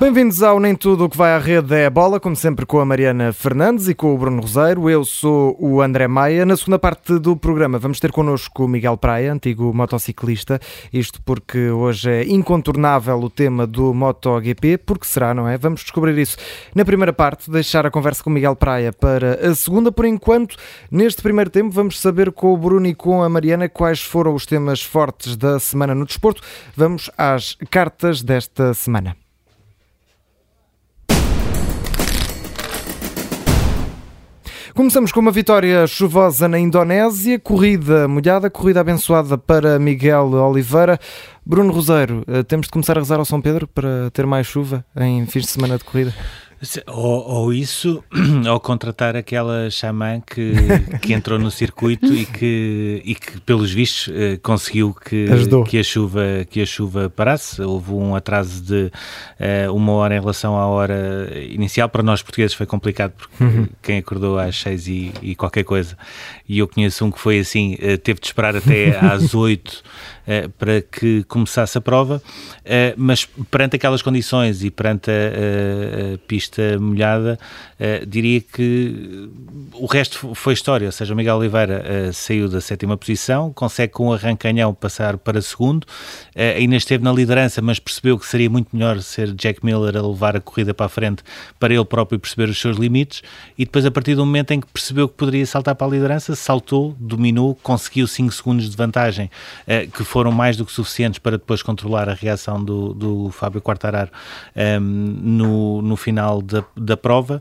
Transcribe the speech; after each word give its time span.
Bem-vindos 0.00 0.42
ao 0.42 0.58
Nem 0.58 0.74
Tudo 0.74 1.04
o 1.04 1.10
que 1.10 1.16
vai 1.18 1.34
à 1.34 1.38
rede 1.38 1.74
é 1.74 1.84
a 1.84 1.90
bola, 1.90 2.18
como 2.18 2.34
sempre 2.34 2.64
com 2.64 2.80
a 2.80 2.86
Mariana 2.86 3.34
Fernandes 3.34 3.86
e 3.86 3.94
com 3.94 4.14
o 4.14 4.16
Bruno 4.16 4.40
Roseiro. 4.40 4.88
Eu 4.88 5.04
sou 5.04 5.54
o 5.60 5.82
André 5.82 6.08
Maia. 6.08 6.46
Na 6.46 6.56
segunda 6.56 6.78
parte 6.78 7.18
do 7.18 7.36
programa 7.36 7.78
vamos 7.78 8.00
ter 8.00 8.10
connosco 8.10 8.64
o 8.64 8.68
Miguel 8.68 8.96
Praia, 8.96 9.30
antigo 9.30 9.74
motociclista. 9.74 10.58
Isto 10.90 11.20
porque 11.20 11.68
hoje 11.68 12.10
é 12.10 12.24
incontornável 12.26 13.18
o 13.18 13.28
tema 13.28 13.66
do 13.66 13.92
MotoGP, 13.92 14.78
porque 14.78 15.04
será, 15.04 15.34
não 15.34 15.46
é? 15.46 15.58
Vamos 15.58 15.82
descobrir 15.82 16.16
isso 16.16 16.38
na 16.74 16.82
primeira 16.82 17.12
parte, 17.12 17.50
deixar 17.50 17.84
a 17.84 17.90
conversa 17.90 18.24
com 18.24 18.30
o 18.30 18.32
Miguel 18.32 18.56
Praia 18.56 18.94
para 18.94 19.50
a 19.50 19.54
segunda. 19.54 19.92
Por 19.92 20.06
enquanto, 20.06 20.56
neste 20.90 21.20
primeiro 21.20 21.50
tempo, 21.50 21.72
vamos 21.72 22.00
saber 22.00 22.32
com 22.32 22.54
o 22.54 22.56
Bruno 22.56 22.86
e 22.86 22.94
com 22.94 23.22
a 23.22 23.28
Mariana 23.28 23.68
quais 23.68 24.00
foram 24.00 24.34
os 24.34 24.46
temas 24.46 24.82
fortes 24.82 25.36
da 25.36 25.60
semana 25.60 25.94
no 25.94 26.06
desporto. 26.06 26.40
Vamos 26.74 27.10
às 27.18 27.54
cartas 27.68 28.22
desta 28.22 28.72
semana. 28.72 29.14
Começamos 34.80 35.12
com 35.12 35.20
uma 35.20 35.30
vitória 35.30 35.86
chuvosa 35.86 36.48
na 36.48 36.58
Indonésia, 36.58 37.38
corrida 37.38 38.08
molhada, 38.08 38.48
corrida 38.48 38.80
abençoada 38.80 39.36
para 39.36 39.78
Miguel 39.78 40.32
Oliveira. 40.32 40.98
Bruno 41.44 41.70
Roseiro, 41.70 42.24
eh, 42.26 42.42
temos 42.42 42.64
de 42.64 42.72
começar 42.72 42.96
a 42.96 43.00
rezar 43.02 43.18
ao 43.18 43.26
São 43.26 43.42
Pedro 43.42 43.68
para 43.68 44.10
ter 44.10 44.24
mais 44.24 44.46
chuva 44.46 44.82
em 44.96 45.26
fins 45.26 45.42
de 45.42 45.50
semana 45.50 45.76
de 45.76 45.84
corrida? 45.84 46.14
Ou, 46.88 47.26
ou, 47.26 47.52
isso, 47.54 48.04
ou 48.50 48.60
contratar 48.60 49.16
aquela 49.16 49.70
xamã 49.70 50.20
que, 50.20 50.52
que 51.00 51.14
entrou 51.14 51.38
no 51.38 51.50
circuito 51.50 52.12
e 52.12 52.26
que, 52.26 53.00
e 53.02 53.14
que 53.14 53.40
pelos 53.40 53.72
vistos, 53.72 54.12
eh, 54.14 54.38
conseguiu 54.42 54.92
que, 54.92 55.26
que, 55.66 55.78
a 55.78 55.82
chuva, 55.82 56.22
que 56.50 56.60
a 56.60 56.66
chuva 56.66 57.08
parasse. 57.08 57.62
Houve 57.62 57.92
um 57.92 58.14
atraso 58.14 58.62
de 58.62 58.92
uh, 59.66 59.74
uma 59.74 59.92
hora 59.92 60.14
em 60.14 60.20
relação 60.20 60.54
à 60.54 60.66
hora 60.66 61.32
inicial. 61.48 61.88
Para 61.88 62.02
nós 62.02 62.20
portugueses 62.20 62.54
foi 62.54 62.66
complicado, 62.66 63.12
porque 63.16 63.42
uhum. 63.42 63.66
quem 63.80 63.98
acordou 63.98 64.38
às 64.38 64.54
seis 64.56 64.86
e, 64.86 65.12
e, 65.22 65.34
qualquer 65.34 65.64
coisa, 65.64 65.96
e 66.46 66.58
eu 66.58 66.68
conheço 66.68 67.06
um 67.06 67.10
que 67.10 67.18
foi 67.18 67.38
assim, 67.38 67.74
uh, 67.76 67.96
teve 67.96 68.20
de 68.20 68.26
esperar 68.26 68.54
até 68.54 68.98
às 68.98 69.32
oito 69.34 69.82
para 70.58 70.82
que 70.82 71.24
começasse 71.24 71.78
a 71.78 71.80
prova, 71.80 72.22
mas 72.96 73.26
perante 73.50 73.76
aquelas 73.76 74.02
condições 74.02 74.62
e 74.62 74.70
perante 74.70 75.10
a, 75.10 76.14
a 76.14 76.18
pista 76.26 76.40
pista 76.40 76.78
molhada, 76.78 77.38
uh, 77.78 78.06
diria 78.06 78.40
que 78.40 79.30
o 79.74 79.86
resto 79.86 80.34
foi 80.34 80.54
história, 80.54 80.86
ou 80.86 80.92
seja, 80.92 81.14
o 81.14 81.16
Miguel 81.16 81.36
Oliveira 81.36 82.12
saiu 82.12 82.48
da 82.48 82.60
sétima 82.60 82.96
posição, 82.96 83.52
consegue 83.52 83.92
com 83.92 84.08
um 84.08 84.12
arrancanhão 84.12 84.74
passar 84.74 85.16
para 85.16 85.40
segundo, 85.40 85.86
ainda 86.56 86.76
esteve 86.76 87.02
na 87.02 87.12
liderança, 87.12 87.62
mas 87.62 87.78
percebeu 87.78 88.18
que 88.18 88.26
seria 88.26 88.50
muito 88.50 88.74
melhor 88.74 89.00
ser 89.00 89.32
Jack 89.32 89.64
Miller 89.64 89.96
a 89.96 90.02
levar 90.02 90.36
a 90.36 90.40
corrida 90.40 90.74
para 90.74 90.86
a 90.86 90.88
frente 90.88 91.22
para 91.58 91.72
ele 91.72 91.84
próprio 91.84 92.18
perceber 92.18 92.48
os 92.48 92.60
seus 92.60 92.76
limites. 92.76 93.22
E 93.56 93.64
depois 93.64 93.86
a 93.86 93.90
partir 93.90 94.14
do 94.14 94.24
momento 94.24 94.50
em 94.52 94.60
que 94.60 94.66
percebeu 94.66 95.08
que 95.08 95.14
poderia 95.14 95.46
saltar 95.46 95.74
para 95.74 95.86
a 95.86 95.90
liderança, 95.90 96.34
saltou, 96.34 96.94
dominou, 96.98 97.54
conseguiu 97.62 98.06
5 98.06 98.32
segundos 98.32 98.68
de 98.68 98.76
vantagem, 98.76 99.30
que 99.92 100.04
foram 100.20 100.32
mais 100.32 100.54
do 100.54 100.66
que 100.66 100.72
suficientes 100.72 101.18
para 101.18 101.38
depois 101.38 101.62
controlar 101.62 102.06
a 102.06 102.12
reação 102.12 102.62
do, 102.62 102.92
do 102.92 103.30
Fábio 103.30 103.62
Quartararo 103.62 104.10
um, 104.54 104.60
ehm, 104.60 104.82
no, 104.82 105.80
no 105.80 105.96
final 105.96 106.42
da, 106.42 106.62
da 106.76 106.94
prova, 106.94 107.40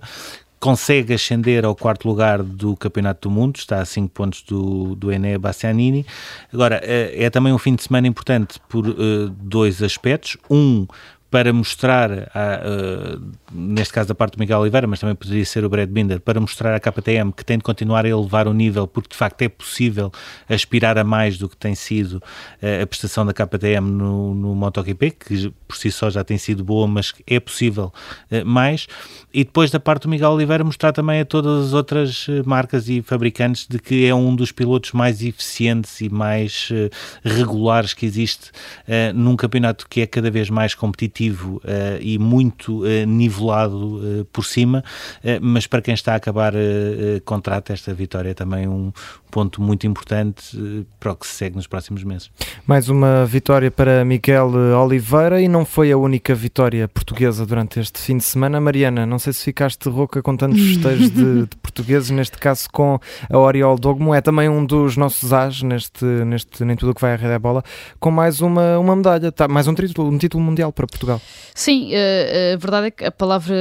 consegue 0.62 1.14
ascender 1.14 1.66
ao 1.66 1.76
quarto 1.76 2.08
lugar 2.08 2.42
do 2.42 2.78
Campeonato 2.78 3.28
do 3.28 3.36
Mundo, 3.36 3.58
está 3.58 3.82
a 3.82 3.86
5 3.86 4.14
pontos 4.14 4.44
do, 4.44 4.96
do 4.96 5.12
Enea 5.12 5.38
Bastianini. 5.38 6.06
Agora, 6.54 6.80
é, 6.82 7.26
é, 7.26 7.30
também 7.30 7.52
um 7.52 7.58
fim 7.58 7.76
de 7.76 7.84
semana 7.84 8.08
importante 8.08 8.62
por 8.70 8.88
uh, 8.88 9.28
dois 9.30 9.84
aspectos. 9.84 10.38
Um, 10.50 10.88
para 11.32 11.54
mostrar, 11.54 12.12
a, 12.34 13.18
uh, 13.18 13.32
neste 13.52 13.94
caso 13.94 14.10
da 14.10 14.16
parte 14.16 14.36
do 14.36 14.40
Miguel 14.40 14.60
Oliveira, 14.60 14.88
mas 14.88 15.00
também 15.00 15.16
poderia 15.16 15.46
ser 15.46 15.64
o 15.64 15.70
Brad 15.70 15.88
Binder, 15.88 16.20
para 16.20 16.40
mostrar 16.40 16.74
à 16.74 16.80
KTM 16.80 17.32
que 17.32 17.46
tem 17.46 17.58
de 17.58 17.64
continuar 17.64 18.04
a 18.06 18.10
elevar 18.10 18.48
o 18.48 18.54
nível, 18.54 18.88
porque 18.88 19.10
de 19.10 19.16
facto 19.16 19.42
é 19.44 19.50
possível 19.50 20.12
aspirar 20.48 20.98
a 20.98 21.04
mais 21.04 21.38
do 21.38 21.48
que 21.48 21.56
tem 21.56 21.76
sido 21.76 22.14
uh, 22.14 22.84
a 22.84 22.88
prestação 22.88 23.26
da 23.26 23.34
KTM 23.34 23.92
no, 23.92 24.34
no 24.34 24.56
MotoGP, 24.56 25.12
que 25.12 25.54
por 25.68 25.78
si 25.78 25.92
só 25.92 26.10
já 26.10 26.24
tem 26.24 26.38
sido 26.38 26.64
boa, 26.64 26.88
mas 26.88 27.14
é 27.28 27.40
possível 27.40 27.94
uh, 28.32 28.46
mais. 28.46 28.88
E 29.32 29.44
depois 29.44 29.70
da 29.70 29.80
parte 29.80 30.04
do 30.04 30.10
Miguel 30.10 30.32
Oliveira, 30.32 30.64
mostrar 30.64 30.92
também 30.92 31.20
a 31.20 31.26
todas 31.26 31.68
as 31.68 31.74
outras 31.74 32.26
marcas 32.44 32.90
e 32.90 33.04
fabricantes 33.04 33.68
de 33.68 33.78
que 33.78 34.08
é 34.08 34.16
um 34.16 34.36
dos 34.36 34.52
pilotos 34.52 34.94
mais 34.94 35.22
eficientes 35.22 36.02
e 36.02 36.10
mais 36.10 36.70
regulares 37.24 37.94
que 37.94 38.08
existe 38.08 38.50
num 39.14 39.36
campeonato 39.36 39.88
que 39.88 40.02
é 40.02 40.08
cada 40.08 40.32
vez 40.32 40.50
mais 40.50 40.74
competitivo 40.74 41.19
competitivo 41.20 41.58
uh, 41.58 42.00
e 42.00 42.18
muito 42.18 42.84
uh, 42.84 43.06
nivelado 43.06 43.98
uh, 43.98 44.26
por 44.26 44.46
cima, 44.46 44.84
mas 45.42 45.68
para 45.68 45.82
quem 45.82 45.94
está 45.94 46.14
a 46.14 46.16
acabar 46.16 46.54
contrato, 47.26 47.72
esta 47.72 47.94
vitória 47.94 48.30
é 48.30 48.34
também 48.34 48.68
um 48.68 48.92
ponto 49.30 49.62
muito 49.62 49.86
importante 49.86 50.58
para 51.00 51.12
o 51.12 51.16
que 51.16 51.28
se 51.28 51.34
segue 51.34 51.56
nos 51.56 51.68
próximos 51.68 52.04
meses. 52.04 52.32
Mais 52.66 52.90
uma 52.90 53.26
vitória 53.26 53.70
para 53.70 54.04
Miguel 54.06 54.52
Oliveira 54.82 55.42
e 55.42 55.48
não 55.48 55.66
foi 55.66 55.92
a 55.92 55.98
única 55.98 56.34
vitória 56.34 56.88
portuguesa 56.88 57.46
durante 57.46 57.80
este 57.80 58.00
fim 58.00 58.18
de 58.18 58.24
semana. 58.24 58.60
Mariana, 58.60 59.06
não 59.06 59.20
sei 59.20 59.34
se 59.34 59.44
ficaste 59.44 59.88
rouca 59.90 60.22
com 60.22 60.36
tantos 60.36 60.62
festejos 60.74 61.12
de, 61.12 61.46
de, 61.46 61.56
portugueses, 61.58 62.10
neste 62.10 62.38
caso 62.38 62.68
com 62.72 63.00
a 63.30 63.38
Oriol 63.38 63.78
Dogmo, 63.78 64.14
é 64.14 64.22
também 64.22 64.50
um 64.50 64.66
dos 64.66 64.98
nossos 64.98 65.32
as 65.32 65.62
neste, 65.62 66.06
neste 66.06 66.64
Nem 66.64 66.76
Tudo 66.76 66.94
que 66.94 67.02
vai 67.02 67.14
a 67.14 67.16
Rede 67.16 67.40
Bola, 67.40 67.64
com 68.00 68.12
mais 68.12 68.42
uma, 68.42 68.80
uma 68.80 68.96
medalha, 68.96 69.32
tá, 69.32 69.48
mais 69.48 69.68
um 69.68 69.74
título, 69.74 70.10
um 70.10 70.18
título 70.18 70.44
mundial 70.44 70.72
para 70.72 70.88
Portugal. 70.88 71.09
Portugal. 71.10 71.22
Sim, 71.56 71.90
eh, 71.92 72.54
a 72.54 72.58
verdade 72.58 72.88
é 72.88 72.92
que 72.92 73.06
a 73.06 73.12
palavra 73.12 73.56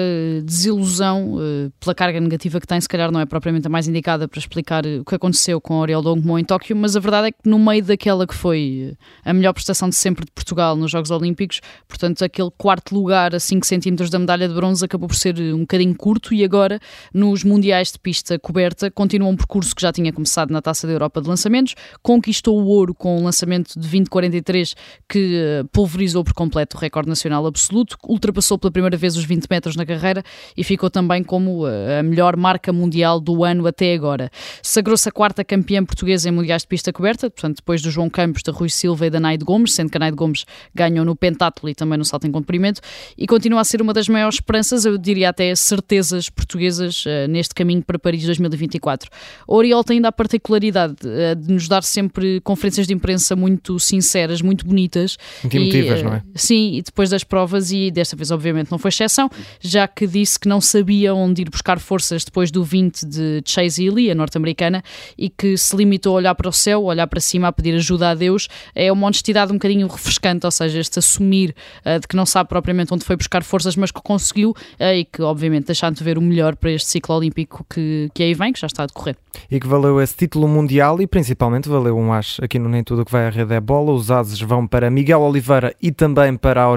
desilusão, 0.45 1.39
eh, 1.41 1.71
pela 1.81 1.95
carga 1.95 2.21
negativa 2.21 2.61
que 2.61 2.67
tem, 2.67 2.81
se 2.81 2.89
calhar 2.89 3.11
não 3.11 3.19
é 3.21 3.27
propriamente 3.27 3.67
a 3.67 3.71
mais 3.71 3.89
indicada 3.89 4.29
para 4.29 4.39
explicar 4.39 4.85
o 4.87 5.05
que 5.05 5.15
aconteceu 5.15 5.61
com 5.61 5.83
Ariel 5.83 6.03
Dongmo 6.03 6.39
em 6.39 6.45
Tóquio, 6.45 6.77
mas 6.77 6.95
a 6.95 7.01
verdade 7.01 7.29
é 7.29 7.33
que 7.33 7.49
no 7.49 7.59
meio 7.59 7.83
daquela 7.83 8.27
que 8.27 8.35
foi 8.35 8.97
a 9.25 9.33
melhor 9.33 9.53
prestação 9.53 9.89
de 9.89 9.97
sempre 9.97 10.25
de 10.25 10.31
Portugal 10.31 10.77
nos 10.77 10.91
Jogos 10.91 11.11
Olímpicos, 11.11 11.61
portanto, 11.89 12.25
aquele 12.25 12.51
quarto 12.57 12.95
lugar 12.95 13.35
a 13.35 13.41
5 13.41 13.67
centímetros 13.67 14.11
da 14.11 14.19
medalha 14.19 14.47
de 14.47 14.55
bronze 14.55 14.85
acabou 14.85 15.09
por 15.09 15.17
ser 15.17 15.37
um 15.39 15.61
bocadinho 15.61 15.97
curto 15.97 16.33
e 16.35 16.45
agora 16.45 16.79
nos 17.13 17.43
Mundiais 17.43 17.91
de 17.91 17.99
Pista 17.99 18.39
Coberta 18.39 18.91
continua 18.91 19.29
um 19.29 19.37
percurso 19.37 19.75
que 19.75 19.83
já 19.83 19.93
tinha 19.93 20.13
começado 20.13 20.51
na 20.51 20.63
Taça 20.63 20.87
da 20.87 20.93
Europa 20.93 21.21
de 21.21 21.29
Lançamentos, 21.29 21.75
conquistou 22.03 22.61
o 22.61 22.67
ouro 22.67 22.95
com 22.95 23.19
o 23.19 23.25
lançamento 23.25 23.75
de 23.75 23.81
2043 23.81 24.75
que 25.09 25.37
eh, 25.37 25.65
pulverizou 25.73 26.23
por 26.23 26.35
completo 26.35 26.77
o 26.77 26.81
recorde 26.81 27.09
nacional 27.09 27.38
nacional 27.39 27.47
absoluto, 27.47 27.97
ultrapassou 28.07 28.59
pela 28.59 28.71
primeira 28.71 28.97
vez 28.97 29.17
os 29.17 29.25
20 29.25 29.47
metros 29.49 29.77
na 29.77 29.87
carreira 29.87 30.23
e 30.57 30.65
ficou 30.65 30.91
também 30.91 31.23
como 31.23 31.67
eh, 31.67 32.01
a 32.01 32.03
melhor 32.03 32.37
marca 32.37 32.73
mundial 32.73 33.21
do 33.21 33.45
ano 33.45 33.67
até 33.67 33.95
agora. 33.95 34.31
Sagrou-se 34.63 35.09
a 35.09 35.13
quarta 35.13 35.45
campeã 35.45 35.85
portuguesa 35.85 36.29
em 36.29 36.33
mundiais 36.33 36.63
de 36.63 36.69
pista 36.69 36.93
coberta, 36.93 37.31
portanto, 37.31 37.57
depois 37.57 37.81
do 37.81 37.91
João 37.91 38.11
Campos, 38.11 38.43
da 38.43 38.53
Rui 38.53 38.69
Silva 38.69 39.07
e 39.07 39.11
da 39.11 39.21
Naide 39.21 39.45
Gomes, 39.45 39.75
sendo 39.75 39.91
que 39.91 39.97
a 39.97 40.01
Naide 40.01 40.17
Gomes 40.17 40.45
ganhou 40.75 41.05
no 41.05 41.15
pentatlo 41.15 41.69
e 41.69 41.75
também 41.75 41.99
no 41.99 42.05
salto 42.05 42.27
em 42.27 42.33
comprimento, 42.33 42.81
e 43.17 43.27
continua 43.27 43.61
a 43.61 43.65
ser 43.65 43.81
uma 43.81 43.93
das 43.93 44.09
maiores 44.09 44.37
esperanças, 44.37 44.85
eu 44.85 44.99
diria 44.99 45.29
até 45.29 45.55
certezas 45.55 46.29
portuguesas 46.29 47.05
uh, 47.07 47.29
neste 47.29 47.55
caminho 47.55 47.83
para 47.83 47.99
Paris 47.99 48.25
2024. 48.25 49.11
A 49.47 49.55
Oriol 49.55 49.85
tem 49.85 49.97
ainda 49.97 50.09
a 50.09 50.13
particularidade 50.13 50.97
uh, 51.05 51.37
de 51.37 51.53
nos 51.53 51.69
dar 51.69 51.83
sempre 51.83 52.41
conferências 52.41 52.87
de 52.87 52.95
imprensa 52.95 53.37
muito 53.37 53.79
sinceras, 53.79 54.43
muito 54.43 54.67
bonitas. 54.67 55.17
Muito 55.43 55.57
emotivas, 55.57 56.03
não 56.03 56.15
é? 56.15 56.23
Sim, 56.35 56.75
e 56.75 56.83
depois 56.83 57.11
das 57.11 57.25
provas 57.29 57.71
e 57.71 57.91
desta 57.91 58.17
vez 58.17 58.31
obviamente 58.31 58.71
não 58.71 58.79
foi 58.79 58.89
exceção, 58.89 59.31
já 59.61 59.87
que 59.87 60.07
disse 60.07 60.39
que 60.39 60.49
não 60.49 60.61
sabia 60.61 61.15
onde 61.15 61.43
ir 61.43 61.51
buscar 61.51 61.79
forças 61.79 62.25
depois 62.25 62.51
do 62.51 62.65
20 62.65 63.07
de 63.07 63.43
Chase 63.45 63.87
Ely, 63.87 64.11
a 64.11 64.15
norte-americana, 64.15 64.83
e 65.17 65.29
que 65.29 65.57
se 65.57 65.77
limitou 65.77 66.15
a 66.15 66.17
olhar 66.17 66.35
para 66.35 66.49
o 66.49 66.53
céu, 66.53 66.85
olhar 66.85 67.07
para 67.07 67.21
cima, 67.21 67.49
a 67.49 67.53
pedir 67.53 67.75
ajuda 67.75 68.11
a 68.11 68.15
Deus. 68.15 68.49
É 68.75 68.91
uma 68.91 69.07
honestidade 69.07 69.53
um 69.53 69.57
bocadinho 69.57 69.87
refrescante, 69.87 70.47
ou 70.47 70.51
seja, 70.51 70.79
este 70.79 70.99
assumir 70.99 71.55
uh, 71.85 72.01
de 72.01 72.09
que 72.09 72.17
não 72.17 72.27
sabe 72.27 72.49
propriamente 72.49 72.93
onde 72.93 73.05
foi 73.05 73.17
buscar 73.17 73.43
forças, 73.43 73.77
mas 73.77 73.91
que 73.91 74.01
conseguiu 74.03 74.51
uh, 74.51 74.95
e 74.95 75.05
que 75.05 75.23
obviamente 75.23 75.67
deixando 75.67 75.97
de 75.97 76.05
ver 76.05 76.19
o 76.19 76.23
melhor 76.23 76.57
para 76.57 76.71
este 76.71 76.89
ciclo 76.89 77.15
olímpico 77.17 77.65
que, 77.69 78.09
que 78.15 78.23
aí 78.23 78.35
vem, 78.35 78.53
que 78.53 78.61
já 78.61 78.67
está 78.67 78.85
a 78.85 78.87
decorrer. 78.87 79.17
E 79.51 79.61
que 79.61 79.67
valeu 79.67 80.01
esse 80.01 80.17
título 80.17 80.49
mundial 80.49 81.01
e 81.01 81.07
principalmente 81.07 81.69
valeu 81.69 81.97
um 81.97 82.13
as 82.13 82.39
aqui 82.43 82.59
no 82.59 82.69
Nem 82.69 82.83
Tudo 82.83 83.05
que 83.05 83.13
vai 83.13 83.27
à 83.27 83.31
rede 83.31 83.55
é 83.55 83.61
bola. 83.61 83.93
Os 83.93 84.11
ases 84.11 84.41
vão 84.41 84.67
para 84.67 84.91
Miguel 84.91 85.21
Oliveira 85.21 85.75
e 85.81 85.93
também 85.93 86.37
para 86.37 86.63
a 86.63 86.69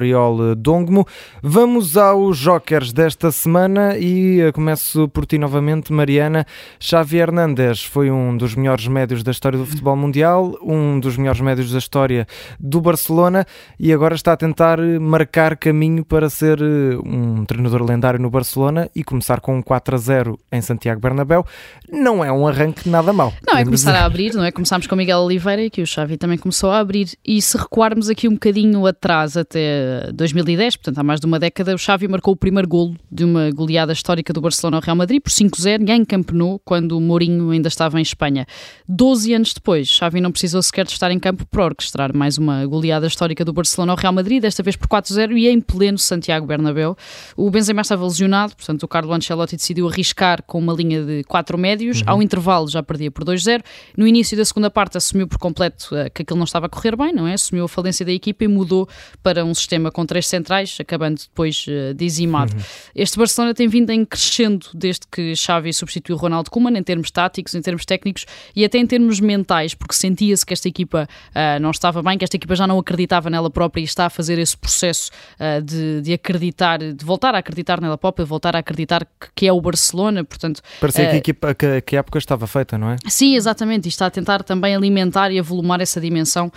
Dongmo. 0.56 1.06
Vamos 1.42 1.98
aos 1.98 2.38
jokers 2.38 2.92
desta 2.92 3.32
semana 3.32 3.98
e 3.98 4.42
eh, 4.42 4.52
começo 4.52 5.08
por 5.10 5.26
ti 5.26 5.38
novamente, 5.38 5.94
Mariana. 5.94 6.46
Xavi 6.80 7.18
Hernandes 7.18 7.84
foi 7.84 8.12
um 8.12 8.36
dos 8.36 8.56
melhores 8.56 8.88
médios 8.88 9.24
da 9.24 9.32
história 9.32 9.58
do 9.58 9.66
futebol 9.66 9.96
mundial, 9.96 10.58
um 10.62 11.00
dos 11.00 11.18
melhores 11.18 11.42
médios 11.42 11.72
da 11.72 11.78
história 11.78 12.28
do 12.60 12.82
Barcelona 12.82 13.46
e 13.80 13.94
agora 13.94 14.16
está 14.16 14.34
a 14.34 14.38
tentar 14.38 14.80
eh, 14.80 15.00
marcar 15.00 15.58
caminho 15.58 16.04
para 16.04 16.30
ser 16.30 16.60
eh, 16.62 16.98
um 17.06 17.46
treinador 17.46 17.84
lendário 17.84 18.20
no 18.20 18.30
Barcelona 18.30 18.90
e 18.96 19.04
começar 19.04 19.40
com 19.40 19.58
um 19.58 19.62
4 19.62 19.96
a 19.96 19.98
0 19.98 20.40
em 20.52 20.62
Santiago 20.62 21.02
Bernabéu. 21.02 21.46
Não 21.92 22.24
é 22.24 22.32
um 22.32 22.48
arranque 22.48 22.90
nada 22.90 23.12
mau. 23.14 23.34
Não, 23.48 23.58
é 23.58 23.64
começar 23.64 23.92
dizer. 23.92 24.04
a 24.04 24.06
abrir, 24.06 24.34
não 24.34 24.44
é? 24.44 24.52
Começámos 24.52 24.88
com 24.88 24.96
Miguel 24.96 25.20
Oliveira 25.20 25.64
e 25.64 25.70
que 25.70 25.82
o 25.82 25.88
Xavi 25.88 26.18
também 26.18 26.38
começou 26.38 26.72
a 26.72 26.80
abrir. 26.80 27.10
E 27.26 27.42
se 27.42 27.58
recuarmos 27.58 28.10
aqui 28.10 28.28
um 28.28 28.34
bocadinho 28.34 28.86
atrás, 28.86 29.38
até 29.38 30.12
2010, 30.22 30.76
portanto 30.76 31.00
há 31.00 31.04
mais 31.04 31.20
de 31.20 31.26
uma 31.26 31.40
década, 31.40 31.74
o 31.74 31.78
Xavi 31.78 32.08
marcou 32.08 32.34
o 32.34 32.38
primeiro 32.38 32.68
golo 32.68 32.96
de 33.12 33.26
uma 33.26 33.50
goleada 33.50 33.92
histórica 33.92 34.32
do 34.32 34.40
Barcelona 34.40 34.78
ao 34.78 34.84
Real 34.84 34.96
Madrid 34.96 35.20
por 35.20 35.32
5-0 35.32 35.90
em 35.90 36.06
Camp 36.06 36.30
Nou, 36.32 36.62
quando 36.64 36.96
o 36.96 37.02
Mourinho 37.02 37.50
ainda 37.50 37.68
estava 37.68 37.98
em 37.98 38.04
Espanha. 38.04 38.46
Doze 38.88 39.34
anos 39.34 39.54
depois, 39.54 39.88
Xavi 39.88 40.22
não 40.22 40.32
precisou 40.32 40.62
sequer 40.62 40.86
de 40.86 40.92
estar 40.92 41.10
em 41.12 41.18
campo 41.18 41.46
para 41.48 41.66
orquestrar 41.66 42.16
mais 42.16 42.38
uma 42.38 42.66
goleada 42.68 43.08
histórica 43.08 43.44
do 43.44 43.52
Barcelona 43.52 43.94
ao 43.94 43.98
Real 43.98 44.14
Madrid, 44.14 44.42
desta 44.42 44.62
vez 44.62 44.76
por 44.76 44.88
4-0 44.88 45.36
e 45.38 45.48
em 45.48 45.60
pleno 45.60 45.98
Santiago 45.98 46.46
Bernabéu. 46.46 46.96
O 47.36 47.50
Benzema 47.50 47.82
estava 47.82 48.04
lesionado, 48.04 48.56
portanto 48.56 48.84
o 48.84 48.88
Carlo 48.88 49.14
Ancelotti 49.14 49.56
decidiu 49.56 49.88
arriscar 49.88 50.44
com 50.44 50.60
uma 50.60 50.74
linha 50.74 51.04
de 51.04 51.24
quatro 51.24 51.58
médios, 51.58 52.02
uhum. 52.02 52.06
ao 52.08 52.22
intervalo 52.22 52.68
já 52.68 52.84
perdia 52.84 53.10
por 53.10 53.26
2-0. 53.26 53.64
No 53.98 54.06
início 54.06 54.38
da 54.38 54.46
segunda 54.46 54.70
parte 54.70 54.98
assumiu 54.98 55.28
por 55.28 55.40
completo 55.40 55.88
uh, 55.96 56.12
que 56.14 56.22
aquilo 56.22 56.38
não 56.38 56.46
estava 56.46 56.68
a 56.68 56.70
correr 56.70 56.96
bem, 56.96 57.12
não 57.12 57.28
é? 57.28 57.34
Assumiu 57.34 57.66
a 57.66 57.68
falência 57.68 58.06
da 58.06 58.12
equipa 58.12 58.44
e 58.44 58.48
mudou 58.48 58.88
para 59.24 59.44
um 59.44 59.54
sistema 59.54 59.92
com 59.92 60.06
três 60.12 60.28
centrais, 60.28 60.76
acabando 60.78 61.22
depois 61.22 61.66
uh, 61.70 61.94
dizimado. 61.94 62.54
Uhum. 62.54 62.62
Este 62.94 63.18
Barcelona 63.18 63.54
tem 63.54 63.66
vindo 63.70 63.92
em 63.92 64.04
crescendo 64.04 64.68
desde 64.74 65.08
que 65.10 65.34
Xavi 65.38 65.72
substituiu 65.72 66.18
Ronaldo 66.18 66.52
Koeman 66.52 66.78
em 66.78 66.84
termos 66.84 67.10
táticos, 67.10 67.56
em 67.56 67.62
termos 67.62 67.86
técnicos 67.86 68.26
e 68.54 68.66
até 68.66 68.78
em 68.78 68.86
termos 68.86 69.22
mentais, 69.22 69.74
porque 69.74 69.94
sentia-se 69.94 70.46
que 70.46 70.52
esta 70.52 70.68
equipa 70.68 71.08
uh, 71.30 71.62
não 71.62 71.72
estava 71.72 72.04
bem, 72.04 72.18
que 72.18 72.26
esta 72.26 72.36
equipa 72.36 72.58
já 72.58 72.68
não 72.68 72.78
acreditava 72.78 73.30
nela 73.30 73.50
própria 73.50 73.80
e 73.80 73.86
está 73.86 74.08
a 74.08 74.10
fazer 74.10 74.38
esse 74.38 74.58
processo 74.58 75.12
uh, 75.40 75.62
de, 75.62 76.02
de, 76.02 76.12
acreditar, 76.12 76.80
de 76.80 77.06
voltar 77.06 77.34
a 77.34 77.38
acreditar 77.38 77.80
nela 77.80 77.98
própria, 77.98 78.26
voltar 78.26 78.54
a 78.54 78.60
acreditar 78.60 79.06
que, 79.06 79.28
que 79.34 79.48
é 79.48 79.54
o 79.54 79.62
Barcelona, 79.62 80.26
portanto... 80.26 80.62
Parecia 80.82 81.06
que, 81.08 81.16
a 81.16 81.18
equipa, 81.18 81.56
que, 81.56 81.82
que 81.82 81.96
a 81.96 82.00
época 82.00 82.20
estava 82.20 82.46
feita, 82.48 82.78
não 82.78 82.92
é? 82.92 82.98
Sim, 83.08 83.38
exatamente, 83.38 83.86
e 83.86 83.88
está 83.88 84.08
a 84.08 84.12
tentar 84.12 84.44
também 84.44 84.76
alimentar 84.76 85.32
e 85.32 85.40
avolumar 85.40 85.80
essa 85.80 86.02
dimensão 86.02 86.52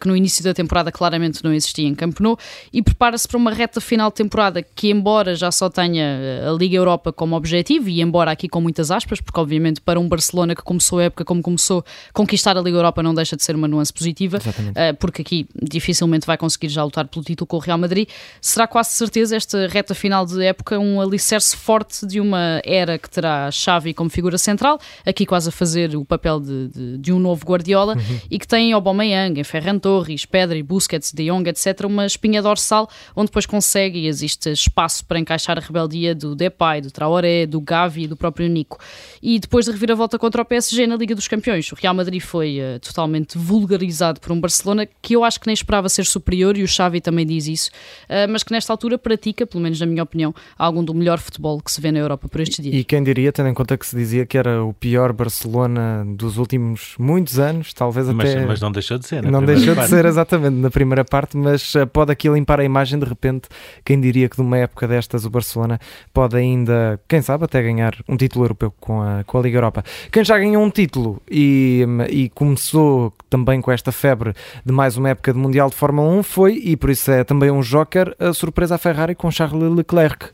que 0.00 0.06
no 0.06 0.16
início 0.16 0.44
da 0.44 0.54
temporada 0.54 0.92
claramente 0.92 1.42
não 1.42 1.52
existia 1.52 1.88
em 1.88 1.94
Camp 1.94 2.20
Nou 2.20 2.38
e 2.72 2.80
prepara-se 2.92 3.26
para 3.26 3.38
uma 3.38 3.50
reta 3.50 3.80
final 3.80 4.10
de 4.10 4.16
temporada 4.16 4.62
que, 4.62 4.90
embora 4.90 5.34
já 5.34 5.50
só 5.50 5.70
tenha 5.70 6.48
a 6.48 6.52
Liga 6.52 6.76
Europa 6.76 7.12
como 7.12 7.34
objetivo 7.34 7.88
e 7.88 8.00
embora 8.00 8.30
aqui 8.30 8.48
com 8.48 8.60
muitas 8.60 8.90
aspas, 8.90 9.20
porque 9.20 9.40
obviamente 9.40 9.80
para 9.80 9.98
um 9.98 10.08
Barcelona 10.08 10.54
que 10.54 10.62
começou 10.62 10.98
a 10.98 11.04
época 11.04 11.24
como 11.24 11.42
começou, 11.42 11.84
conquistar 12.12 12.56
a 12.56 12.60
Liga 12.60 12.76
Europa 12.76 13.02
não 13.02 13.14
deixa 13.14 13.36
de 13.36 13.42
ser 13.42 13.56
uma 13.56 13.66
nuance 13.66 13.92
positiva, 13.92 14.38
uh, 14.38 14.96
porque 14.98 15.22
aqui 15.22 15.46
dificilmente 15.60 16.26
vai 16.26 16.36
conseguir 16.36 16.68
já 16.68 16.84
lutar 16.84 17.08
pelo 17.08 17.24
título 17.24 17.46
com 17.46 17.56
o 17.56 17.60
Real 17.60 17.78
Madrid. 17.78 18.08
Será 18.40 18.66
quase 18.66 18.90
certeza 18.90 19.36
esta 19.36 19.66
reta 19.66 19.94
final 19.94 20.26
de 20.26 20.44
época 20.44 20.78
um 20.78 21.00
alicerce 21.00 21.56
forte 21.56 22.06
de 22.06 22.20
uma 22.20 22.60
era 22.64 22.98
que 22.98 23.08
terá 23.08 23.50
Xavi 23.50 23.94
como 23.94 24.10
figura 24.10 24.36
central, 24.36 24.78
aqui 25.06 25.24
quase 25.24 25.48
a 25.48 25.52
fazer 25.52 25.96
o 25.96 26.04
papel 26.04 26.40
de, 26.40 26.68
de, 26.68 26.98
de 26.98 27.12
um 27.12 27.18
novo 27.18 27.44
Guardiola, 27.44 27.96
uhum. 27.96 28.20
e 28.30 28.38
que 28.38 28.46
tem 28.46 28.72
Aubameyang, 28.72 29.42
Ferran 29.44 29.78
Torres, 29.78 30.24
Pedri, 30.26 30.62
Busquets, 30.62 31.12
De 31.12 31.26
Jong, 31.26 31.48
etc., 31.48 31.86
uma 31.86 32.06
espinha 32.06 32.42
dorsal 32.42 32.81
onde 33.14 33.26
depois 33.26 33.46
consegue 33.46 34.00
e 34.00 34.06
existe 34.06 34.50
espaço 34.50 35.04
para 35.04 35.18
encaixar 35.18 35.58
a 35.58 35.60
rebeldia 35.60 36.14
do 36.14 36.34
Depay, 36.34 36.80
do 36.80 36.90
Traoré, 36.90 37.46
do 37.46 37.60
Gavi 37.60 38.04
e 38.04 38.06
do 38.06 38.16
próprio 38.16 38.48
Nico. 38.48 38.78
E 39.22 39.38
depois 39.38 39.66
de 39.66 39.72
reviravolta 39.72 40.18
contra 40.18 40.42
o 40.42 40.44
PSG 40.44 40.86
na 40.86 40.96
Liga 40.96 41.14
dos 41.14 41.28
Campeões, 41.28 41.70
o 41.72 41.74
Real 41.74 41.94
Madrid 41.94 42.20
foi 42.20 42.58
uh, 42.60 42.80
totalmente 42.80 43.38
vulgarizado 43.38 44.20
por 44.20 44.32
um 44.32 44.40
Barcelona 44.40 44.86
que 45.00 45.14
eu 45.14 45.24
acho 45.24 45.40
que 45.40 45.46
nem 45.46 45.54
esperava 45.54 45.88
ser 45.88 46.04
superior, 46.04 46.56
e 46.56 46.62
o 46.62 46.68
Xavi 46.68 47.00
também 47.00 47.26
diz 47.26 47.46
isso, 47.46 47.70
uh, 48.08 48.30
mas 48.30 48.42
que 48.42 48.52
nesta 48.52 48.72
altura 48.72 48.98
pratica, 48.98 49.46
pelo 49.46 49.62
menos 49.62 49.80
na 49.80 49.86
minha 49.86 50.02
opinião, 50.02 50.34
algum 50.58 50.84
do 50.84 50.94
melhor 50.94 51.18
futebol 51.18 51.60
que 51.60 51.70
se 51.70 51.80
vê 51.80 51.92
na 51.92 51.98
Europa 51.98 52.28
por 52.28 52.40
estes 52.40 52.62
dias. 52.62 52.74
E 52.74 52.84
quem 52.84 53.02
diria, 53.02 53.32
tendo 53.32 53.48
em 53.48 53.54
conta 53.54 53.76
que 53.76 53.86
se 53.86 53.96
dizia 53.96 54.26
que 54.26 54.36
era 54.36 54.64
o 54.64 54.72
pior 54.72 55.12
Barcelona 55.12 56.04
dos 56.06 56.38
últimos 56.38 56.94
muitos 56.98 57.38
anos, 57.38 57.72
talvez 57.72 58.08
mas, 58.08 58.30
até... 58.30 58.46
Mas 58.46 58.60
não 58.60 58.72
deixou 58.72 58.98
de 58.98 59.06
ser, 59.06 59.22
Não 59.22 59.44
deixou 59.44 59.74
parte. 59.74 59.90
de 59.90 59.96
ser, 59.96 60.04
exatamente, 60.04 60.56
na 60.56 60.70
primeira 60.70 61.04
parte, 61.04 61.36
mas 61.36 61.74
uh, 61.74 61.86
pode 61.86 62.12
aqui 62.12 62.28
limpar 62.28 62.60
a 62.60 62.64
imagem 62.64 62.71
de 62.98 63.04
repente, 63.04 63.48
quem 63.84 64.00
diria 64.00 64.28
que 64.28 64.36
de 64.36 64.42
uma 64.42 64.58
época 64.58 64.88
destas 64.88 65.24
o 65.24 65.30
Barcelona 65.30 65.78
pode 66.12 66.36
ainda, 66.36 67.00
quem 67.08 67.22
sabe, 67.22 67.44
até 67.44 67.62
ganhar 67.62 67.94
um 68.08 68.16
título 68.16 68.44
europeu 68.44 68.72
com 68.80 69.00
a, 69.00 69.22
com 69.24 69.38
a 69.38 69.42
Liga 69.42 69.58
Europa. 69.58 69.84
Quem 70.10 70.24
já 70.24 70.38
ganhou 70.38 70.62
um 70.62 70.70
título 70.70 71.20
e, 71.30 71.86
e 72.08 72.28
começou 72.30 73.12
também 73.28 73.60
com 73.60 73.70
esta 73.70 73.92
febre 73.92 74.32
de 74.64 74.72
mais 74.72 74.96
uma 74.96 75.10
época 75.10 75.32
de 75.32 75.38
Mundial 75.38 75.68
de 75.68 75.76
Fórmula 75.76 76.10
1 76.10 76.22
foi, 76.22 76.54
e 76.54 76.76
por 76.76 76.90
isso 76.90 77.10
é 77.10 77.24
também 77.24 77.50
um 77.50 77.60
joker, 77.60 78.14
a 78.18 78.32
surpresa 78.32 78.74
à 78.76 78.78
Ferrari 78.78 79.14
com 79.14 79.30
Charles 79.30 79.74
Leclerc. 79.74 80.30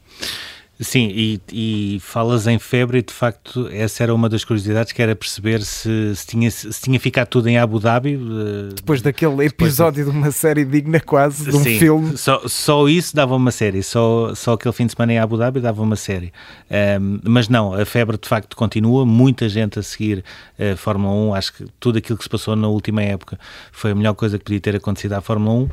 Sim, 0.81 1.09
e, 1.13 1.41
e, 1.53 2.01
falas 2.01 2.47
em 2.47 2.57
febre 2.57 2.99
e 2.99 3.03
de 3.03 3.13
facto 3.13 3.69
essa 3.73 4.05
era 4.05 4.15
uma 4.15 4.29
das 4.29 4.45
curiosidades 4.45 4.93
que 4.93 5.03
era 5.03 5.17
perceber 5.17 5.63
se, 5.63 6.15
se, 6.15 6.25
tinha, 6.25 6.49
se 6.51 6.81
tinha 6.81 7.01
ficado 7.01 7.27
tudo 7.27 7.49
em 7.49 7.59
Abu 7.59 7.81
Dhabi. 7.81 8.15
Eh, 8.15 8.75
depois 8.77 9.03
daquele 9.03 9.45
episódio 9.45 10.05
de... 10.05 10.11
de... 10.11 10.17
uma 10.17 10.31
série 10.31 10.65
digna 10.65 11.01
quase, 11.01 11.51
de 11.51 11.57
um 11.57 11.65
Sim, 11.65 11.79
filme. 11.81 12.17
Só, 12.17 12.43
só 12.47 12.89
isso 12.89 13.17
dava 13.17 13.35
uma 13.35 13.51
série, 13.51 13.83
só, 13.83 14.33
só 14.37 14.53
aquele 14.53 14.73
fim 14.73 14.87
de 14.87 14.93
semana 14.93 15.15
em 15.15 15.19
Abu 15.19 15.37
Dhabi 15.37 15.59
dava 15.61 15.83
uma 15.83 15.97
série. 15.97 16.33
Um, 16.71 17.19
mas 17.25 17.49
não, 17.49 17.75
a 17.75 17.85
febre 17.85 18.17
de 18.17 18.29
facto 18.29 18.57
continua, 18.57 19.05
muita 19.05 19.49
gente 19.49 19.81
a 19.81 19.83
seguir 19.83 20.25
a 20.57 20.75
uh, 20.75 20.77
Fórmula 20.77 21.13
1, 21.13 21.35
acho 21.35 21.53
que 21.55 21.65
tudo 21.81 21.99
aquilo 21.99 22.17
que 22.17 22.23
se 22.25 22.31
passou 22.31 22.55
na 22.55 22.69
última 22.69 23.03
época 23.03 23.37
foi 23.73 23.91
a 23.91 23.95
melhor 23.97 24.15
coisa 24.15 24.39
que 24.39 24.45
podia 24.45 24.61
ter 24.61 24.77
acontecido 24.77 25.15
à 25.15 25.21
Fórmula 25.21 25.55
1. 25.55 25.63
Uh, 25.65 25.71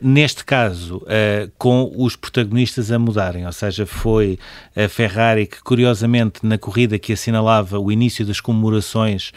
neste 0.00 0.46
caso, 0.46 0.96
uh, 0.96 1.50
com 1.58 1.92
os 1.94 2.16
protagonistas 2.16 2.90
a 2.90 2.98
mudarem, 2.98 3.44
ou 3.44 3.52
seja, 3.52 3.84
foi 3.84 4.29
a 4.76 4.88
Ferrari, 4.88 5.46
que 5.46 5.62
curiosamente 5.62 6.40
na 6.44 6.58
corrida 6.58 6.98
que 6.98 7.12
assinalava 7.12 7.78
o 7.78 7.90
início 7.90 8.24
das 8.24 8.40
comemorações 8.40 9.32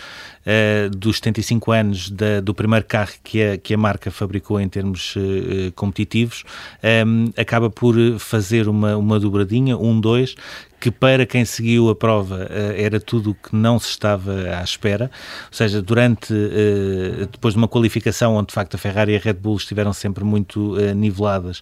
uh, 0.46 0.90
dos 0.90 1.18
75 1.18 1.72
anos 1.72 2.10
da, 2.10 2.42
do 2.42 2.54
primeiro 2.54 2.86
carro 2.86 3.14
que 3.24 3.42
a, 3.42 3.58
que 3.58 3.74
a 3.74 3.78
marca 3.78 4.12
fabricou 4.12 4.60
em 4.60 4.68
termos 4.68 5.16
uh, 5.16 5.72
competitivos, 5.76 6.44
um, 7.06 7.32
acaba 7.38 7.70
por 7.70 7.96
fazer 8.20 8.68
uma, 8.68 8.98
uma 8.98 9.20
dobradinha, 9.20 9.78
um, 9.78 10.00
dois, 10.00 10.36
que 10.84 10.92
para 10.92 11.26
quem 11.26 11.46
seguiu 11.46 11.90
a 11.90 11.96
prova 11.96 12.46
era 12.76 13.00
tudo 13.00 13.32
o 13.32 13.34
que 13.34 13.56
não 13.56 13.80
se 13.80 13.88
estava 13.88 14.34
à 14.60 14.62
espera, 14.62 15.10
ou 15.50 15.56
seja, 15.56 15.82
durante, 15.82 16.34
depois 17.32 17.54
de 17.54 17.58
uma 17.58 17.70
qualificação 17.70 18.36
onde 18.36 18.48
de 18.48 18.54
facto 18.54 18.76
a 18.76 18.78
Ferrari 18.78 19.14
e 19.14 19.16
a 19.16 19.20
Red 19.20 19.36
Bull 19.36 19.56
estiveram 19.56 19.94
sempre 19.94 20.26
muito 20.26 20.76
niveladas, 20.94 21.62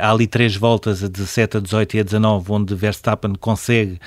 há 0.00 0.08
ali 0.08 0.28
três 0.28 0.54
voltas, 0.54 1.02
a 1.02 1.08
17, 1.08 1.56
a 1.56 1.60
18 1.60 1.96
e 1.96 2.00
a 2.00 2.02
19, 2.04 2.52
onde 2.52 2.74
Verstappen 2.76 3.34
consegue 3.34 3.98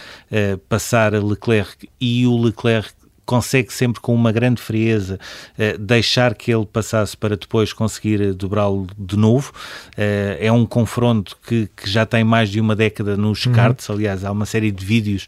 passar 0.70 1.14
a 1.14 1.20
Leclerc 1.20 1.90
e 2.00 2.26
o 2.26 2.42
Leclerc 2.42 2.94
consegue 3.28 3.74
sempre 3.74 4.02
com 4.02 4.16
uma 4.16 4.32
grande 4.32 4.62
frieza 4.62 5.20
uh, 5.60 5.78
deixar 5.78 6.34
que 6.34 6.52
ele 6.52 6.66
passasse 6.66 7.16
para 7.16 7.36
depois 7.36 7.74
conseguir 7.74 8.22
eh, 8.22 8.32
dobrá-lo 8.32 8.88
de 8.98 9.18
novo. 9.18 9.52
Uh, 9.98 10.40
é 10.40 10.50
um 10.50 10.66
confronto 10.66 11.38
que, 11.46 11.70
que, 11.76 11.90
já 11.90 12.06
tem 12.06 12.24
mais 12.24 12.50
de 12.50 12.62
uma 12.62 12.74
década 12.74 13.18
nos 13.18 13.46
uhum. 13.46 13.52
karts, 13.52 13.90
aliás, 13.90 14.24
há 14.24 14.32
uma 14.32 14.46
série 14.46 14.72
de 14.72 14.86
vídeos 14.86 15.28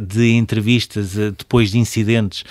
de 0.00 0.32
entrevistas 0.32 1.14
depois 1.14 1.70
de 1.70 1.78
incidentes, 1.78 2.44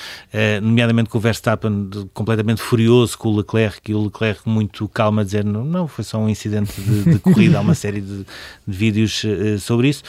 nomeadamente 0.61 1.09
com 1.09 1.17
o 1.17 1.21
Verstappen 1.21 1.89
completamente 2.13 2.61
furioso 2.61 3.17
com 3.17 3.29
o 3.29 3.37
Leclerc 3.37 3.91
e 3.91 3.93
o 3.93 4.05
Leclerc 4.05 4.47
muito 4.47 4.87
calmo 4.87 5.19
a 5.19 5.23
dizer 5.23 5.43
não, 5.43 5.65
não 5.65 5.87
foi 5.87 6.05
só 6.05 6.17
um 6.17 6.29
incidente 6.29 6.79
de, 6.79 7.13
de 7.13 7.19
corrida, 7.19 7.57
há 7.57 7.61
uma 7.61 7.75
série 7.75 7.99
de, 7.99 8.25
de 8.67 8.77
vídeos 8.77 9.25
sobre 9.59 9.89
isso, 9.89 10.03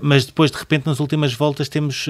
mas 0.00 0.24
depois 0.24 0.50
de 0.50 0.56
repente 0.56 0.86
nas 0.86 1.00
últimas 1.00 1.34
voltas 1.34 1.68
temos 1.68 2.06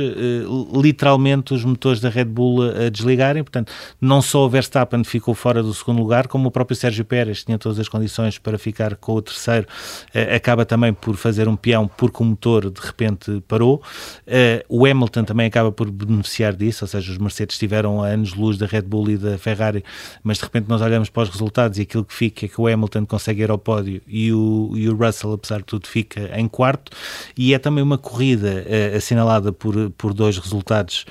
literalmente 0.74 1.52
os 1.54 1.64
motores 1.64 2.03
da 2.04 2.10
Red 2.10 2.26
Bull 2.26 2.62
a 2.62 2.88
desligarem, 2.88 3.42
portanto, 3.42 3.72
não 4.00 4.22
só 4.22 4.44
o 4.44 4.48
Verstappen 4.48 5.02
ficou 5.04 5.34
fora 5.34 5.62
do 5.62 5.72
segundo 5.74 5.98
lugar, 5.98 6.28
como 6.28 6.48
o 6.48 6.50
próprio 6.50 6.76
Sérgio 6.76 7.04
Pérez 7.04 7.42
tinha 7.44 7.58
todas 7.58 7.78
as 7.78 7.88
condições 7.88 8.38
para 8.38 8.58
ficar 8.58 8.96
com 8.96 9.14
o 9.14 9.22
terceiro, 9.22 9.66
eh, 10.12 10.36
acaba 10.36 10.64
também 10.64 10.92
por 10.92 11.16
fazer 11.16 11.48
um 11.48 11.56
peão 11.56 11.88
porque 11.88 12.22
o 12.22 12.26
motor 12.26 12.70
de 12.70 12.80
repente 12.80 13.42
parou. 13.48 13.82
Eh, 14.26 14.64
o 14.68 14.86
Hamilton 14.86 15.24
também 15.24 15.46
acaba 15.46 15.72
por 15.72 15.90
beneficiar 15.90 16.54
disso, 16.54 16.84
ou 16.84 16.88
seja, 16.88 17.10
os 17.10 17.18
Mercedes 17.18 17.54
estiveram 17.54 18.02
a 18.02 18.08
anos-luz 18.08 18.58
da 18.58 18.66
Red 18.66 18.82
Bull 18.82 19.10
e 19.10 19.16
da 19.16 19.38
Ferrari, 19.38 19.82
mas 20.22 20.38
de 20.38 20.44
repente 20.44 20.68
nós 20.68 20.80
olhamos 20.82 21.08
para 21.08 21.22
os 21.22 21.28
resultados 21.30 21.78
e 21.78 21.82
aquilo 21.82 22.04
que 22.04 22.14
fica 22.14 22.46
é 22.46 22.48
que 22.48 22.60
o 22.60 22.66
Hamilton 22.66 23.06
consegue 23.06 23.42
ir 23.42 23.50
ao 23.50 23.58
pódio 23.58 24.02
e 24.06 24.32
o, 24.32 24.72
e 24.74 24.88
o 24.88 24.96
Russell, 24.96 25.32
apesar 25.32 25.58
de 25.58 25.64
tudo, 25.64 25.86
fica 25.86 26.30
em 26.38 26.46
quarto. 26.46 26.92
E 27.36 27.54
é 27.54 27.58
também 27.58 27.82
uma 27.82 27.96
corrida 27.96 28.64
uh, 28.66 28.96
assinalada 28.96 29.52
por, 29.52 29.90
por 29.92 30.12
dois 30.12 30.36
resultados, 30.36 31.06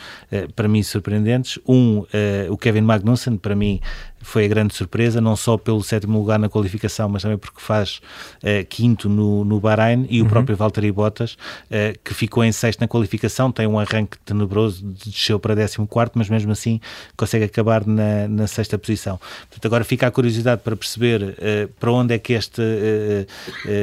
para 0.56 0.68
mim, 0.68 0.83
surpreendentes. 0.88 1.60
Um, 1.68 2.00
uh, 2.00 2.08
o 2.50 2.58
Kevin 2.58 2.84
Magnussen, 2.84 3.38
para 3.38 3.56
mim, 3.56 3.80
foi 4.24 4.46
a 4.46 4.48
grande 4.48 4.74
surpresa, 4.74 5.20
não 5.20 5.36
só 5.36 5.58
pelo 5.58 5.84
sétimo 5.84 6.18
lugar 6.18 6.40
na 6.40 6.50
qualificação, 6.50 7.10
mas 7.10 7.22
também 7.22 7.38
porque 7.38 7.60
faz 7.62 8.02
uh, 8.38 8.66
quinto 8.68 9.10
no, 9.10 9.44
no 9.44 9.60
Bahrein 9.60 10.08
e 10.10 10.22
uhum. 10.22 10.28
o 10.28 10.30
próprio 10.30 10.56
Valtteri 10.56 10.92
Bottas, 10.92 11.34
uh, 11.34 12.00
que 12.04 12.14
ficou 12.14 12.44
em 12.44 12.52
sexto 12.52 12.80
na 12.80 12.88
qualificação, 12.88 13.52
tem 13.52 13.68
um 13.68 13.78
arranque 13.78 14.18
tenebroso, 14.26 14.84
desceu 15.06 15.40
para 15.40 15.54
décimo 15.54 15.86
quarto, 15.86 16.18
mas 16.18 16.30
mesmo 16.30 16.52
assim 16.52 16.80
consegue 17.18 17.46
acabar 17.46 17.86
na, 17.86 18.28
na 18.28 18.48
sexta 18.48 18.78
posição. 18.78 19.20
Portanto, 19.50 19.66
agora 19.66 19.84
fica 19.84 20.08
a 20.08 20.12
curiosidade 20.12 20.62
para 20.62 20.76
perceber 20.76 21.22
uh, 21.22 21.68
para 21.80 21.92
onde 21.92 22.14
é 22.14 22.20
que 22.20 22.34
este 22.34 22.64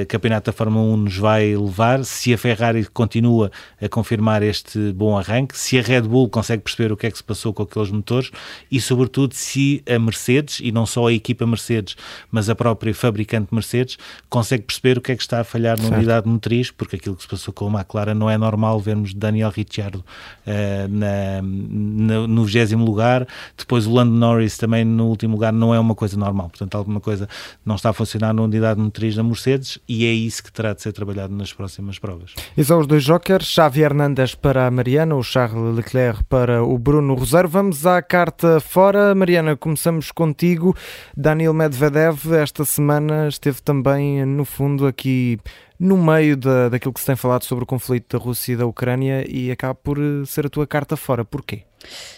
campeonato 0.08 0.46
da 0.46 0.52
Fórmula 0.52 0.84
1 0.94 0.96
nos 0.96 1.16
vai 1.16 1.54
levar, 1.54 2.04
se 2.04 2.32
a 2.32 2.38
Ferrari 2.38 2.84
continua 2.86 3.50
a 3.80 3.88
confirmar 3.88 4.42
este 4.42 4.92
bom 4.92 5.18
arranque, 5.18 5.58
se 5.58 5.78
a 5.78 5.82
Red 5.82 6.02
Bull 6.02 6.28
consegue 6.28 6.62
perceber 6.62 6.92
o 6.92 6.96
que 6.96 7.06
é 7.06 7.10
que 7.10 7.16
se 7.16 7.24
passou 7.24 7.52
com 7.52 7.62
aqueles 7.62 7.90
motores 7.90 8.30
e, 8.70 8.80
sobretudo, 8.80 9.34
se 9.34 9.82
a 9.88 9.98
Mercedes 9.98 10.29
Mercedes, 10.30 10.60
e 10.62 10.70
não 10.70 10.86
só 10.86 11.08
a 11.08 11.12
equipa 11.12 11.46
Mercedes, 11.46 11.96
mas 12.30 12.48
a 12.48 12.54
própria 12.54 12.94
fabricante 12.94 13.52
Mercedes, 13.52 13.98
consegue 14.28 14.64
perceber 14.64 14.98
o 14.98 15.00
que 15.00 15.12
é 15.12 15.16
que 15.16 15.22
está 15.22 15.40
a 15.40 15.44
falhar 15.44 15.76
na 15.76 15.84
certo. 15.84 15.96
unidade 15.96 16.28
motriz, 16.28 16.70
porque 16.70 16.96
aquilo 16.96 17.16
que 17.16 17.22
se 17.22 17.28
passou 17.28 17.52
com 17.52 17.68
a 17.68 17.80
McLaren 17.80 18.14
não 18.14 18.30
é 18.30 18.38
normal 18.38 18.78
vermos 18.80 19.12
Daniel 19.12 19.50
Ricciardo 19.50 19.98
uh, 19.98 20.88
na, 20.88 21.42
na, 21.42 22.26
no 22.26 22.44
20 22.44 22.74
lugar, 22.74 23.26
depois 23.56 23.86
o 23.86 23.92
Lando 23.92 24.12
Norris 24.12 24.56
também 24.56 24.84
no 24.84 25.06
último 25.06 25.34
lugar, 25.34 25.52
não 25.52 25.74
é 25.74 25.80
uma 25.80 25.94
coisa 25.94 26.16
normal. 26.16 26.48
Portanto, 26.48 26.74
alguma 26.76 27.00
coisa 27.00 27.28
não 27.64 27.74
está 27.74 27.90
a 27.90 27.92
funcionar 27.92 28.32
na 28.32 28.42
unidade 28.42 28.80
motriz 28.80 29.14
da 29.14 29.22
Mercedes 29.22 29.78
e 29.88 30.04
é 30.04 30.12
isso 30.12 30.42
que 30.42 30.52
terá 30.52 30.72
de 30.72 30.82
ser 30.82 30.92
trabalhado 30.92 31.34
nas 31.34 31.52
próximas 31.52 31.98
provas. 31.98 32.34
E 32.56 32.64
são 32.64 32.78
os 32.78 32.86
dois 32.86 33.02
jokers, 33.02 33.46
Xavi 33.46 33.80
Hernandes 33.82 34.34
para 34.34 34.66
a 34.66 34.70
Mariana, 34.70 35.14
o 35.14 35.22
Charles 35.22 35.76
Leclerc 35.76 36.24
para 36.24 36.62
o 36.62 36.78
Bruno 36.78 37.14
Rosário. 37.14 37.48
Vamos 37.48 37.86
à 37.86 38.00
carta 38.02 38.60
fora. 38.60 39.14
Mariana, 39.14 39.56
começamos 39.56 40.12
contigo. 40.20 40.76
Daniel 41.16 41.54
Medvedev 41.54 42.34
esta 42.34 42.62
semana 42.62 43.26
esteve 43.26 43.62
também, 43.62 44.22
no 44.26 44.44
fundo, 44.44 44.86
aqui 44.86 45.38
no 45.78 45.96
meio 45.96 46.36
da, 46.36 46.68
daquilo 46.68 46.92
que 46.92 47.00
se 47.00 47.06
tem 47.06 47.16
falado 47.16 47.44
sobre 47.44 47.64
o 47.64 47.66
conflito 47.66 48.18
da 48.18 48.22
Rússia 48.22 48.52
e 48.52 48.56
da 48.56 48.66
Ucrânia 48.66 49.24
e 49.26 49.50
acaba 49.50 49.74
por 49.74 49.96
eh, 49.98 50.26
ser 50.26 50.44
a 50.44 50.50
tua 50.50 50.66
carta 50.66 50.94
fora. 50.94 51.24
Porquê? 51.24 51.62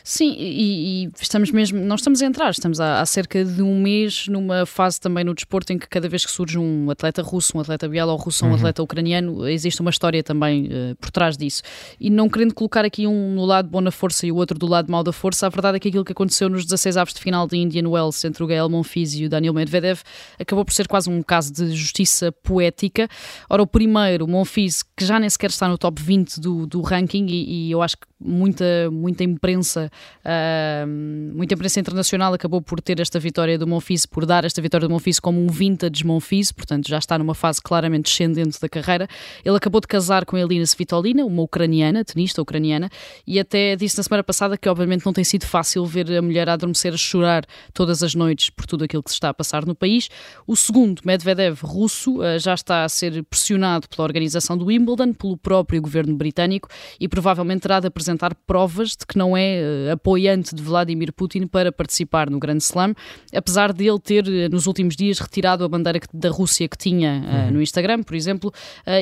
Sim, 0.05 0.35
e, 0.39 1.05
e, 1.05 1.11
estamos 1.21 1.51
mesmo, 1.51 1.79
não 1.81 1.97
estamos 1.97 2.21
a 2.23 2.27
entrar, 2.27 2.51
estamos 2.51 2.81
há, 2.81 3.01
há, 3.01 3.07
cerca 3.07 3.45
de 3.45 3.63
um 3.63 3.81
mês 3.81 4.27
numa 4.29 4.67
fase 4.67 5.01
também 5.01 5.25
no 5.25 5.35
desporto 5.35 5.73
em 5.73 5.79
que 5.79 5.89
cada 5.89 6.09
vez 6.09 6.25
que 6.25 6.31
surge 6.33 6.59
um 6.59 6.91
atleta 6.91 7.23
russo, 7.23 7.57
um 7.57 7.61
atleta 7.61 7.89
bielorrusso, 7.89 8.45
um 8.45 8.49
uhum. 8.49 8.55
atleta 8.57 8.83
ucraniano, 8.83 9.49
existe 9.49 9.81
uma 9.81 9.91
história 9.91 10.23
também 10.23 10.67
uh, 10.67 10.97
por 10.97 11.11
trás 11.11 11.37
disso. 11.37 11.63
E 12.01 12.11
não 12.11 12.29
querendo 12.29 12.55
colocar 12.55 12.85
aqui 12.85 13.07
um 13.07 13.35
no 13.35 13.45
lado 13.45 13.69
bom 13.69 13.83
da 13.83 13.91
força 13.91 14.27
e 14.27 14.33
o 14.33 14.37
outro 14.37 14.59
do 14.59 14.67
lado 14.67 14.91
mau 14.91 15.03
da 15.03 15.13
força, 15.13 15.47
a 15.47 15.51
verdade 15.51 15.77
é 15.77 15.81
que 15.81 15.89
aquilo 15.89 16.05
que 16.05 16.13
aconteceu 16.13 16.49
nos 16.49 16.65
16 16.65 16.97
avos 16.97 17.15
de 17.15 17.21
final 17.21 17.47
de 17.47 17.57
Indian 17.57 17.89
Wells 17.89 18.25
entre 18.25 18.43
o 18.43 18.47
Gael 18.47 18.69
Monfils 18.69 19.15
e 19.15 19.27
o 19.27 19.29
Daniel 19.29 19.55
Medvedev 19.55 20.01
acabou 20.39 20.65
por 20.65 20.75
ser 20.75 20.89
quase 20.89 21.09
um 21.09 21.23
caso 21.23 21.53
de 21.53 21.71
justiça 21.73 22.33
poética. 22.33 23.09
Ora, 23.49 23.63
o 23.63 23.67
primeiro, 23.67 24.27
Monfils, 24.27 24.83
que 24.83 25.05
já 25.05 25.21
nem 25.21 25.31
sequer 25.31 25.51
está 25.51 25.69
no 25.69 25.79
top 25.79 26.03
20 26.03 26.41
do, 26.41 26.67
do 26.67 26.81
ranking 26.81 27.27
e, 27.27 27.69
e 27.69 27.71
eu 27.71 27.83
acho 27.83 27.97
que 27.97 28.07
muita, 28.25 28.91
muita 28.91 29.25
imprensa, 29.53 29.91
uh, 30.25 30.87
muita 31.35 31.55
imprensa 31.55 31.81
internacional 31.81 32.35
acabou 32.35 32.61
por 32.61 32.81
ter 32.81 33.01
esta 33.01 33.19
vitória 33.19 33.59
do 33.59 33.67
Monfils, 33.67 34.07
por 34.07 34.27
dar 34.27 34.45
esta 34.45 34.61
vitória 34.61 34.89
do 34.89 34.93
Monfils 34.93 35.21
como 35.21 35.41
um 35.41 35.47
vintage 35.49 36.05
Monfils, 36.05 36.53
portanto 36.53 36.89
já 36.89 36.99
está 36.99 37.19
numa 37.19 37.35
fase 37.35 37.61
claramente 37.61 38.05
descendente 38.05 38.61
da 38.61 38.69
carreira. 38.69 39.09
Ele 39.45 39.57
acabou 39.57 39.81
de 39.81 39.87
casar 39.87 40.25
com 40.25 40.37
a 40.37 40.41
Elina 40.41 40.65
Svitolina, 40.67 41.25
uma 41.25 41.43
ucraniana, 41.43 42.05
tenista 42.05 42.41
ucraniana, 42.41 42.91
e 43.27 43.39
até 43.39 43.77
disse 43.77 43.97
na 43.97 44.03
semana 44.03 44.23
passada 44.23 44.57
que 44.57 44.69
obviamente 44.69 45.05
não 45.05 45.13
tem 45.13 45.25
sido 45.25 45.47
fácil 45.47 45.85
ver 45.85 46.11
a 46.17 46.23
mulher 46.23 46.49
a 46.49 46.55
adormecer 46.55 46.93
a 46.93 46.97
chorar 46.97 47.45
todas 47.73 48.03
as 48.03 48.15
noites 48.15 48.51
por 48.51 48.67
tudo 48.67 48.85
aquilo 48.85 49.03
que 49.03 49.11
se 49.11 49.17
está 49.17 49.29
a 49.29 49.35
passar 49.35 49.65
no 49.67 49.75
país. 49.75 50.09
O 50.47 50.57
segundo, 50.57 51.03
Medvedev, 51.05 51.59
russo, 51.63 52.21
uh, 52.21 52.39
já 52.39 52.55
está 52.55 52.85
a 52.85 52.89
ser 52.89 53.23
pressionado 53.25 53.89
pela 53.89 54.07
organização 54.07 54.57
do 54.57 54.67
Wimbledon, 54.67 55.13
pelo 55.13 55.37
próprio 55.37 55.81
governo 55.81 56.15
britânico 56.17 56.69
e 56.99 57.09
provavelmente 57.09 57.63
terá 57.63 57.81
de 57.81 57.87
apresentar 57.87 58.35
provas 58.47 58.91
de 58.91 59.07
que 59.07 59.19
não 59.19 59.37
é 59.37 59.42
uh, 59.43 59.93
apoiante 59.93 60.55
de 60.55 60.63
Vladimir 60.63 61.13
Putin 61.13 61.47
para 61.47 61.73
participar 61.73 62.31
no 62.31 62.39
Grande 62.39 62.63
Slam, 62.63 62.95
apesar 63.35 63.73
de 63.73 63.87
ele 63.87 63.99
ter 63.99 64.27
uh, 64.27 64.49
nos 64.51 64.67
últimos 64.67 64.97
dias 64.97 65.19
retirado 65.19 65.65
a 65.65 65.69
bandeira 65.69 66.01
da 66.13 66.31
Rússia 66.31 66.69
que 66.69 66.77
tinha 66.77 67.23
uh, 67.23 67.47
uhum. 67.47 67.53
no 67.53 67.63
Instagram, 67.63 68.03
por 68.03 68.15
exemplo, 68.15 68.53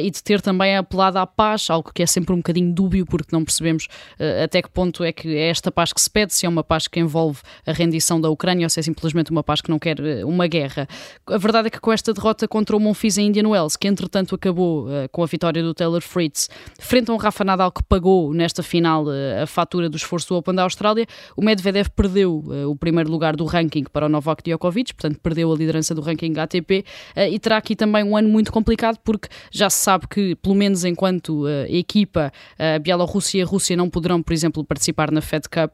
e 0.03 0.11
de 0.11 0.23
ter 0.23 0.41
também 0.41 0.77
apelado 0.77 1.19
à 1.19 1.27
paz, 1.27 1.69
algo 1.71 1.91
que 1.93 2.03
é 2.03 2.07
sempre 2.07 2.33
um 2.33 2.37
bocadinho 2.37 2.73
dúbio 2.73 3.07
porque 3.07 3.35
não 3.35 3.45
percebemos 3.45 3.89
até 4.43 4.63
que 4.63 4.71
ponto 4.71 5.03
é 5.05 5.13
que 5.13 5.37
é 5.37 5.49
esta 5.49 5.71
paz 5.71 5.93
que 5.93 6.01
se 6.01 6.11
pede, 6.11 6.35
se 6.35 6.47
é 6.47 6.49
uma 6.49 6.63
paz 6.63 6.87
que 6.87 7.01
envolve 7.01 7.41
a 7.67 7.73
rendição 7.73 8.21
da 8.21 8.29
Ucrânia 8.29 8.67
ou 8.67 8.71
se 8.71 8.81
é 8.81 8.83
simplesmente 8.83 9.31
uma 9.31 9.43
paz 9.43 9.61
que 9.61 9.71
não 9.71 9.79
quer 9.79 9.97
uma 10.25 10.47
guerra. 10.47 10.89
A 11.27 11.39
verdade 11.39 11.69
é 11.69 11.71
que 11.71 11.81
com 11.81 11.93
esta 11.93 12.13
derrota 12.13 12.47
contra 12.47 12.77
o 12.77 12.81
Monfils 12.81 13.19
em 13.19 13.29
Indian 13.29 13.49
Wells, 13.49 13.77
que 13.77 13.89
entretanto 13.89 14.35
acabou 14.35 14.87
com 15.13 15.23
a 15.23 15.27
vitória 15.27 15.63
do 15.63 15.75
Taylor 15.75 16.03
Fritz, 16.03 16.49
frente 16.79 17.11
a 17.11 17.15
um 17.15 17.17
Rafa 17.17 17.45
Nadal 17.45 17.71
que 17.71 17.83
pagou 17.83 18.33
nesta 18.35 18.63
final 18.63 19.05
eh, 19.13 19.43
a 19.43 19.47
fatura 19.47 19.89
do 19.89 19.97
esforço 19.97 20.30
do 20.31 20.37
Open 20.37 20.55
da 20.55 20.63
Austrália, 20.63 21.07
o 21.37 21.43
Medvedev 21.43 21.89
perdeu 21.91 22.45
uh, 22.47 22.71
o 22.71 22.77
primeiro 22.77 23.11
lugar 23.11 23.37
do 23.37 23.45
ranking 23.45 23.85
para 23.85 24.07
o 24.07 24.09
Novak 24.09 24.43
Djokovic, 24.43 24.95
portanto 24.95 25.21
perdeu 25.21 25.53
a 25.53 25.57
liderança 25.57 25.95
do 25.95 26.01
ranking 26.01 26.33
ATP 26.39 26.85
eh, 27.17 27.31
e 27.31 27.39
terá 27.39 27.57
aqui 27.57 27.75
também 27.75 28.05
um 28.05 28.17
ano 28.17 28.29
muito 28.29 28.53
complicado 28.53 28.99
porque 29.05 29.29
já 29.51 29.69
se 29.69 29.79
sabe 29.79 30.07
que, 30.09 30.37
pelo 30.37 30.55
menos 30.55 30.85
enquanto 30.85 31.45
uh, 31.45 31.67
equipa, 31.69 32.33
a 32.59 32.79
Bielorrússia 32.79 33.39
e 33.39 33.43
a 33.43 33.45
Rússia 33.45 33.77
não 33.77 33.91
poderão, 33.91 34.23
por 34.23 34.33
exemplo, 34.33 34.65
participar 34.65 35.11
na 35.11 35.21
Fed 35.21 35.49
Cup 35.49 35.73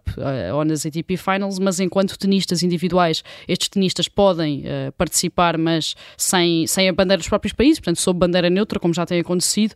ou 0.55 0.65
nas 0.65 0.87
ATP 0.87 1.17
Finals, 1.17 1.59
mas 1.59 1.79
enquanto 1.81 2.19
tenistas 2.19 2.63
individuais, 2.63 3.23
estes 3.47 3.69
tenistas 3.69 4.09
podem 4.09 4.65
participar, 4.97 5.59
mas 5.59 5.95
sem, 6.17 6.67
sem 6.67 6.89
a 6.89 6.93
bandeira 6.93 7.19
dos 7.19 7.29
próprios 7.29 7.53
países, 7.53 7.79
portanto, 7.79 8.01
sob 8.01 8.19
bandeira 8.19 8.49
neutra, 8.49 8.79
como 8.79 8.95
já 8.95 9.05
tem 9.05 9.21
acontecido, 9.21 9.75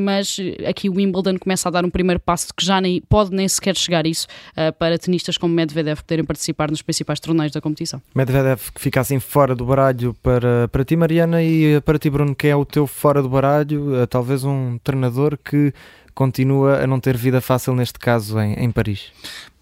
mas 0.00 0.36
aqui 0.68 0.88
o 0.88 0.94
Wimbledon 0.94 1.38
começa 1.38 1.68
a 1.68 1.72
dar 1.72 1.84
um 1.84 1.90
primeiro 1.90 2.20
passo 2.20 2.48
que 2.54 2.64
já 2.64 2.80
nem, 2.80 3.00
pode 3.02 3.34
nem 3.34 3.48
sequer 3.48 3.76
chegar 3.76 4.03
isso 4.08 4.26
uh, 4.56 4.72
para 4.72 4.98
tenistas 4.98 5.36
como 5.36 5.54
Medvedev 5.54 6.00
poderem 6.00 6.24
participar 6.24 6.70
nos 6.70 6.82
principais 6.82 7.20
torneios 7.20 7.52
da 7.52 7.60
competição. 7.60 8.00
Medvedev 8.14 8.60
que 8.74 8.80
fica 8.80 9.00
assim 9.00 9.20
fora 9.20 9.54
do 9.54 9.64
baralho 9.64 10.14
para, 10.22 10.68
para 10.68 10.84
ti, 10.84 10.96
Mariana, 10.96 11.42
e 11.42 11.80
para 11.80 11.98
ti, 11.98 12.10
Bruno, 12.10 12.34
quem 12.34 12.50
é 12.50 12.56
o 12.56 12.64
teu 12.64 12.86
fora 12.86 13.22
do 13.22 13.28
baralho? 13.28 14.02
Uh, 14.02 14.06
talvez 14.06 14.44
um 14.44 14.78
treinador 14.78 15.38
que 15.42 15.72
continua 16.14 16.82
a 16.82 16.86
não 16.86 17.00
ter 17.00 17.16
vida 17.16 17.40
fácil 17.40 17.74
neste 17.74 17.98
caso 17.98 18.38
em, 18.40 18.54
em 18.54 18.70
Paris. 18.70 19.12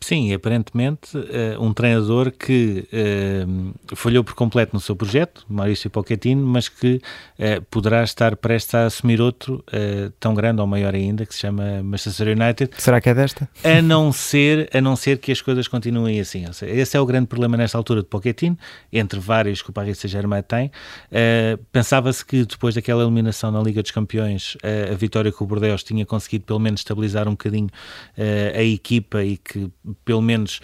Sim, 0.03 0.35
aparentemente 0.35 1.17
uh, 1.17 1.63
um 1.63 1.73
treinador 1.73 2.33
que 2.33 2.89
uh, 2.93 3.97
falhou 3.97 4.25
por 4.25 4.35
completo 4.35 4.75
no 4.75 4.81
seu 4.81 4.97
projeto, 4.97 5.47
Maurício 5.49 5.89
Pochettino, 5.89 6.45
mas 6.45 6.69
que 6.69 6.97
uh, 7.39 7.63
poderá 7.71 8.03
estar 8.03 8.37
prestes 8.37 8.75
a 8.75 8.87
assumir 8.87 9.21
outro 9.21 9.65
tão 10.19 10.35
grande 10.35 10.61
ou 10.61 10.67
maior 10.67 10.95
ainda, 10.95 11.25
que 11.25 11.35
se 11.35 11.41
chama 11.41 11.83
Manchester 11.83 12.37
United. 12.37 12.73
Será 12.79 13.01
que 13.01 13.09
é 13.09 13.15
desta? 13.15 13.49
A 13.63 13.81
não 13.81 14.13
ser, 14.13 14.69
a 14.75 14.81
não 14.81 14.97
ser 14.97 15.19
que 15.19 15.31
as 15.31 15.41
coisas 15.41 15.69
continuem 15.69 16.19
assim. 16.21 16.51
Seja, 16.53 16.73
esse 16.73 16.97
é 16.97 17.01
o 17.01 17.07
grande 17.07 17.27
problema 17.27 17.57
nesta 17.57 17.79
altura 17.79 18.03
de 18.03 18.09
Pochettino, 18.09 18.59
entre 18.93 19.21
vários 19.21 19.63
que 19.63 19.71
o 19.71 19.73
Paris 19.73 19.99
Saint-Germain 19.99 20.43
tem. 20.43 20.71
Pensava-se 21.71 22.25
que 22.25 22.45
depois 22.45 22.75
daquela 22.75 23.03
eliminação 23.03 23.53
na 23.53 23.63
Liga 23.63 23.83
dos 23.83 23.93
Campeões, 23.93 24.57
a 24.91 24.95
vitória 24.95 25.31
com 25.31 25.45
o 25.45 25.47
Bordeaux 25.47 25.83
tinha 25.83 26.05
conseguido 26.05 26.45
pelo 26.45 26.59
menos 26.59 26.81
estabilizar 26.81 27.29
um 27.29 27.33
bocadinho 27.33 27.69
a 28.55 28.63
equipa 28.63 29.23
e 29.23 29.37
que 29.37 29.71
pelo 30.05 30.23
menos 30.23 30.61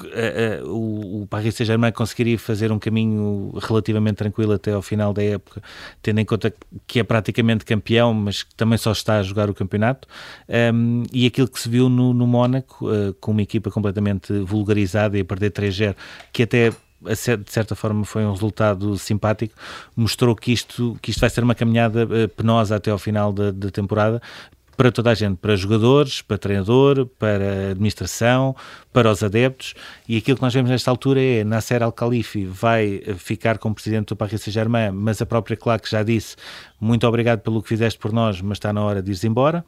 Uh, 0.00 0.64
uh, 0.64 0.68
o, 0.70 1.22
o 1.22 1.26
Paris 1.26 1.54
Saint-Germain 1.54 1.92
conseguiria 1.92 2.38
fazer 2.38 2.72
um 2.72 2.78
caminho 2.78 3.52
relativamente 3.60 4.16
tranquilo 4.16 4.52
até 4.52 4.72
ao 4.72 4.80
final 4.80 5.12
da 5.12 5.22
época, 5.22 5.62
tendo 6.00 6.20
em 6.20 6.24
conta 6.24 6.52
que 6.86 7.00
é 7.00 7.04
praticamente 7.04 7.64
campeão, 7.66 8.14
mas 8.14 8.42
que 8.42 8.54
também 8.54 8.78
só 8.78 8.92
está 8.92 9.18
a 9.18 9.22
jogar 9.22 9.50
o 9.50 9.54
campeonato. 9.54 10.08
Um, 10.72 11.02
e 11.12 11.26
aquilo 11.26 11.48
que 11.48 11.60
se 11.60 11.68
viu 11.68 11.88
no, 11.88 12.14
no 12.14 12.26
Mónaco, 12.26 12.88
uh, 12.88 13.12
com 13.20 13.32
uma 13.32 13.42
equipa 13.42 13.70
completamente 13.70 14.32
vulgarizada 14.40 15.18
e 15.18 15.20
a 15.20 15.24
perder 15.24 15.50
3-0, 15.50 15.94
que 16.32 16.44
até 16.44 16.70
de 16.70 17.50
certa 17.50 17.74
forma 17.74 18.04
foi 18.04 18.26
um 18.26 18.32
resultado 18.32 18.96
simpático, 18.98 19.54
mostrou 19.96 20.36
que 20.36 20.52
isto, 20.52 20.98
que 21.00 21.10
isto 21.10 21.20
vai 21.20 21.30
ser 21.30 21.42
uma 21.42 21.54
caminhada 21.54 22.06
penosa 22.36 22.76
até 22.76 22.90
ao 22.90 22.98
final 22.98 23.32
da, 23.32 23.50
da 23.50 23.70
temporada, 23.70 24.20
para 24.76 24.90
toda 24.90 25.10
a 25.10 25.14
gente, 25.14 25.36
para 25.36 25.54
jogadores, 25.56 26.22
para 26.22 26.38
treinador, 26.38 27.06
para 27.18 27.70
administração, 27.70 28.54
para 28.92 29.10
os 29.10 29.22
adeptos, 29.22 29.74
e 30.08 30.16
aquilo 30.16 30.36
que 30.36 30.42
nós 30.42 30.54
vemos 30.54 30.70
nesta 30.70 30.90
altura 30.90 31.20
é 31.20 31.44
Nasser 31.44 31.82
Al-Khalifi 31.82 32.44
vai 32.46 33.02
ficar 33.18 33.58
como 33.58 33.74
presidente 33.74 34.08
do 34.08 34.16
Paris 34.16 34.40
Saint-Germain, 34.40 34.90
mas 34.90 35.20
a 35.20 35.26
própria 35.26 35.56
Claque 35.56 35.90
já 35.90 36.02
disse 36.02 36.36
muito 36.80 37.06
obrigado 37.06 37.40
pelo 37.40 37.62
que 37.62 37.68
fizeste 37.68 37.98
por 37.98 38.10
nós, 38.10 38.40
mas 38.40 38.56
está 38.56 38.72
na 38.72 38.82
hora 38.82 39.02
de 39.02 39.12
ir 39.12 39.26
embora. 39.26 39.62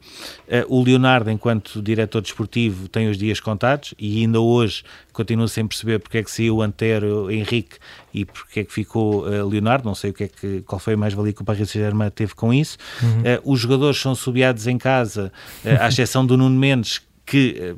Uh, 0.47 0.79
o 0.79 0.83
Leonardo, 0.83 1.29
enquanto 1.29 1.79
diretor 1.81 2.21
desportivo, 2.21 2.89
tem 2.89 3.07
os 3.07 3.17
dias 3.17 3.39
contados 3.39 3.93
e 3.99 4.21
ainda 4.21 4.39
hoje 4.39 4.83
continua 5.11 5.47
sem 5.47 5.67
perceber 5.67 5.99
porque 5.99 6.17
é 6.17 6.23
que 6.23 6.31
saiu 6.31 6.57
o 6.57 6.61
Antero 6.63 7.29
Henrique 7.29 7.77
e 8.13 8.25
porque 8.25 8.61
é 8.61 8.63
que 8.63 8.71
ficou 8.71 9.27
uh, 9.27 9.47
Leonardo. 9.47 9.85
Não 9.85 9.95
sei 9.95 10.11
o 10.11 10.13
que 10.13 10.23
é 10.25 10.27
que, 10.27 10.61
qual 10.61 10.79
foi 10.79 10.93
a 10.93 10.97
mais-valia 10.97 11.33
que 11.33 11.41
o 11.41 11.45
Paris 11.45 11.69
Saint-Germain 11.69 12.09
teve 12.09 12.35
com 12.35 12.53
isso. 12.53 12.77
Uhum. 13.01 13.21
Uh, 13.21 13.51
os 13.53 13.59
jogadores 13.59 13.99
são 13.99 14.13
subiados 14.13 14.67
em 14.67 14.77
casa, 14.77 15.31
à 15.79 15.87
exceção 15.87 16.25
do 16.25 16.37
Nuno 16.37 16.59
Mendes, 16.59 17.01
que 17.25 17.75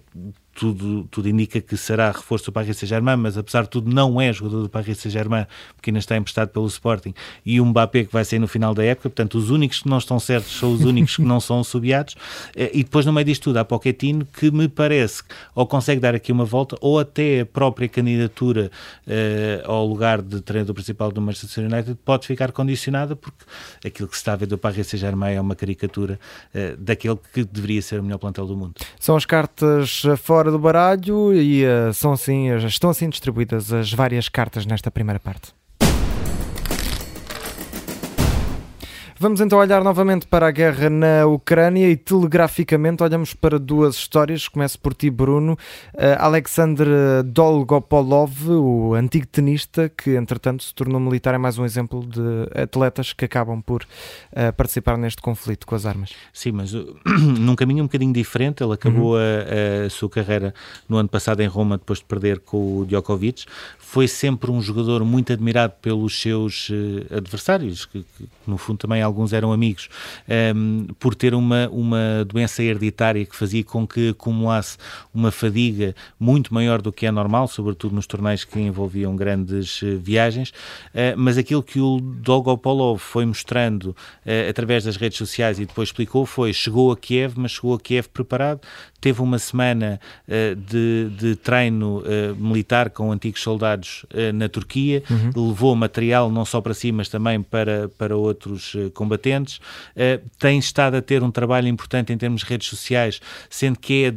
tudo, 0.55 1.03
tudo 1.11 1.27
indica 1.27 1.59
que 1.59 1.75
será 1.75 2.11
reforço 2.11 2.45
do 2.45 2.51
Paris 2.51 2.77
Saint-Germain, 2.77 3.17
mas 3.17 3.37
apesar 3.37 3.63
de 3.63 3.69
tudo 3.69 3.93
não 3.93 4.19
é 4.19 4.31
jogador 4.31 4.63
do 4.63 4.69
Paris 4.69 4.97
Saint-Germain, 4.97 5.45
porque 5.75 5.89
ainda 5.89 5.99
está 5.99 6.15
emprestado 6.15 6.49
pelo 6.49 6.65
Sporting, 6.67 7.13
e 7.45 7.59
um 7.59 7.65
Mbappé 7.65 8.05
que 8.05 8.13
vai 8.13 8.23
sair 8.23 8.39
no 8.39 8.47
final 8.47 8.73
da 8.73 8.83
época, 8.83 9.09
portanto 9.09 9.37
os 9.37 9.49
únicos 9.49 9.81
que 9.81 9.89
não 9.89 9.97
estão 9.97 10.17
certos 10.17 10.57
são 10.57 10.73
os 10.73 10.81
únicos 10.81 11.17
que 11.17 11.21
não 11.21 11.41
são 11.41 11.63
subiados, 11.63 12.15
eh, 12.55 12.71
e 12.73 12.83
depois 12.83 13.05
no 13.05 13.11
meio 13.11 13.25
disto 13.25 13.43
tudo 13.43 13.57
há 13.57 13.65
Pochettino 13.65 14.25
que 14.25 14.49
me 14.49 14.67
parece 14.67 15.23
ou 15.53 15.67
consegue 15.67 15.99
dar 15.99 16.15
aqui 16.15 16.31
uma 16.31 16.45
volta, 16.45 16.77
ou 16.79 16.99
até 16.99 17.41
a 17.41 17.45
própria 17.45 17.89
candidatura 17.89 18.71
uh, 19.05 19.69
ao 19.69 19.85
lugar 19.85 20.21
de 20.21 20.39
treinador 20.41 20.73
principal 20.73 21.11
do 21.11 21.21
Manchester 21.21 21.65
United 21.65 21.97
pode 22.05 22.25
ficar 22.25 22.51
condicionada, 22.51 23.15
porque 23.15 23.43
aquilo 23.85 24.07
que 24.07 24.15
se 24.15 24.21
está 24.21 24.33
a 24.33 24.35
ver 24.37 24.45
do 24.45 24.57
Paris 24.57 24.87
Saint-Germain 24.87 25.33
é 25.33 25.41
uma 25.41 25.55
caricatura 25.55 26.19
uh, 26.53 26.77
daquele 26.77 27.17
que 27.33 27.43
deveria 27.43 27.81
ser 27.81 27.99
o 27.99 28.03
melhor 28.03 28.19
plantel 28.19 28.47
do 28.47 28.55
mundo. 28.55 28.75
São 28.99 29.15
as 29.15 29.25
cartas 29.25 30.03
fora 30.17 30.44
fora 30.45 30.51
do 30.51 30.59
baralho 30.59 31.33
e 31.33 31.65
uh, 31.65 31.91
são 31.91 32.11
assim, 32.11 32.55
estão 32.57 32.89
assim 32.89 33.09
distribuídas 33.09 33.73
as 33.73 33.91
várias 33.91 34.29
cartas 34.29 34.65
nesta 34.65 34.91
primeira 34.91 35.19
parte. 35.19 35.53
Vamos 39.25 39.41
então 39.41 39.57
olhar 39.57 39.83
novamente 39.83 40.27
para 40.27 40.45
a 40.45 40.51
guerra 40.51 40.87
na 40.87 41.25
Ucrânia 41.25 41.89
e 41.89 41.97
telegraficamente 41.97 43.01
olhamos 43.01 43.33
para 43.33 43.57
duas 43.57 43.95
histórias. 43.95 44.47
Começo 44.47 44.79
por 44.79 44.93
ti, 44.93 45.09
Bruno. 45.09 45.53
Uh, 45.95 45.99
Alexander 46.19 47.23
Dolgopolov, 47.23 48.47
o 48.51 48.93
antigo 48.93 49.25
tenista, 49.25 49.89
que 49.89 50.11
entretanto 50.11 50.63
se 50.63 50.71
tornou 50.75 50.99
militar, 50.99 51.33
é 51.33 51.39
mais 51.39 51.57
um 51.57 51.65
exemplo 51.65 52.05
de 52.05 52.21
atletas 52.61 53.13
que 53.13 53.25
acabam 53.25 53.63
por 53.63 53.81
uh, 53.81 54.53
participar 54.55 54.95
neste 54.95 55.23
conflito 55.23 55.65
com 55.65 55.73
as 55.73 55.87
armas. 55.87 56.11
Sim, 56.31 56.51
mas 56.51 56.75
uh, 56.75 56.95
num 57.17 57.55
caminho 57.55 57.83
um 57.83 57.87
bocadinho 57.87 58.13
diferente. 58.13 58.63
Ele 58.63 58.73
acabou 58.73 59.13
uhum. 59.13 59.17
a, 59.17 59.85
a, 59.87 59.89
sua 59.89 60.07
carreira 60.07 60.53
no 60.87 60.97
ano 60.97 61.09
passado 61.09 61.41
em 61.41 61.47
Roma, 61.47 61.79
depois 61.79 61.97
de 61.97 62.05
perder 62.05 62.41
com 62.41 62.81
o 62.81 62.85
Djokovic. 62.85 63.45
Foi 63.79 64.07
sempre 64.07 64.51
um 64.51 64.61
jogador 64.61 65.03
muito 65.03 65.33
admirado 65.33 65.73
pelos 65.81 66.21
seus 66.21 66.69
adversários, 67.09 67.85
que, 67.85 68.05
que 68.15 68.29
no 68.45 68.59
fundo 68.59 68.77
também 68.77 69.01
alguns 69.15 69.31
eram 69.31 69.53
amigos, 69.53 69.87
um, 70.27 70.33
ehm, 70.33 70.87
por 70.99 71.15
ter 71.15 71.33
uma, 71.33 71.69
uma 71.69 72.25
doença 72.27 72.61
hereditária 72.61 73.25
que 73.25 73.35
fazia 73.35 73.63
com 73.63 73.87
que 73.87 74.09
acumulasse 74.09 74.77
uma 75.13 75.31
fadiga 75.31 75.95
muito 76.19 76.53
maior 76.53 76.81
do 76.81 76.91
que 76.91 77.05
é 77.05 77.11
normal, 77.11 77.47
sobretudo 77.47 77.95
nos 77.95 78.05
torneios 78.05 78.43
que 78.43 78.59
envolviam 78.59 79.15
grandes 79.15 79.81
uh, 79.81 79.97
viagens, 79.97 80.49
uh, 80.49 81.15
mas 81.15 81.37
aquilo 81.37 81.63
que 81.63 81.79
o 81.79 81.99
Dolgopolov 82.01 82.99
foi 82.99 83.25
mostrando 83.25 83.85
uh, 84.25 84.49
através 84.49 84.83
das 84.83 84.97
redes 84.97 85.17
sociais 85.17 85.59
e 85.59 85.65
depois 85.65 85.89
explicou 85.89 86.25
foi, 86.25 86.51
chegou 86.51 86.91
a 86.91 86.97
Kiev, 86.97 87.35
mas 87.37 87.51
chegou 87.51 87.73
a 87.73 87.79
Kiev 87.79 88.07
preparado, 88.09 88.59
teve 88.99 89.21
uma 89.21 89.37
semana 89.37 89.99
de, 90.57 91.11
de, 91.15 91.35
treino 91.35 92.01
militar 92.37 92.89
com 92.89 93.11
antigos 93.11 93.41
soldados 93.41 94.03
na 94.33 94.49
Turquia, 94.49 95.03
uhum. 95.07 95.49
levou 95.49 95.75
material 95.75 96.31
não 96.31 96.43
só 96.43 96.59
para 96.59 96.73
si, 96.73 96.91
mas 96.91 97.07
também 97.07 97.43
para, 97.43 97.87
para 97.99 98.17
outros 98.17 98.75
combatentes, 98.95 99.57
uh, 99.57 100.27
tem 100.39 100.57
estado 100.57 100.95
a 100.95 101.01
ter 101.01 101.21
um 101.21 101.29
trabalho 101.29 101.67
importante 101.67 102.11
em 102.11 102.17
termos 102.17 102.41
de 102.41 102.47
redes 102.47 102.67
sociais, 102.67 103.21
sendo 103.49 103.77
que 103.77 104.05
é 104.05 104.13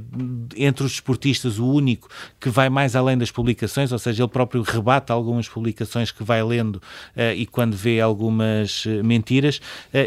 entre 0.56 0.85
os 0.85 0.92
desportistas 0.92 1.58
o 1.58 1.66
único 1.66 2.08
que 2.40 2.49
vai 2.49 2.70
mais 2.70 2.97
além 2.97 3.18
das 3.18 3.30
publicações, 3.30 3.92
ou 3.92 3.99
seja, 3.99 4.23
ele 4.23 4.28
próprio 4.28 4.62
rebate 4.62 5.12
algumas 5.12 5.49
publicações 5.49 6.11
que 6.11 6.25
vai 6.25 6.42
lendo 6.42 6.76
uh, 6.76 7.35
e 7.37 7.44
quando 7.44 7.76
vê 7.76 8.00
algumas 8.00 8.87
uh, 8.87 9.04
mentiras, 9.04 9.61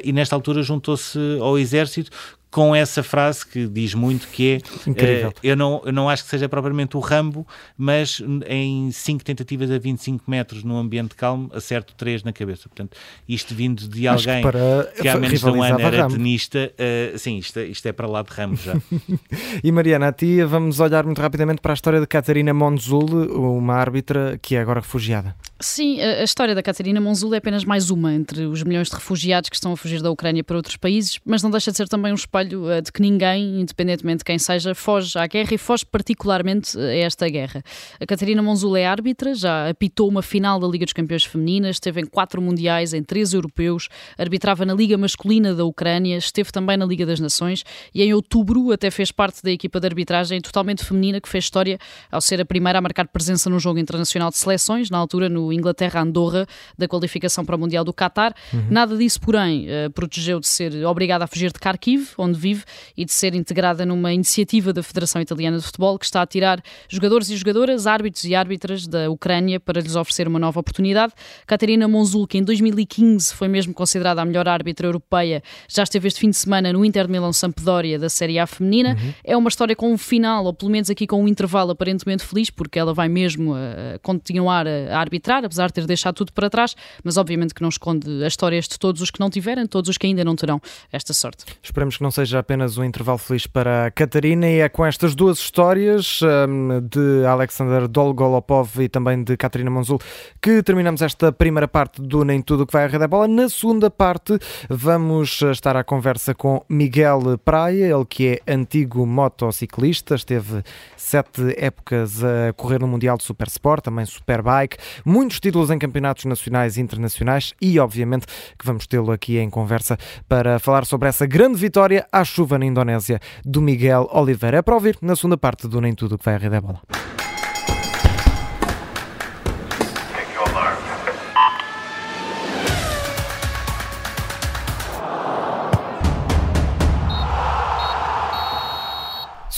e 0.03 0.11
nesta 0.11 0.35
altura 0.35 0.63
juntou-se 0.63 1.17
ao 1.39 1.57
exército 1.57 2.11
com 2.51 2.75
essa 2.75 3.01
frase 3.01 3.45
que 3.45 3.65
diz 3.65 3.93
muito 3.93 4.27
que 4.27 4.61
é 4.85 5.27
uh, 5.27 5.33
eu, 5.41 5.55
não, 5.55 5.81
eu 5.85 5.93
não 5.93 6.09
acho 6.09 6.25
que 6.25 6.29
seja 6.29 6.49
propriamente 6.49 6.97
o 6.97 6.99
Rambo, 6.99 7.47
mas 7.77 8.21
em 8.45 8.91
5 8.91 9.23
tentativas 9.23 9.71
a 9.71 9.79
25 9.79 10.29
metros 10.29 10.61
num 10.61 10.77
ambiente 10.77 11.15
calmo, 11.15 11.49
acerto 11.53 11.95
3 11.95 12.23
na 12.23 12.33
cabeça. 12.33 12.67
Portanto, 12.67 12.97
isto 13.27 13.55
vindo 13.55 13.87
de 13.87 14.05
alguém 14.05 14.43
que, 14.43 14.51
para... 14.51 14.91
que 15.01 15.07
há 15.07 15.17
menos 15.17 15.39
de 15.39 15.45
um 15.45 15.63
ano 15.63 15.79
era 15.79 16.01
Rambo. 16.03 16.15
tenista, 16.15 16.73
uh, 16.73 17.17
sim, 17.17 17.37
isto, 17.37 17.59
isto 17.61 17.87
é 17.87 17.93
para 17.93 18.07
lá 18.07 18.21
de 18.21 18.31
Rambo 18.31 18.57
já. 18.57 18.73
e 19.63 19.71
Mariana, 19.71 20.09
a 20.09 20.11
ti 20.11 20.43
vamos 20.43 20.81
olhar 20.81 21.05
muito 21.05 21.21
rapidamente 21.21 21.61
para 21.61 21.71
a 21.71 21.75
história 21.75 22.01
de 22.01 22.07
Catarina 22.07 22.53
Monzul, 22.53 23.07
uma 23.33 23.75
árbitra 23.75 24.37
que 24.41 24.55
é 24.57 24.59
agora 24.59 24.81
refugiada. 24.81 25.35
Sim, 25.61 26.01
a, 26.01 26.23
história 26.23 26.55
da 26.55 26.63
Catarina 26.63 26.99
Monzul 26.99 27.35
é 27.35 27.37
apenas 27.37 27.63
mais 27.63 27.91
uma 27.91 28.11
entre 28.11 28.45
os 28.47 28.63
milhões 28.63 28.89
de 28.89 28.95
refugiados 28.95 29.47
que 29.47 29.55
estão 29.55 29.71
a 29.71 29.77
fugir 29.77 30.01
da 30.01 30.09
Ucrânia 30.09 30.43
para 30.43 30.57
outros 30.57 30.75
países, 30.75 31.19
mas 31.23 31.43
não 31.43 31.51
deixa 31.51 31.69
de 31.69 31.77
ser 31.77 31.87
também 31.87 32.11
um 32.11 32.15
espelho 32.15 32.65
uh, 32.65 32.81
de 32.81 32.91
que 32.91 32.99
ninguém, 32.99 33.61
independentemente 33.61 34.19
de 34.19 34.23
quem 34.23 34.39
seja, 34.39 34.73
foge 34.73 35.19
à 35.19 35.27
guerra 35.27 35.53
e 35.53 35.59
foge 35.59 35.85
particularmente 35.85 36.79
a 36.79 36.95
esta 36.95 37.29
guerra. 37.29 37.61
A 37.99 38.05
Catarina 38.07 38.41
Monzul 38.41 38.75
é 38.75 38.87
árbitra, 38.87 39.35
já 39.35 39.69
apitou 39.69 40.09
uma 40.09 40.23
final 40.23 40.59
da 40.59 40.67
Liga 40.67 40.83
dos 40.83 40.93
Campeões 40.93 41.25
Femininas, 41.25 41.75
esteve 41.75 42.01
em 42.01 42.05
quatro 42.07 42.41
mundiais, 42.41 42.91
em 42.91 43.03
três 43.03 43.31
europeus, 43.31 43.87
arbitrava 44.17 44.65
na 44.65 44.73
Liga 44.73 44.97
Masculina 44.97 45.53
da 45.53 45.63
Ucrânia, 45.63 46.17
esteve 46.17 46.51
também 46.51 46.75
na 46.75 46.85
Liga 46.85 47.05
das 47.05 47.19
Nações 47.19 47.63
e 47.93 48.01
em 48.01 48.15
outubro 48.15 48.71
até 48.71 48.89
fez 48.89 49.11
parte 49.11 49.43
da 49.43 49.51
equipa 49.51 49.79
de 49.79 49.85
arbitragem 49.85 50.41
totalmente 50.41 50.83
feminina 50.83 51.21
que 51.21 51.29
fez 51.29 51.43
história 51.43 51.77
ao 52.11 52.19
ser 52.19 52.41
a 52.41 52.45
primeira 52.45 52.79
a 52.79 52.81
marcar 52.81 53.07
presença 53.07 53.47
num 53.47 53.59
jogo 53.59 53.77
internacional 53.77 54.31
de 54.31 54.37
seleções, 54.37 54.89
na 54.89 54.97
altura 54.97 55.29
no 55.29 55.50
Inglaterra-Andorra 55.53 56.45
da 56.77 56.87
qualificação 56.87 57.45
para 57.45 57.55
o 57.55 57.59
Mundial 57.59 57.83
do 57.83 57.93
Qatar. 57.93 58.33
Uhum. 58.53 58.67
Nada 58.69 58.97
disso, 58.97 59.19
porém, 59.21 59.67
uh, 59.67 59.91
protegeu 59.91 60.39
de 60.39 60.47
ser 60.47 60.85
obrigada 60.85 61.23
a 61.23 61.27
fugir 61.27 61.51
de 61.51 61.59
Kharkiv, 61.59 62.09
onde 62.17 62.37
vive, 62.37 62.63
e 62.95 63.05
de 63.05 63.11
ser 63.11 63.35
integrada 63.35 63.85
numa 63.85 64.13
iniciativa 64.13 64.73
da 64.73 64.83
Federação 64.83 65.21
Italiana 65.21 65.57
de 65.57 65.63
Futebol 65.63 65.97
que 65.97 66.05
está 66.05 66.21
a 66.21 66.25
tirar 66.25 66.61
jogadores 66.89 67.29
e 67.29 67.35
jogadoras, 67.35 67.87
árbitros 67.87 68.23
e 68.25 68.35
árbitras 68.35 68.87
da 68.87 69.09
Ucrânia 69.09 69.59
para 69.59 69.81
lhes 69.81 69.95
oferecer 69.95 70.27
uma 70.27 70.39
nova 70.39 70.59
oportunidade. 70.59 71.13
Catarina 71.45 71.87
Monzul, 71.87 72.27
que 72.27 72.37
em 72.37 72.43
2015 72.43 73.33
foi 73.33 73.47
mesmo 73.47 73.73
considerada 73.73 74.21
a 74.21 74.25
melhor 74.25 74.47
árbitra 74.47 74.87
europeia, 74.87 75.43
já 75.67 75.83
esteve 75.83 76.07
este 76.07 76.19
fim 76.19 76.29
de 76.29 76.37
semana 76.37 76.71
no 76.73 76.83
Inter 76.83 77.05
de 77.05 77.11
Milão 77.11 77.33
Sampdoria 77.33 77.99
da 77.99 78.09
Série 78.09 78.39
A 78.39 78.47
feminina. 78.47 78.91
Uhum. 78.91 79.13
É 79.23 79.37
uma 79.37 79.49
história 79.49 79.75
com 79.75 79.91
um 79.91 79.97
final, 79.97 80.45
ou 80.45 80.53
pelo 80.53 80.71
menos 80.71 80.89
aqui 80.89 81.07
com 81.07 81.21
um 81.21 81.27
intervalo 81.27 81.71
aparentemente 81.71 82.23
feliz, 82.23 82.49
porque 82.49 82.79
ela 82.79 82.93
vai 82.93 83.09
mesmo 83.09 83.53
uh, 83.53 83.99
continuar 84.01 84.67
a 84.67 84.99
arbitrar 84.99 85.40
apesar 85.45 85.67
de 85.67 85.73
ter 85.73 85.85
deixado 85.85 86.15
tudo 86.15 86.33
para 86.33 86.49
trás, 86.49 86.75
mas 87.03 87.17
obviamente 87.17 87.53
que 87.53 87.61
não 87.61 87.69
esconde 87.69 88.23
as 88.23 88.33
histórias 88.33 88.67
de 88.67 88.77
todos 88.77 89.01
os 89.01 89.11
que 89.11 89.19
não 89.19 89.29
tiverem, 89.29 89.65
todos 89.65 89.89
os 89.89 89.97
que 89.97 90.07
ainda 90.07 90.23
não 90.23 90.35
terão 90.35 90.61
esta 90.91 91.13
sorte. 91.13 91.45
Esperamos 91.61 91.97
que 91.97 92.03
não 92.03 92.11
seja 92.11 92.39
apenas 92.39 92.77
um 92.77 92.83
intervalo 92.83 93.17
feliz 93.17 93.47
para 93.47 93.87
a 93.87 93.91
Catarina 93.91 94.49
e 94.49 94.59
é 94.59 94.69
com 94.69 94.85
estas 94.85 95.15
duas 95.15 95.39
histórias 95.39 96.19
um, 96.21 96.81
de 96.81 97.25
Alexander 97.25 97.87
Dolgolopov 97.87 98.79
e 98.79 98.89
também 98.89 99.23
de 99.23 99.37
Catarina 99.37 99.69
Monzul 99.69 99.99
que 100.41 100.63
terminamos 100.63 101.01
esta 101.01 101.31
primeira 101.31 101.67
parte 101.67 102.01
do 102.01 102.23
Nem 102.23 102.41
Tudo 102.41 102.65
que 102.65 102.73
vai 102.73 102.85
à 102.85 102.87
Rede 102.87 103.07
Bola. 103.07 103.27
Na 103.27 103.49
segunda 103.49 103.89
parte 103.89 104.37
vamos 104.69 105.41
estar 105.41 105.75
à 105.75 105.83
conversa 105.83 106.33
com 106.33 106.63
Miguel 106.69 107.37
Praia, 107.43 107.85
ele 107.85 108.05
que 108.05 108.41
é 108.45 108.53
antigo 108.53 109.05
motociclista, 109.05 110.15
esteve 110.15 110.63
sete 110.95 111.53
épocas 111.57 112.23
a 112.23 112.53
correr 112.53 112.79
no 112.79 112.87
Mundial 112.87 113.17
de 113.17 113.23
Super 113.23 113.47
Sport, 113.47 113.83
também 113.83 114.05
Superbike, 114.05 114.77
muito 115.05 115.30
muitos 115.31 115.39
títulos 115.39 115.69
em 115.69 115.79
campeonatos 115.79 116.25
nacionais 116.25 116.75
e 116.75 116.81
internacionais 116.81 117.53
e, 117.61 117.79
obviamente, 117.79 118.25
que 118.59 118.65
vamos 118.65 118.85
tê-lo 118.85 119.11
aqui 119.11 119.37
em 119.37 119.49
conversa 119.49 119.97
para 120.27 120.59
falar 120.59 120.85
sobre 120.85 121.07
essa 121.07 121.25
grande 121.25 121.57
vitória 121.57 122.05
à 122.11 122.23
chuva 122.25 122.59
na 122.59 122.65
Indonésia 122.65 123.19
do 123.45 123.61
Miguel 123.61 124.09
Oliveira. 124.11 124.57
É 124.57 124.61
para 124.61 124.75
ouvir 124.75 124.97
na 125.01 125.15
segunda 125.15 125.37
parte 125.37 125.67
do 125.69 125.79
Nem 125.79 125.93
Tudo 125.93 126.17
que 126.17 126.25
vai 126.25 126.35
a 126.35 126.37
Rede 126.37 126.59
Bola. 126.59 126.81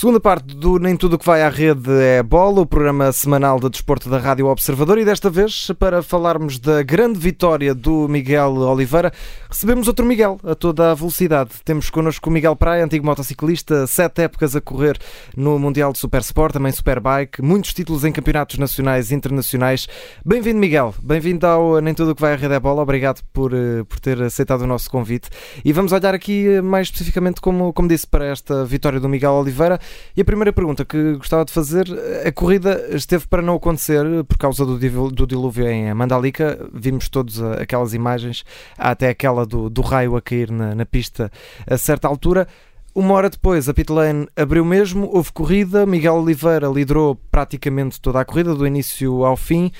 Segunda 0.04 0.20
parte 0.20 0.54
do 0.54 0.78
Nem 0.78 0.98
Tudo 0.98 1.18
que 1.18 1.24
vai 1.24 1.42
à 1.42 1.48
rede 1.48 1.90
é 1.90 2.22
bola, 2.22 2.60
o 2.60 2.66
programa 2.66 3.10
semanal 3.10 3.58
de 3.58 3.70
desporto 3.70 4.10
da 4.10 4.18
Rádio 4.18 4.48
Observador 4.48 4.98
e 4.98 5.04
desta 5.04 5.30
vez 5.30 5.68
para 5.78 6.02
falarmos 6.02 6.58
da 6.58 6.82
grande 6.82 7.18
vitória 7.18 7.74
do 7.74 8.06
Miguel 8.06 8.52
Oliveira, 8.54 9.10
recebemos 9.48 9.88
outro 9.88 10.04
Miguel 10.04 10.38
a 10.44 10.54
toda 10.54 10.90
a 10.90 10.94
velocidade. 10.94 11.52
Temos 11.64 11.88
connosco 11.88 12.28
o 12.28 12.32
Miguel 12.34 12.54
Praia, 12.54 12.84
antigo 12.84 13.06
motociclista, 13.06 13.86
sete 13.86 14.20
épocas 14.20 14.54
a 14.54 14.60
correr 14.60 14.98
no 15.34 15.58
Mundial 15.58 15.90
de 15.90 15.98
Super 15.98 16.20
Sport, 16.20 16.52
também 16.52 16.70
Superbike, 16.70 17.40
muitos 17.40 17.72
títulos 17.72 18.04
em 18.04 18.12
campeonatos 18.12 18.58
nacionais 18.58 19.10
e 19.10 19.14
internacionais. 19.14 19.88
Bem-vindo 20.22 20.58
Miguel, 20.58 20.94
bem-vindo 21.02 21.46
ao 21.46 21.80
Nem 21.80 21.94
Tudo 21.94 22.14
que 22.14 22.20
vai 22.20 22.34
à 22.34 22.36
rede 22.36 22.52
é 22.52 22.60
bola, 22.60 22.82
obrigado 22.82 23.22
por, 23.32 23.54
eh, 23.54 23.82
por 23.88 23.98
ter 24.00 24.20
aceitado 24.20 24.60
o 24.60 24.66
nosso 24.66 24.90
convite 24.90 25.30
e 25.64 25.72
vamos 25.72 25.92
olhar 25.92 26.14
aqui 26.14 26.46
eh, 26.46 26.60
mais 26.60 26.88
especificamente, 26.88 27.40
como, 27.40 27.72
como 27.72 27.88
disse, 27.88 28.06
para 28.06 28.26
esta 28.26 28.66
vitória 28.66 29.00
do 29.00 29.08
Miguel 29.08 29.32
Oliveira. 29.32 29.80
E 30.16 30.20
a 30.20 30.24
primeira 30.24 30.52
pergunta 30.52 30.84
que 30.84 31.14
gostava 31.14 31.44
de 31.44 31.52
fazer: 31.52 31.86
a 32.26 32.32
corrida 32.32 32.86
esteve 32.90 33.26
para 33.26 33.42
não 33.42 33.56
acontecer 33.56 34.04
por 34.28 34.38
causa 34.38 34.64
do, 34.64 34.78
do 35.10 35.26
dilúvio 35.26 35.66
em 35.68 35.92
Mandalika. 35.94 36.68
Vimos 36.72 37.08
todos 37.08 37.42
aquelas 37.42 37.94
imagens, 37.94 38.44
até 38.78 39.08
aquela 39.08 39.44
do, 39.44 39.68
do 39.68 39.82
raio 39.82 40.16
a 40.16 40.22
cair 40.22 40.50
na, 40.50 40.74
na 40.74 40.86
pista 40.86 41.30
a 41.66 41.76
certa 41.76 42.08
altura. 42.08 42.46
Uma 42.94 43.14
hora 43.14 43.28
depois, 43.28 43.68
a 43.68 43.74
pitlane 43.74 44.28
abriu 44.36 44.64
mesmo, 44.64 45.10
houve 45.12 45.32
corrida. 45.32 45.84
Miguel 45.84 46.14
Oliveira 46.14 46.68
liderou 46.68 47.16
praticamente 47.28 48.00
toda 48.00 48.20
a 48.20 48.24
corrida, 48.24 48.54
do 48.54 48.64
início 48.64 49.24
ao 49.24 49.36
fim. 49.36 49.72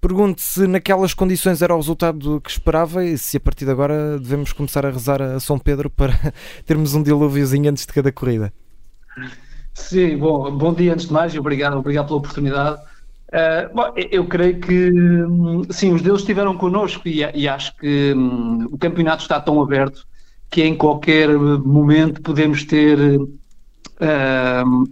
Pergunto 0.00 0.40
se 0.40 0.66
naquelas 0.66 1.12
condições 1.12 1.60
era 1.60 1.74
o 1.74 1.76
resultado 1.76 2.40
que 2.40 2.48
esperava 2.48 3.04
e 3.04 3.18
se 3.18 3.36
a 3.36 3.40
partir 3.40 3.66
de 3.66 3.70
agora 3.70 4.18
devemos 4.18 4.52
começar 4.52 4.86
a 4.86 4.90
rezar 4.90 5.20
a 5.20 5.38
São 5.40 5.58
Pedro 5.58 5.90
para 5.90 6.14
termos 6.64 6.94
um 6.94 7.02
dilúviozinho 7.02 7.68
antes 7.68 7.84
de 7.84 7.92
cada 7.92 8.10
corrida. 8.12 8.52
Sim, 9.74 10.18
bom, 10.18 10.56
bom 10.56 10.74
dia 10.74 10.92
antes 10.92 11.06
de 11.06 11.12
mais 11.12 11.34
e 11.34 11.38
obrigado, 11.38 11.76
obrigado 11.78 12.06
pela 12.06 12.18
oportunidade. 12.18 12.80
Uh, 13.32 13.74
bom, 13.74 13.92
eu 14.10 14.26
creio 14.26 14.60
que 14.60 14.90
hum, 14.92 15.62
sim, 15.70 15.92
os 15.92 16.02
deuses 16.02 16.22
estiveram 16.22 16.56
connosco 16.56 17.06
e, 17.08 17.20
e 17.34 17.48
acho 17.48 17.76
que 17.76 18.12
um, 18.14 18.64
o 18.66 18.78
campeonato 18.78 19.22
está 19.22 19.40
tão 19.40 19.62
aberto 19.62 20.04
que 20.50 20.62
em 20.62 20.76
qualquer 20.76 21.28
momento 21.30 22.20
podemos 22.22 22.64
ter 22.64 22.98
uh, 23.20 23.28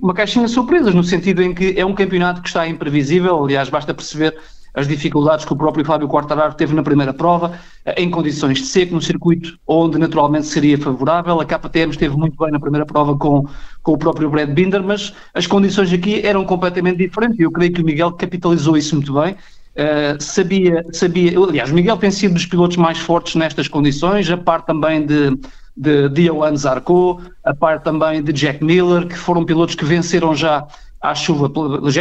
uma 0.00 0.14
caixinha 0.14 0.46
de 0.46 0.52
surpresas, 0.52 0.94
no 0.94 1.02
sentido 1.02 1.42
em 1.42 1.52
que 1.54 1.74
é 1.78 1.84
um 1.84 1.94
campeonato 1.94 2.40
que 2.42 2.48
está 2.48 2.66
imprevisível, 2.68 3.44
aliás, 3.44 3.68
basta 3.68 3.92
perceber 3.92 4.38
as 4.74 4.86
dificuldades 4.86 5.44
que 5.44 5.52
o 5.52 5.56
próprio 5.56 5.84
Fábio 5.84 6.08
Quartararo 6.08 6.54
teve 6.54 6.74
na 6.74 6.82
primeira 6.82 7.12
prova, 7.12 7.58
eh, 7.84 8.02
em 8.02 8.10
condições 8.10 8.58
de 8.58 8.66
seco, 8.66 8.94
no 8.94 9.02
circuito 9.02 9.58
onde 9.66 9.98
naturalmente 9.98 10.46
seria 10.46 10.78
favorável. 10.78 11.40
A 11.40 11.44
KTM 11.44 11.90
esteve 11.90 12.16
muito 12.16 12.36
bem 12.36 12.50
na 12.50 12.60
primeira 12.60 12.86
prova 12.86 13.16
com, 13.16 13.46
com 13.82 13.92
o 13.92 13.98
próprio 13.98 14.30
Brad 14.30 14.50
Binder, 14.50 14.82
mas 14.82 15.12
as 15.34 15.46
condições 15.46 15.92
aqui 15.92 16.24
eram 16.24 16.44
completamente 16.44 16.98
diferentes 16.98 17.38
e 17.38 17.42
eu 17.42 17.50
creio 17.50 17.72
que 17.72 17.82
o 17.82 17.84
Miguel 17.84 18.12
capitalizou 18.12 18.76
isso 18.76 18.94
muito 18.94 19.12
bem. 19.12 19.36
Uh, 19.78 20.20
sabia, 20.20 20.84
sabia, 20.92 21.38
aliás, 21.38 21.70
o 21.70 21.74
Miguel 21.74 21.96
tem 21.98 22.10
sido 22.10 22.34
dos 22.34 22.44
pilotos 22.44 22.76
mais 22.76 22.98
fortes 22.98 23.36
nestas 23.36 23.68
condições, 23.68 24.28
a 24.28 24.36
par 24.36 24.62
também 24.62 25.06
de, 25.06 25.38
de, 25.76 26.08
de 26.08 26.28
Johan 26.28 26.56
Zarco, 26.56 27.22
a 27.44 27.54
par 27.54 27.80
também 27.80 28.20
de 28.20 28.32
Jack 28.32 28.64
Miller, 28.64 29.06
que 29.06 29.16
foram 29.16 29.44
pilotos 29.44 29.76
que 29.76 29.84
venceram 29.84 30.34
já 30.34 30.66
à 31.00 31.14
chuva. 31.14 31.50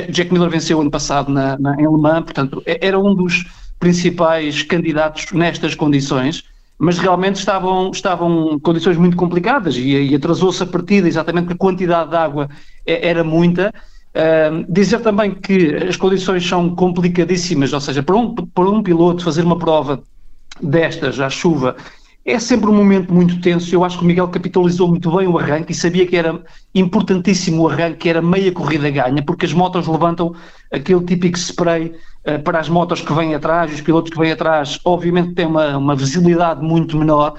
Jack 0.09 0.31
Miller 0.31 0.49
venceu 0.49 0.81
ano 0.81 0.91
passado 0.91 1.31
na, 1.31 1.57
na, 1.57 1.75
em 1.75 1.87
Le 1.87 1.97
Mans, 1.97 2.23
portanto, 2.23 2.61
era 2.65 2.99
um 2.99 3.13
dos 3.13 3.45
principais 3.79 4.63
candidatos 4.63 5.31
nestas 5.31 5.75
condições, 5.75 6.43
mas 6.79 6.97
realmente 6.97 7.35
estavam, 7.35 7.91
estavam 7.91 8.59
condições 8.59 8.97
muito 8.97 9.15
complicadas 9.15 9.75
e, 9.75 9.89
e 9.95 10.15
atrasou-se 10.15 10.61
a 10.61 10.65
partida 10.65 11.07
exatamente 11.07 11.45
porque 11.45 11.55
a 11.55 11.57
quantidade 11.57 12.09
de 12.09 12.15
água 12.15 12.49
era 12.85 13.23
muita. 13.23 13.73
Uh, 14.15 14.65
dizer 14.67 14.99
também 15.01 15.31
que 15.35 15.75
as 15.75 15.95
condições 15.95 16.47
são 16.47 16.73
complicadíssimas, 16.73 17.71
ou 17.71 17.79
seja, 17.79 18.01
para 18.01 18.15
um, 18.15 18.33
para 18.33 18.67
um 18.67 18.81
piloto 18.81 19.23
fazer 19.23 19.43
uma 19.43 19.59
prova 19.59 20.01
destas 20.59 21.19
à 21.19 21.29
chuva 21.29 21.75
é 22.27 22.39
sempre 22.39 22.69
um 22.69 22.75
momento 22.75 23.13
muito 23.13 23.39
tenso. 23.39 23.73
Eu 23.73 23.85
acho 23.85 23.97
que 23.97 24.03
o 24.03 24.07
Miguel 24.07 24.27
capitalizou 24.27 24.89
muito 24.89 25.09
bem 25.15 25.27
o 25.27 25.39
arranque 25.39 25.71
e 25.71 25.75
sabia 25.75 26.05
que 26.05 26.17
era 26.17 26.43
importantíssimo 26.75 27.63
o 27.63 27.69
arranque, 27.69 27.99
que 27.99 28.09
era 28.09 28.21
meia 28.21 28.51
corrida 28.51 28.89
ganha, 28.89 29.23
porque 29.23 29.45
as 29.45 29.53
motos 29.53 29.87
levantam 29.87 30.35
aquele 30.69 31.03
típico 31.05 31.37
spray 31.37 31.93
uh, 32.27 32.43
para 32.43 32.59
as 32.59 32.67
motos 32.67 32.99
que 32.99 33.13
vêm 33.13 33.33
atrás, 33.33 33.73
os 33.73 33.79
pilotos 33.79 34.11
que 34.11 34.19
vêm 34.19 34.33
atrás, 34.33 34.77
obviamente 34.83 35.35
têm 35.35 35.45
uma, 35.45 35.77
uma 35.77 35.95
visibilidade 35.95 36.61
muito 36.61 36.97
menor. 36.97 37.35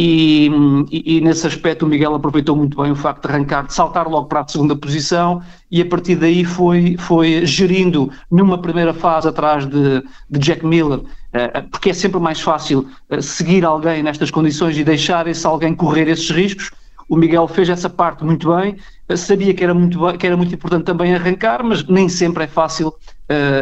E, 0.00 0.48
e, 0.92 1.20
nesse 1.20 1.44
aspecto 1.44 1.84
o 1.84 1.88
Miguel 1.88 2.14
aproveitou 2.14 2.54
muito 2.54 2.80
bem 2.80 2.92
o 2.92 2.94
facto 2.94 3.26
de 3.26 3.34
arrancar, 3.34 3.66
de 3.66 3.74
saltar 3.74 4.06
logo 4.06 4.28
para 4.28 4.42
a 4.42 4.46
segunda 4.46 4.76
posição 4.76 5.42
e 5.72 5.82
a 5.82 5.86
partir 5.86 6.14
daí 6.14 6.44
foi, 6.44 6.96
foi 6.96 7.44
gerindo 7.44 8.08
numa 8.30 8.58
primeira 8.58 8.94
fase 8.94 9.26
atrás 9.26 9.66
de, 9.66 10.00
de 10.30 10.38
Jack 10.38 10.64
Miller 10.64 11.00
eh, 11.32 11.50
eh, 11.52 11.62
porque 11.62 11.90
é 11.90 11.92
sempre 11.92 12.20
mais 12.20 12.40
fácil 12.40 12.88
eh, 13.10 13.20
seguir 13.20 13.64
alguém 13.64 14.00
nestas 14.00 14.30
condições 14.30 14.78
e 14.78 14.84
deixar 14.84 15.26
esse 15.26 15.44
alguém 15.44 15.74
correr 15.74 16.06
esses 16.06 16.30
riscos. 16.30 16.70
O 17.08 17.16
Miguel 17.16 17.48
fez 17.48 17.68
essa 17.68 17.90
parte 17.90 18.24
muito 18.24 18.54
bem, 18.54 18.76
sabia 19.16 19.52
que 19.52 19.64
era 19.64 19.74
muito, 19.74 19.98
que 20.16 20.26
era 20.28 20.36
muito 20.36 20.54
importante 20.54 20.84
também 20.84 21.12
arrancar, 21.12 21.64
mas 21.64 21.82
nem 21.88 22.08
sempre 22.08 22.44
é 22.44 22.46
fácil 22.46 22.94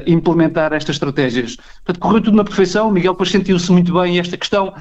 implementar 0.05 0.72
estas 0.72 0.96
estratégias. 0.96 1.57
Portanto, 1.57 2.01
correu 2.01 2.20
tudo 2.20 2.37
na 2.37 2.44
perfeição, 2.44 2.88
o 2.88 2.92
Miguel 2.92 3.12
depois 3.12 3.31
sentiu-se 3.31 3.70
muito 3.70 3.92
bem 3.94 4.16
e 4.16 4.18
esta 4.18 4.37
questão 4.37 4.75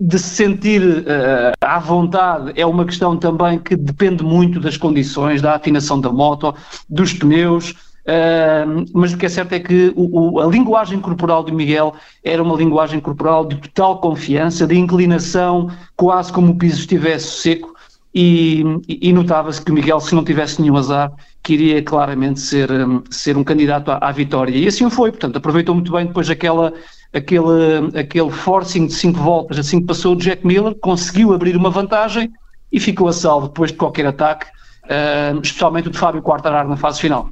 de 0.00 0.18
se 0.18 0.30
sentir 0.30 0.82
uh, 0.82 1.52
à 1.60 1.78
vontade 1.78 2.52
é 2.56 2.66
uma 2.66 2.84
questão 2.84 3.16
também 3.16 3.58
que 3.58 3.76
depende 3.76 4.24
muito 4.24 4.58
das 4.58 4.76
condições, 4.76 5.40
da 5.40 5.54
afinação 5.54 6.00
da 6.00 6.10
moto, 6.10 6.54
dos 6.88 7.12
pneus, 7.12 7.74
Uh, 8.02 8.84
mas 8.92 9.12
o 9.12 9.16
que 9.16 9.26
é 9.26 9.28
certo 9.28 9.52
é 9.52 9.60
que 9.60 9.92
o, 9.94 10.34
o, 10.34 10.40
a 10.40 10.46
linguagem 10.46 10.98
corporal 10.98 11.44
do 11.44 11.54
Miguel 11.54 11.94
era 12.24 12.42
uma 12.42 12.56
linguagem 12.56 12.98
corporal 12.98 13.46
de 13.46 13.56
total 13.56 14.00
confiança, 14.00 14.66
de 14.66 14.76
inclinação, 14.76 15.70
quase 15.96 16.32
como 16.32 16.50
o 16.50 16.56
piso 16.56 16.80
estivesse 16.80 17.40
seco, 17.40 17.72
e, 18.12 18.64
e 18.88 19.12
notava-se 19.12 19.62
que 19.62 19.70
o 19.70 19.74
Miguel, 19.74 20.00
se 20.00 20.14
não 20.14 20.24
tivesse 20.24 20.60
nenhum 20.60 20.76
azar, 20.76 21.12
queria 21.42 21.82
claramente 21.82 22.40
ser, 22.40 22.70
um, 22.70 23.02
ser 23.10 23.36
um 23.36 23.44
candidato 23.44 23.90
à, 23.90 23.98
à, 24.00 24.12
vitória. 24.12 24.56
E 24.56 24.66
assim 24.66 24.88
foi, 24.88 25.10
portanto, 25.10 25.36
aproveitou 25.36 25.74
muito 25.74 25.90
bem 25.90 26.06
depois 26.06 26.30
aquela, 26.30 26.72
aquele, 27.12 27.98
aquele 27.98 28.30
forcing 28.30 28.86
de 28.86 28.94
5 28.94 29.18
voltas, 29.18 29.58
assim 29.58 29.80
que 29.80 29.86
passou 29.86 30.14
o 30.14 30.16
Jack 30.16 30.46
Miller, 30.46 30.74
conseguiu 30.76 31.32
abrir 31.32 31.56
uma 31.56 31.70
vantagem 31.70 32.30
e 32.70 32.78
ficou 32.78 33.08
a 33.08 33.12
salvo 33.12 33.48
depois 33.48 33.72
de 33.72 33.76
qualquer 33.76 34.06
ataque, 34.06 34.46
uh, 34.84 35.40
especialmente 35.42 35.88
o 35.88 35.90
de 35.90 35.98
Fábio 35.98 36.22
Quartararo 36.22 36.68
na 36.68 36.76
fase 36.76 37.00
final. 37.00 37.28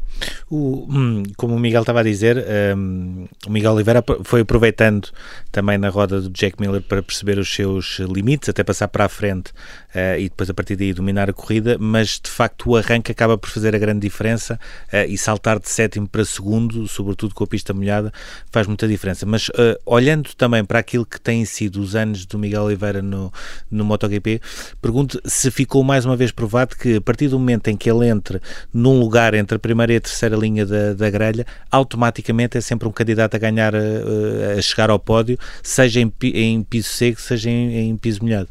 O, 0.50 0.87
hum, 0.90 1.22
como 1.37 1.54
o 1.54 1.59
Miguel 1.59 1.83
estava 1.83 2.00
a 2.00 2.02
dizer, 2.02 2.44
um, 2.76 3.26
o 3.46 3.50
Miguel 3.50 3.72
Oliveira 3.72 4.02
foi 4.24 4.40
aproveitando 4.40 5.09
também 5.52 5.78
na 5.78 5.88
roda 5.88 6.20
do 6.20 6.30
Jack 6.30 6.61
Miller 6.61 6.83
para 6.83 7.02
perceber 7.02 7.38
os 7.38 7.52
seus 7.52 7.98
limites, 8.00 8.48
até 8.48 8.64
passar 8.64 8.88
para 8.88 9.04
a 9.04 9.09
frente 9.09 9.50
uh, 9.94 10.18
e 10.18 10.28
depois 10.28 10.50
a 10.50 10.54
partir 10.54 10.76
daí 10.76 10.92
dominar 10.92 11.30
a 11.30 11.33
corrida, 11.33 11.76
mas 11.78 12.20
de 12.22 12.30
facto 12.30 12.70
o 12.70 12.76
arranque 12.76 13.12
acaba 13.12 13.38
por 13.38 13.48
fazer 13.48 13.74
a 13.74 13.78
grande 13.78 14.00
diferença 14.00 14.59
uh, 14.92 15.09
e 15.09 15.16
saltar 15.16 15.59
de 15.59 15.68
sétimo 15.68 16.09
para 16.09 16.24
segundo, 16.24 16.87
sobretudo 16.88 17.35
com 17.35 17.44
a 17.44 17.46
pista 17.46 17.72
molhada, 17.72 18.12
faz 18.50 18.66
muita 18.66 18.87
diferença. 18.88 19.24
Mas 19.26 19.48
uh, 19.50 19.78
olhando 19.87 20.35
também 20.35 20.64
para 20.64 20.78
aquilo 20.78 21.06
que 21.06 21.20
têm 21.20 21.44
sido 21.44 21.80
os 21.80 21.94
anos 21.94 22.26
do 22.26 22.38
Miguel 22.38 22.64
Oliveira 22.64 23.02
no, 23.02 23.33
no 23.70 23.85
MotoGP, 23.85 24.40
pergunto 24.80 25.20
se 25.24 25.50
ficou 25.50 25.83
mais 25.83 26.04
uma 26.04 26.16
vez 26.16 26.33
provado 26.33 26.76
que 26.76 26.96
a 26.96 27.00
partir 27.00 27.28
do 27.28 27.38
momento 27.38 27.68
em 27.68 27.76
que 27.76 27.90
ele 27.90 28.09
entre 28.09 28.40
num 28.72 28.98
lugar 28.98 29.35
entre 29.35 29.56
a 29.56 29.59
primeira 29.59 29.92
e 29.92 29.96
a 29.96 30.00
terceira 30.11 30.37
linha 30.37 30.66
da, 30.66 30.92
da 30.92 31.09
grelha, 31.09 31.46
automaticamente 31.70 32.59
é 32.59 32.61
sempre 32.61 32.88
um 32.88 32.92
candidato 32.92 33.35
a 33.37 33.38
ganhar, 33.38 33.75
a, 33.75 33.79
eh, 33.79 34.57
a 34.59 34.62
chegar 34.62 34.90
ao 34.90 34.99
pódio, 34.99 35.38
seja 35.62 36.01
em, 36.01 36.12
em 36.35 36.62
piso 36.62 36.88
seco, 36.88 37.20
seja 37.20 37.49
em, 37.49 37.90
em 37.90 37.96
piso 37.96 38.23
molhado. 38.23 38.49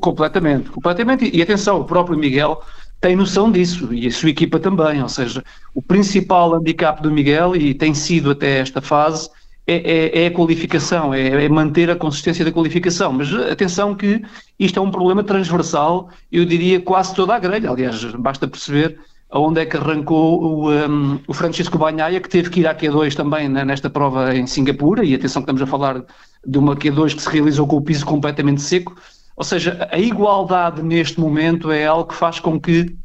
completamente, 0.00 0.70
completamente. 0.70 1.30
E 1.32 1.42
atenção, 1.42 1.80
o 1.80 1.84
próprio 1.84 2.16
Miguel 2.16 2.62
tem 3.00 3.16
noção 3.16 3.50
disso 3.50 3.92
e 3.92 4.06
a 4.06 4.10
sua 4.10 4.30
equipa 4.30 4.58
também. 4.58 5.02
Ou 5.02 5.08
seja, 5.08 5.44
o 5.74 5.82
principal 5.82 6.54
handicap 6.54 7.02
do 7.02 7.10
Miguel, 7.10 7.56
e 7.56 7.74
tem 7.74 7.92
sido 7.92 8.30
até 8.30 8.58
esta 8.58 8.80
fase, 8.80 9.28
é, 9.66 9.74
é, 9.74 10.24
é 10.24 10.26
a 10.28 10.30
qualificação, 10.30 11.12
é, 11.12 11.44
é, 11.44 11.48
manter 11.48 11.90
a 11.90 11.96
consistência 11.96 12.44
da 12.44 12.52
qualificação. 12.52 13.12
Mas 13.12 13.32
atenção 13.34 13.94
que 13.94 14.22
isto 14.58 14.78
é 14.78 14.82
um 14.82 14.90
problema 14.90 15.24
transversal, 15.24 16.08
eu 16.30 16.44
diria 16.44 16.80
quase 16.80 17.14
toda 17.14 17.34
a 17.34 17.38
grelha. 17.38 17.70
Aliás, 17.70 18.04
basta 18.14 18.46
perceber 18.46 18.98
onde 19.30 19.60
é 19.60 19.66
que 19.66 19.76
arrancou 19.76 20.42
o, 20.42 20.72
um, 20.72 21.18
o 21.26 21.34
Francisco 21.34 21.78
Banhaia, 21.78 22.20
que 22.20 22.28
teve 22.28 22.50
que 22.50 22.60
ir 22.60 22.66
à 22.66 22.74
Q2 22.74 23.14
também 23.14 23.48
né, 23.48 23.64
nesta 23.64 23.90
prova 23.90 24.34
em 24.34 24.46
Singapura, 24.46 25.04
e 25.04 25.14
atenção 25.14 25.42
que 25.42 25.50
estamos 25.50 25.62
a 25.62 25.66
falar 25.66 26.04
de 26.46 26.58
uma 26.58 26.76
Q2 26.76 27.14
que 27.14 27.22
se 27.22 27.28
realizou 27.28 27.66
com 27.66 27.76
o 27.76 27.82
piso 27.82 28.06
completamente 28.06 28.62
seco, 28.62 28.96
ou 29.36 29.44
seja, 29.44 29.88
a 29.90 29.98
igualdade 29.98 30.82
neste 30.82 31.20
momento 31.20 31.70
é 31.70 31.86
algo 31.86 32.08
que 32.08 32.14
faz 32.14 32.40
com 32.40 32.58
que, 32.58 32.96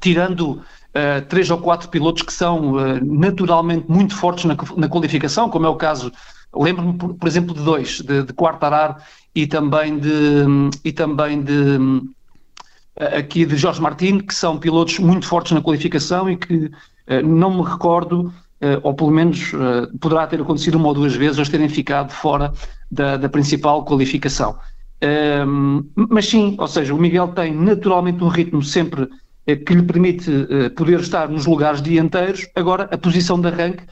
tirando 0.00 0.50
uh, 0.50 1.22
três 1.28 1.50
ou 1.50 1.58
quatro 1.58 1.88
pilotos 1.88 2.22
que 2.22 2.32
são 2.32 2.72
uh, 2.72 3.04
naturalmente 3.04 3.86
muito 3.88 4.14
fortes 4.14 4.44
na, 4.44 4.56
na, 4.76 4.88
qualificação, 4.88 5.48
como 5.48 5.64
é 5.64 5.68
o 5.68 5.76
caso, 5.76 6.12
lembro-me, 6.54 6.94
por, 6.94 7.14
por, 7.14 7.26
exemplo, 7.26 7.54
de 7.54 7.62
dois, 7.62 8.00
de, 8.00 8.24
de 8.24 8.32
Quartararo 8.34 8.96
e 9.34 9.46
também 9.46 9.98
de, 9.98 10.44
e 10.84 10.92
também 10.92 11.42
de 11.42 11.78
aqui 12.96 13.44
de 13.44 13.56
Jorge 13.56 13.80
Martin, 13.80 14.18
que 14.18 14.34
são 14.34 14.58
pilotos 14.58 14.98
muito 14.98 15.26
fortes 15.26 15.52
na 15.52 15.62
qualificação 15.62 16.30
e 16.30 16.36
que 16.36 16.70
eh, 17.06 17.22
não 17.22 17.56
me 17.56 17.68
recordo, 17.68 18.32
eh, 18.60 18.78
ou 18.82 18.94
pelo 18.94 19.10
menos 19.10 19.52
eh, 19.54 19.88
poderá 20.00 20.26
ter 20.26 20.40
acontecido 20.40 20.76
uma 20.76 20.88
ou 20.88 20.94
duas 20.94 21.14
vezes, 21.14 21.38
eles 21.38 21.48
terem 21.48 21.68
ficado 21.68 22.12
fora 22.12 22.52
da, 22.90 23.16
da 23.16 23.28
principal 23.28 23.84
qualificação. 23.84 24.58
Ehm, 25.00 25.80
mas 25.96 26.28
sim, 26.28 26.54
ou 26.58 26.68
seja, 26.68 26.94
o 26.94 26.98
Miguel 26.98 27.28
tem 27.28 27.54
naturalmente 27.54 28.22
um 28.22 28.28
ritmo 28.28 28.62
sempre 28.62 29.08
que 29.44 29.74
lhe 29.74 29.82
permite 29.82 30.30
poder 30.76 31.00
estar 31.00 31.28
nos 31.28 31.46
lugares 31.46 31.82
dianteiros, 31.82 32.46
agora 32.54 32.84
a 32.92 32.96
posição 32.96 33.40
de 33.40 33.48
arranque, 33.48 33.82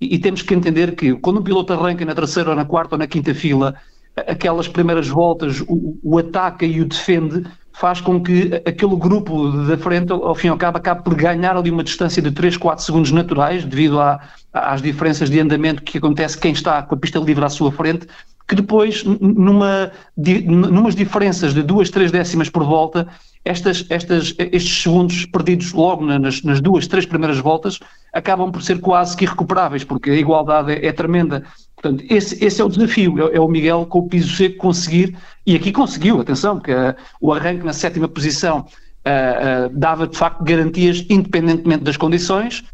e, 0.00 0.14
e 0.14 0.18
temos 0.20 0.42
que 0.42 0.54
entender 0.54 0.94
que 0.94 1.14
quando 1.14 1.40
um 1.40 1.42
piloto 1.42 1.72
arranca 1.72 2.04
na 2.04 2.14
terceira 2.14 2.50
ou 2.50 2.54
na 2.54 2.64
quarta 2.64 2.94
ou 2.94 2.98
na 3.00 3.08
quinta 3.08 3.34
fila, 3.34 3.74
aquelas 4.16 4.68
primeiras 4.68 5.08
voltas, 5.08 5.60
o, 5.62 5.98
o 6.00 6.18
ataca 6.18 6.64
e 6.64 6.80
o 6.80 6.84
defende, 6.84 7.44
faz 7.80 7.98
com 7.98 8.22
que 8.22 8.52
aquele 8.66 8.94
grupo 8.94 9.50
da 9.66 9.78
frente, 9.78 10.12
ao 10.12 10.34
fim 10.34 10.48
e 10.48 10.50
ao 10.50 10.56
cabo, 10.58 10.76
acabe 10.76 11.02
por 11.02 11.14
ganhar 11.14 11.56
ali 11.56 11.70
uma 11.70 11.82
distância 11.82 12.20
de 12.20 12.30
3, 12.30 12.58
4 12.58 12.84
segundos 12.84 13.10
naturais, 13.10 13.64
devido 13.64 13.98
a, 13.98 14.20
às 14.52 14.82
diferenças 14.82 15.30
de 15.30 15.40
andamento 15.40 15.82
que 15.82 15.96
acontece 15.96 16.36
quem 16.36 16.52
está 16.52 16.82
com 16.82 16.94
a 16.94 16.98
pista 16.98 17.18
livre 17.18 17.42
à 17.42 17.48
sua 17.48 17.72
frente, 17.72 18.06
que 18.50 18.56
depois, 18.56 19.04
numa, 19.04 19.92
numas 20.16 20.96
diferenças 20.96 21.54
de 21.54 21.62
2, 21.62 21.88
3 21.88 22.10
décimas 22.10 22.50
por 22.50 22.64
volta, 22.64 23.06
estas, 23.44 23.86
estas, 23.88 24.34
estes 24.38 24.82
segundos 24.82 25.24
perdidos 25.24 25.72
logo 25.72 26.04
nas, 26.04 26.42
nas, 26.42 26.60
duas, 26.60 26.88
três 26.88 27.06
primeiras 27.06 27.38
voltas 27.38 27.78
acabam 28.12 28.50
por 28.50 28.60
ser 28.60 28.80
quase 28.80 29.16
que 29.16 29.24
irrecuperáveis, 29.24 29.84
porque 29.84 30.10
a 30.10 30.16
igualdade 30.16 30.72
é, 30.72 30.86
é 30.86 30.92
tremenda. 30.92 31.44
Portanto, 31.80 32.04
esse, 32.10 32.44
esse, 32.44 32.60
é 32.60 32.64
o 32.64 32.68
desafio, 32.68 33.28
é, 33.28 33.36
é, 33.36 33.40
o 33.40 33.46
Miguel 33.46 33.86
com 33.86 34.00
o 34.00 34.08
piso 34.08 34.34
seco 34.34 34.56
conseguir, 34.56 35.16
e 35.46 35.54
aqui 35.54 35.70
conseguiu, 35.70 36.20
atenção, 36.20 36.56
porque 36.56 36.74
uh, 36.74 36.92
o 37.20 37.32
arranque 37.32 37.64
na 37.64 37.72
sétima 37.72 38.08
posição 38.08 38.58
uh, 38.58 38.62
uh, 38.62 39.78
dava 39.78 40.08
de 40.08 40.18
facto 40.18 40.42
garantias, 40.42 41.06
independentemente 41.08 41.84
das 41.84 41.96
condições, 41.96 42.64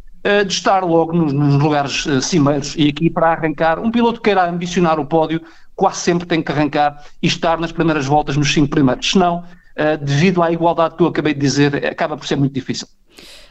de 0.44 0.52
estar 0.52 0.82
logo 0.82 1.12
nos, 1.12 1.32
nos 1.32 1.62
lugares 1.62 2.04
cimeiros. 2.20 2.74
E 2.76 2.88
aqui 2.88 3.08
para 3.08 3.30
arrancar, 3.30 3.78
um 3.78 3.92
piloto 3.92 4.20
que 4.20 4.24
queira 4.24 4.50
ambicionar 4.50 4.98
o 4.98 5.06
pódio, 5.06 5.40
quase 5.76 5.98
sempre 5.98 6.26
tem 6.26 6.42
que 6.42 6.50
arrancar 6.50 7.04
e 7.22 7.26
estar 7.26 7.60
nas 7.60 7.70
primeiras 7.70 8.06
voltas 8.06 8.36
nos 8.36 8.52
cinco 8.52 8.70
primeiros. 8.70 9.08
Senão, 9.08 9.44
uh, 9.44 10.02
devido 10.02 10.42
à 10.42 10.50
igualdade 10.50 10.96
que 10.96 11.02
eu 11.02 11.06
acabei 11.06 11.34
de 11.34 11.40
dizer, 11.40 11.86
acaba 11.86 12.16
por 12.16 12.26
ser 12.26 12.36
muito 12.36 12.54
difícil. 12.54 12.88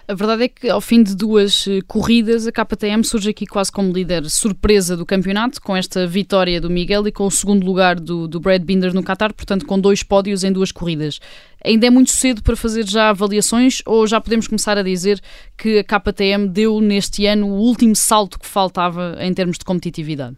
A 0.08 0.14
verdade 0.14 0.44
é 0.44 0.48
que 0.48 0.70
ao 0.70 0.80
fim 0.80 1.02
de 1.02 1.16
duas 1.16 1.68
eh, 1.68 1.80
corridas, 1.88 2.46
a 2.46 2.52
KTM 2.52 3.04
surge 3.04 3.32
aqui 3.32 3.48
quase 3.48 3.72
como 3.72 3.92
líder 3.92 4.30
surpresa 4.30 4.96
do 4.96 5.04
campeonato, 5.04 5.60
com 5.60 5.76
esta 5.76 6.06
vitória 6.06 6.62
do 6.62 6.70
Miguel 6.70 7.08
e 7.08 7.12
com 7.12 7.26
o 7.26 7.32
segundo 7.32 7.66
lugar 7.66 8.00
do, 8.00 8.28
do 8.28 8.40
Brad 8.40 8.62
Binder 8.62 8.94
no 8.94 9.02
Qatar, 9.02 9.34
portanto 9.34 9.66
com 9.66 9.80
dois 9.80 10.04
pódios 10.04 10.44
em 10.44 10.52
duas 10.52 10.72
corridas. 10.72 11.20
Ainda 11.64 11.88
é 11.88 11.90
muito 11.90 12.12
cedo 12.12 12.44
para 12.44 12.56
fazer 12.56 12.88
já 12.88 13.10
avaliações 13.10 13.82
ou 13.84 14.06
já 14.06 14.22
podemos 14.22 14.48
começar 14.48 14.78
a 14.78 14.84
dizer 14.84 15.20
que 15.58 15.80
a 15.80 15.84
KTM 15.84 16.50
deu 16.50 16.80
neste 16.80 17.26
ano 17.26 17.48
o 17.48 17.58
último 17.58 17.96
salto 17.96 18.38
que 18.38 18.46
faltava 18.46 19.18
em 19.20 19.34
termos 19.34 19.58
de 19.58 19.66
competitividade? 19.66 20.38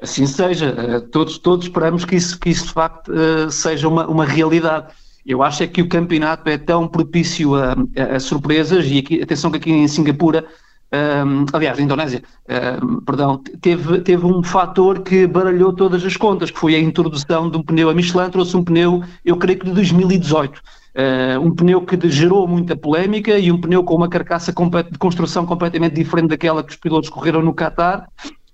Assim 0.00 0.26
seja, 0.26 0.74
eh, 0.78 1.00
todos, 1.10 1.38
todos 1.38 1.66
esperamos 1.66 2.04
que 2.04 2.14
isso, 2.14 2.38
que 2.38 2.50
isso 2.50 2.66
de 2.66 2.72
facto 2.72 3.12
eh, 3.12 3.50
seja 3.50 3.88
uma, 3.88 4.06
uma 4.06 4.24
realidade. 4.24 4.86
Eu 5.26 5.42
acho 5.42 5.62
é 5.62 5.66
que 5.66 5.82
o 5.82 5.88
campeonato 5.88 6.48
é 6.48 6.56
tão 6.56 6.86
propício 6.86 7.54
a, 7.54 7.76
a, 8.14 8.20
surpresas 8.20 8.86
e 8.86 8.98
aqui, 8.98 9.20
atenção 9.20 9.50
que 9.50 9.58
aqui 9.58 9.70
em 9.70 9.88
Singapura, 9.88 10.46
um, 11.26 11.44
aliás, 11.52 11.76
na 11.76 11.84
Indonésia, 11.84 12.22
um, 12.82 13.00
perdão, 13.04 13.42
teve, 13.60 14.00
teve 14.00 14.24
um 14.24 14.42
fator 14.42 15.00
que 15.00 15.26
baralhou 15.26 15.74
todas 15.74 16.02
as 16.02 16.16
contas, 16.16 16.50
que 16.50 16.58
foi 16.58 16.74
a 16.74 16.78
introdução 16.78 17.50
de 17.50 17.58
um 17.58 17.62
pneu. 17.62 17.90
A 17.90 17.94
Michelin 17.94 18.30
trouxe 18.30 18.56
um 18.56 18.64
pneu, 18.64 19.02
eu 19.22 19.36
creio 19.36 19.58
que 19.58 19.66
de 19.66 19.72
2018. 19.72 20.62
Uh, 20.98 21.40
um 21.40 21.54
pneu 21.54 21.82
que 21.82 22.08
gerou 22.08 22.48
muita 22.48 22.74
polémica 22.74 23.38
e 23.38 23.52
um 23.52 23.60
pneu 23.60 23.84
com 23.84 23.94
uma 23.94 24.08
carcaça 24.08 24.50
de 24.50 24.98
construção 24.98 25.44
completamente 25.44 25.94
diferente 25.94 26.28
daquela 26.28 26.64
que 26.64 26.70
os 26.70 26.76
pilotos 26.76 27.10
correram 27.10 27.42
no 27.42 27.54
Qatar 27.54 28.08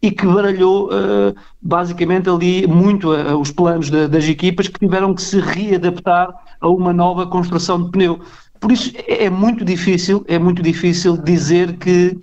e 0.05 0.11
que 0.11 0.27
baralhou 0.27 0.89
uh, 0.89 1.35
basicamente 1.63 2.29
ali 2.29 2.67
muito 2.67 3.15
uh, 3.15 3.41
os 3.41 3.51
planos 3.51 3.89
de, 3.89 4.07
das 4.07 4.29
equipas 4.29 4.69
que 4.69 4.79
tiveram 4.79 5.15
que 5.15 5.23
se 5.23 5.41
readaptar 5.41 6.29
a 6.61 6.69
uma 6.69 6.93
nova 6.93 7.27
construção 7.27 7.83
de 7.83 7.91
pneu. 7.91 8.21
Por 8.61 8.71
isso 8.71 8.93
é, 9.09 9.25
é 9.25 9.31
muito 9.31 9.65
difícil, 9.65 10.23
é 10.29 10.39
muito 10.39 10.63
difícil 10.63 11.17
dizer 11.17 11.79
que 11.79 12.19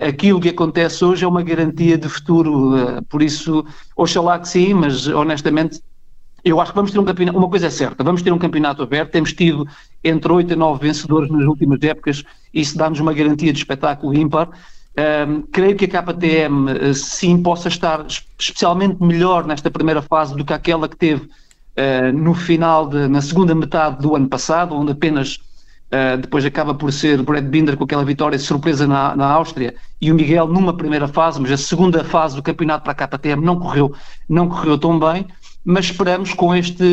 aquilo 0.00 0.40
que 0.40 0.50
acontece 0.50 1.04
hoje 1.04 1.24
é 1.24 1.28
uma 1.28 1.42
garantia 1.42 1.98
de 1.98 2.08
futuro. 2.08 2.76
Uh, 2.76 3.04
por 3.08 3.20
isso, 3.20 3.64
oxalá 3.96 4.38
que 4.38 4.48
sim, 4.48 4.72
mas 4.72 5.08
honestamente 5.08 5.80
eu 6.44 6.60
acho 6.60 6.70
que 6.70 6.76
vamos 6.76 6.92
ter 6.92 7.00
um 7.00 7.04
campeonato, 7.04 7.36
uma 7.36 7.50
coisa 7.50 7.66
é 7.66 7.70
certa, 7.70 8.04
vamos 8.04 8.22
ter 8.22 8.32
um 8.32 8.38
campeonato 8.38 8.80
aberto, 8.80 9.10
temos 9.10 9.32
tido 9.32 9.66
entre 10.04 10.30
8 10.30 10.52
e 10.52 10.56
9 10.56 10.86
vencedores 10.86 11.30
nas 11.30 11.46
últimas 11.46 11.82
épocas, 11.82 12.22
isso 12.52 12.76
dá-nos 12.78 13.00
uma 13.00 13.14
garantia 13.14 13.50
de 13.52 13.58
espetáculo 13.58 14.14
ímpar, 14.14 14.50
um, 14.96 15.42
creio 15.42 15.76
que 15.76 15.84
a 15.84 16.02
KTM 16.02 16.70
uh, 16.70 16.94
sim 16.94 17.42
possa 17.42 17.68
estar 17.68 18.06
especialmente 18.38 19.02
melhor 19.02 19.44
nesta 19.44 19.70
primeira 19.70 20.00
fase 20.00 20.36
do 20.36 20.44
que 20.44 20.52
aquela 20.52 20.88
que 20.88 20.96
teve 20.96 21.22
uh, 21.22 22.12
no 22.12 22.32
final, 22.32 22.88
de, 22.88 23.08
na 23.08 23.20
segunda 23.20 23.54
metade 23.54 24.00
do 24.00 24.14
ano 24.14 24.28
passado, 24.28 24.74
onde 24.74 24.92
apenas 24.92 25.36
uh, 25.90 26.16
depois 26.20 26.44
acaba 26.44 26.74
por 26.74 26.92
ser 26.92 27.22
Brad 27.22 27.44
Binder 27.44 27.76
com 27.76 27.84
aquela 27.84 28.04
vitória 28.04 28.38
de 28.38 28.44
surpresa 28.44 28.86
na, 28.86 29.16
na 29.16 29.26
Áustria 29.26 29.74
e 30.00 30.12
o 30.12 30.14
Miguel 30.14 30.46
numa 30.46 30.76
primeira 30.76 31.08
fase, 31.08 31.40
mas 31.40 31.50
a 31.50 31.56
segunda 31.56 32.04
fase 32.04 32.36
do 32.36 32.42
campeonato 32.42 32.84
para 32.84 32.92
a 32.92 33.08
KTM 33.08 33.44
não 33.44 33.58
correu, 33.58 33.92
não 34.28 34.48
correu 34.48 34.78
tão 34.78 34.98
bem, 34.98 35.26
mas 35.64 35.86
esperamos 35.86 36.32
com, 36.34 36.54
este, 36.54 36.84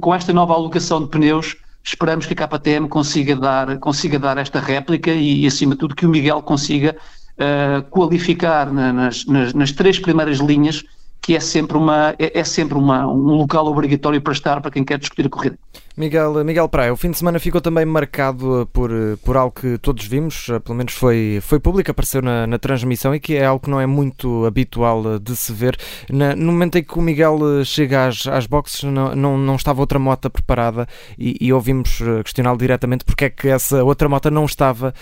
com 0.00 0.14
esta 0.14 0.32
nova 0.32 0.52
alocação 0.52 1.02
de 1.02 1.08
pneus 1.08 1.56
esperamos 1.86 2.26
que 2.26 2.32
a 2.32 2.48
KTM 2.48 2.88
consiga 2.88 3.36
dar, 3.36 3.78
consiga 3.78 4.18
dar 4.18 4.36
esta 4.38 4.58
réplica 4.58 5.12
e, 5.12 5.46
acima 5.46 5.74
de 5.74 5.78
tudo, 5.78 5.94
que 5.94 6.04
o 6.04 6.08
Miguel 6.08 6.42
consiga 6.42 6.96
uh, 7.38 7.82
qualificar 7.90 8.72
na, 8.72 8.92
nas, 8.92 9.24
nas, 9.26 9.54
nas, 9.54 9.72
três 9.72 9.98
primeiras 9.98 10.38
linhas, 10.38 10.84
que 11.20 11.34
é 11.34 11.40
sempre, 11.40 11.76
uma, 11.76 12.14
é, 12.18 12.40
é 12.40 12.44
sempre 12.44 12.78
uma, 12.78 13.06
um 13.06 13.34
local 13.34 13.66
obrigatório 13.66 14.20
para 14.20 14.32
estar 14.32 14.60
para 14.60 14.70
quem 14.70 14.84
quer 14.84 14.98
discutir 14.98 15.26
a 15.26 15.28
corrida. 15.30 15.58
Miguel, 15.96 16.44
Miguel 16.44 16.68
Praia, 16.68 16.92
o 16.92 16.96
fim 16.96 17.10
de 17.10 17.16
semana 17.16 17.38
ficou 17.38 17.58
também 17.58 17.86
marcado 17.86 18.60
eh, 18.60 18.66
por, 18.70 18.90
eh, 18.90 19.16
por 19.24 19.34
algo 19.34 19.50
que 19.58 19.78
todos 19.78 20.04
vimos, 20.04 20.46
pelo 20.62 20.76
menos 20.76 20.92
foi, 20.92 21.38
foi 21.40 21.58
público, 21.58 21.90
apareceu 21.90 22.20
na, 22.20 22.46
na 22.46 22.58
transmissão 22.58 23.14
e 23.14 23.18
que 23.18 23.34
é 23.34 23.46
algo 23.46 23.64
que 23.64 23.70
não 23.70 23.80
é 23.80 23.86
muito 23.86 24.44
habitual 24.44 25.18
de 25.18 25.34
se 25.34 25.54
ver. 25.54 25.74
Na, 26.10 26.36
no 26.36 26.52
momento 26.52 26.76
em 26.76 26.84
que 26.84 26.98
o 26.98 27.00
Miguel 27.00 27.64
chega 27.64 28.08
às, 28.08 28.26
às 28.26 28.46
boxes, 28.46 28.82
não, 28.82 29.16
não, 29.16 29.38
não 29.38 29.56
estava 29.56 29.80
outra 29.80 29.98
moto 29.98 30.28
preparada 30.28 30.86
e, 31.18 31.38
e 31.40 31.50
ouvimos 31.50 31.98
questioná-lo 32.22 32.58
diretamente 32.58 33.02
porque 33.02 33.24
é 33.24 33.30
que 33.30 33.48
essa 33.48 33.82
outra 33.82 34.06
moto 34.06 34.30
não 34.30 34.44
estava 34.44 34.92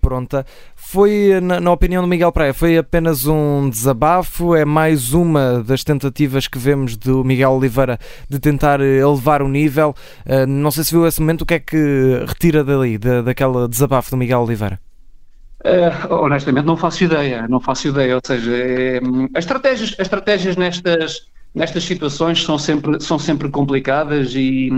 pronta. 0.00 0.44
Foi, 0.92 1.38
na, 1.40 1.60
na, 1.60 1.70
opinião 1.70 2.02
do 2.02 2.08
Miguel 2.08 2.32
Praia, 2.32 2.52
foi 2.52 2.76
apenas 2.76 3.24
um 3.24 3.70
desabafo? 3.70 4.56
É 4.56 4.64
mais 4.64 5.12
uma 5.12 5.62
das 5.62 5.84
tentativas 5.84 6.48
que 6.48 6.58
vemos 6.58 6.96
do 6.96 7.22
Miguel 7.22 7.52
Oliveira 7.52 7.96
de 8.28 8.40
tentar 8.40 8.80
eh, 8.80 8.96
elevar 8.96 9.40
o 9.40 9.48
nível? 9.48 9.94
Uh, 10.26 10.44
não 10.48 10.72
sei 10.72 10.82
se 10.82 10.90
viu 10.90 11.06
esse 11.06 11.20
momento, 11.20 11.42
o 11.42 11.46
que 11.46 11.54
é 11.54 11.60
que 11.60 12.24
retira 12.26 12.64
dali, 12.64 12.98
da, 12.98 13.22
daquela 13.22 13.68
desabafo 13.68 14.10
do 14.10 14.16
Miguel 14.16 14.40
Oliveira? 14.40 14.80
Uh, 15.64 16.12
honestamente, 16.12 16.64
não 16.64 16.76
faço 16.76 17.04
ideia, 17.04 17.46
não 17.46 17.60
faço 17.60 17.86
ideia. 17.86 18.16
Ou 18.16 18.22
seja, 18.24 18.50
é, 18.50 19.00
as, 19.36 19.44
estratégias, 19.44 19.92
as 19.92 20.00
estratégias 20.00 20.56
nestas, 20.56 21.28
nestas 21.54 21.84
situações 21.84 22.42
são 22.42 22.58
sempre, 22.58 23.00
são 23.00 23.16
sempre 23.16 23.48
complicadas 23.48 24.34
e, 24.34 24.70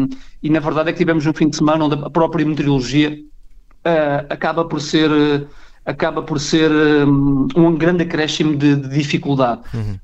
e, 0.43 0.51
na 0.51 0.61
verdade, 0.61 0.91
é 0.91 0.93
que 0.93 0.99
tivemos 0.99 1.25
um 1.25 1.33
fim 1.33 1.49
de 1.49 1.57
semana 1.57 1.87
onde 1.87 2.05
a 2.05 2.11
própria 2.11 2.45
meteorologia 2.45 3.13
uh, 3.13 4.27
acaba 4.29 4.67
por 4.67 4.79
ser 4.79 5.49
acaba 5.85 6.23
por 6.23 6.39
ser 6.39 6.71
um, 6.71 7.49
um 7.57 7.75
grande 7.77 8.05
acréscimo 8.05 8.57
de, 8.57 8.77
de 8.77 8.89
dificuldade. 8.89 9.61
Uhum. 9.75 9.99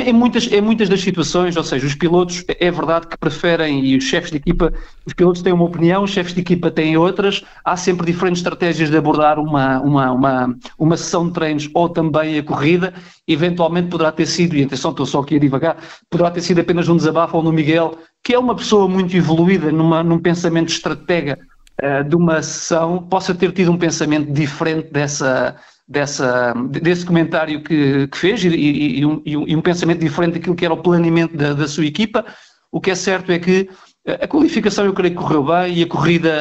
Em 0.00 0.14
muitas, 0.14 0.50
em 0.50 0.62
muitas 0.62 0.88
das 0.88 1.02
situações, 1.02 1.58
ou 1.58 1.62
seja, 1.62 1.86
os 1.86 1.94
pilotos 1.94 2.42
é 2.48 2.70
verdade 2.70 3.06
que 3.06 3.18
preferem, 3.18 3.84
e 3.84 3.98
os 3.98 4.04
chefes 4.04 4.30
de 4.30 4.38
equipa, 4.38 4.72
os 5.04 5.12
pilotos 5.12 5.42
têm 5.42 5.52
uma 5.52 5.66
opinião, 5.66 6.04
os 6.04 6.10
chefes 6.10 6.32
de 6.32 6.40
equipa 6.40 6.70
têm 6.70 6.96
outras, 6.96 7.44
há 7.62 7.76
sempre 7.76 8.06
diferentes 8.06 8.40
estratégias 8.40 8.88
de 8.88 8.96
abordar 8.96 9.38
uma, 9.38 9.78
uma, 9.80 10.12
uma, 10.12 10.56
uma 10.78 10.96
sessão 10.96 11.26
de 11.26 11.34
treinos 11.34 11.68
ou 11.74 11.86
também 11.90 12.38
a 12.38 12.42
corrida, 12.42 12.94
eventualmente 13.28 13.88
poderá 13.88 14.10
ter 14.10 14.24
sido, 14.24 14.56
e 14.56 14.64
atenção, 14.64 14.90
estou 14.90 15.04
só 15.04 15.20
aqui 15.20 15.36
a 15.36 15.38
divagar, 15.38 15.76
poderá 16.08 16.30
ter 16.30 16.40
sido 16.40 16.62
apenas 16.62 16.88
um 16.88 16.96
desabafo 16.96 17.36
ou 17.36 17.42
no 17.42 17.52
Miguel, 17.52 17.98
que 18.22 18.32
é 18.32 18.38
uma 18.38 18.54
pessoa 18.54 18.88
muito 18.88 19.14
evoluída 19.14 19.70
numa, 19.70 20.02
num 20.02 20.18
pensamento 20.18 20.70
estratega 20.70 21.38
uh, 21.82 22.08
de 22.08 22.16
uma 22.16 22.42
sessão 22.42 23.02
possa 23.02 23.34
ter 23.34 23.52
tido 23.52 23.72
um 23.72 23.78
pensamento 23.78 24.32
diferente 24.32 24.90
dessa, 24.90 25.56
dessa, 25.88 26.54
desse 26.70 27.04
comentário 27.04 27.62
que, 27.62 28.06
que 28.08 28.16
fez 28.16 28.44
e, 28.44 28.48
e, 28.48 29.06
um, 29.06 29.22
e, 29.24 29.56
um, 29.56 29.62
pensamento 29.62 30.00
diferente 30.00 30.34
daquilo 30.34 30.54
que 30.54 30.64
era 30.64 30.74
o 30.74 30.82
planeamento 30.82 31.36
da, 31.36 31.52
da, 31.52 31.68
sua 31.68 31.86
equipa. 31.86 32.24
O 32.70 32.80
que 32.80 32.90
é 32.90 32.94
certo 32.94 33.30
é 33.30 33.38
que 33.38 33.68
a 34.06 34.26
qualificação 34.26 34.84
eu 34.84 34.92
creio 34.92 35.14
que 35.14 35.22
correu 35.22 35.44
bem 35.44 35.78
e 35.78 35.82
a 35.82 35.86
corrida 35.86 36.32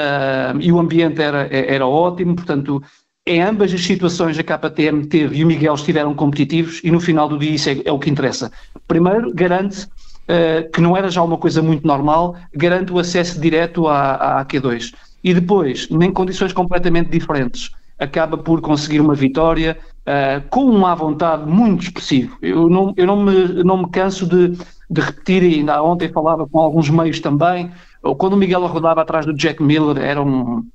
uh, 0.54 0.60
e 0.60 0.72
o 0.72 0.80
ambiente 0.80 1.22
era, 1.22 1.48
era 1.52 1.86
ótimo, 1.86 2.36
portanto, 2.36 2.82
em 3.26 3.42
ambas 3.42 3.74
as 3.74 3.82
situações 3.82 4.38
a 4.38 4.44
KTM 4.44 5.06
teve 5.06 5.38
e 5.38 5.44
o 5.44 5.48
Miguel 5.48 5.76
estiveram 5.76 6.14
competitivos 6.14 6.82
e 6.84 6.92
no 6.92 7.00
final 7.00 7.30
do 7.30 7.38
dia 7.38 7.52
isso 7.52 7.70
é, 7.70 7.82
é 7.86 7.92
o 7.92 8.00
que 8.00 8.10
interessa. 8.10 8.52
Primeiro, 8.88 9.34
garante 9.34 9.86
uh, 9.86 10.70
que 10.74 10.82
não 10.82 10.98
era 10.98 11.10
já 11.10 11.24
uma 11.24 11.38
coisa 11.38 11.62
muito 11.62 11.88
normal, 11.88 12.36
garante 12.54 12.92
o 12.92 13.00
acesso 13.00 13.40
direto 13.40 13.88
à, 13.88 14.40
à 14.40 14.46
Q2 14.46 14.94
e 15.24 15.34
depois, 15.34 15.88
em 15.90 16.12
condições 16.12 16.52
completamente 16.52 17.10
diferentes, 17.10 17.72
acaba 18.00 18.38
por 18.38 18.60
conseguir 18.62 19.00
uma 19.00 19.16
vitória 19.16 19.78
uh, 20.02 20.48
com 20.50 20.66
uma 20.66 20.94
vontade 20.96 21.50
muito 21.50 21.84
expressivo. 21.84 22.38
Eu 22.42 22.70
não, 22.70 22.94
eu 22.98 23.08
não, 23.08 23.24
me, 23.24 23.64
não 23.64 23.78
me 23.78 23.90
canso 23.90 24.28
de, 24.28 24.58
de 24.90 25.02
repetir, 25.02 25.44
e 25.44 25.56
ainda 25.56 25.82
ontem 25.82 26.10
falava 26.10 26.48
com 26.48 26.60
alguns 26.60 26.90
meios 26.90 27.20
também, 27.20 27.72
quando 28.18 28.34
o 28.34 28.38
Miguel 28.38 28.66
rodava 28.68 29.02
atrás 29.02 29.26
do 29.26 29.34
Jack 29.34 29.64
Miller, 29.64 29.98
era 29.98 30.22
um, 30.22 30.68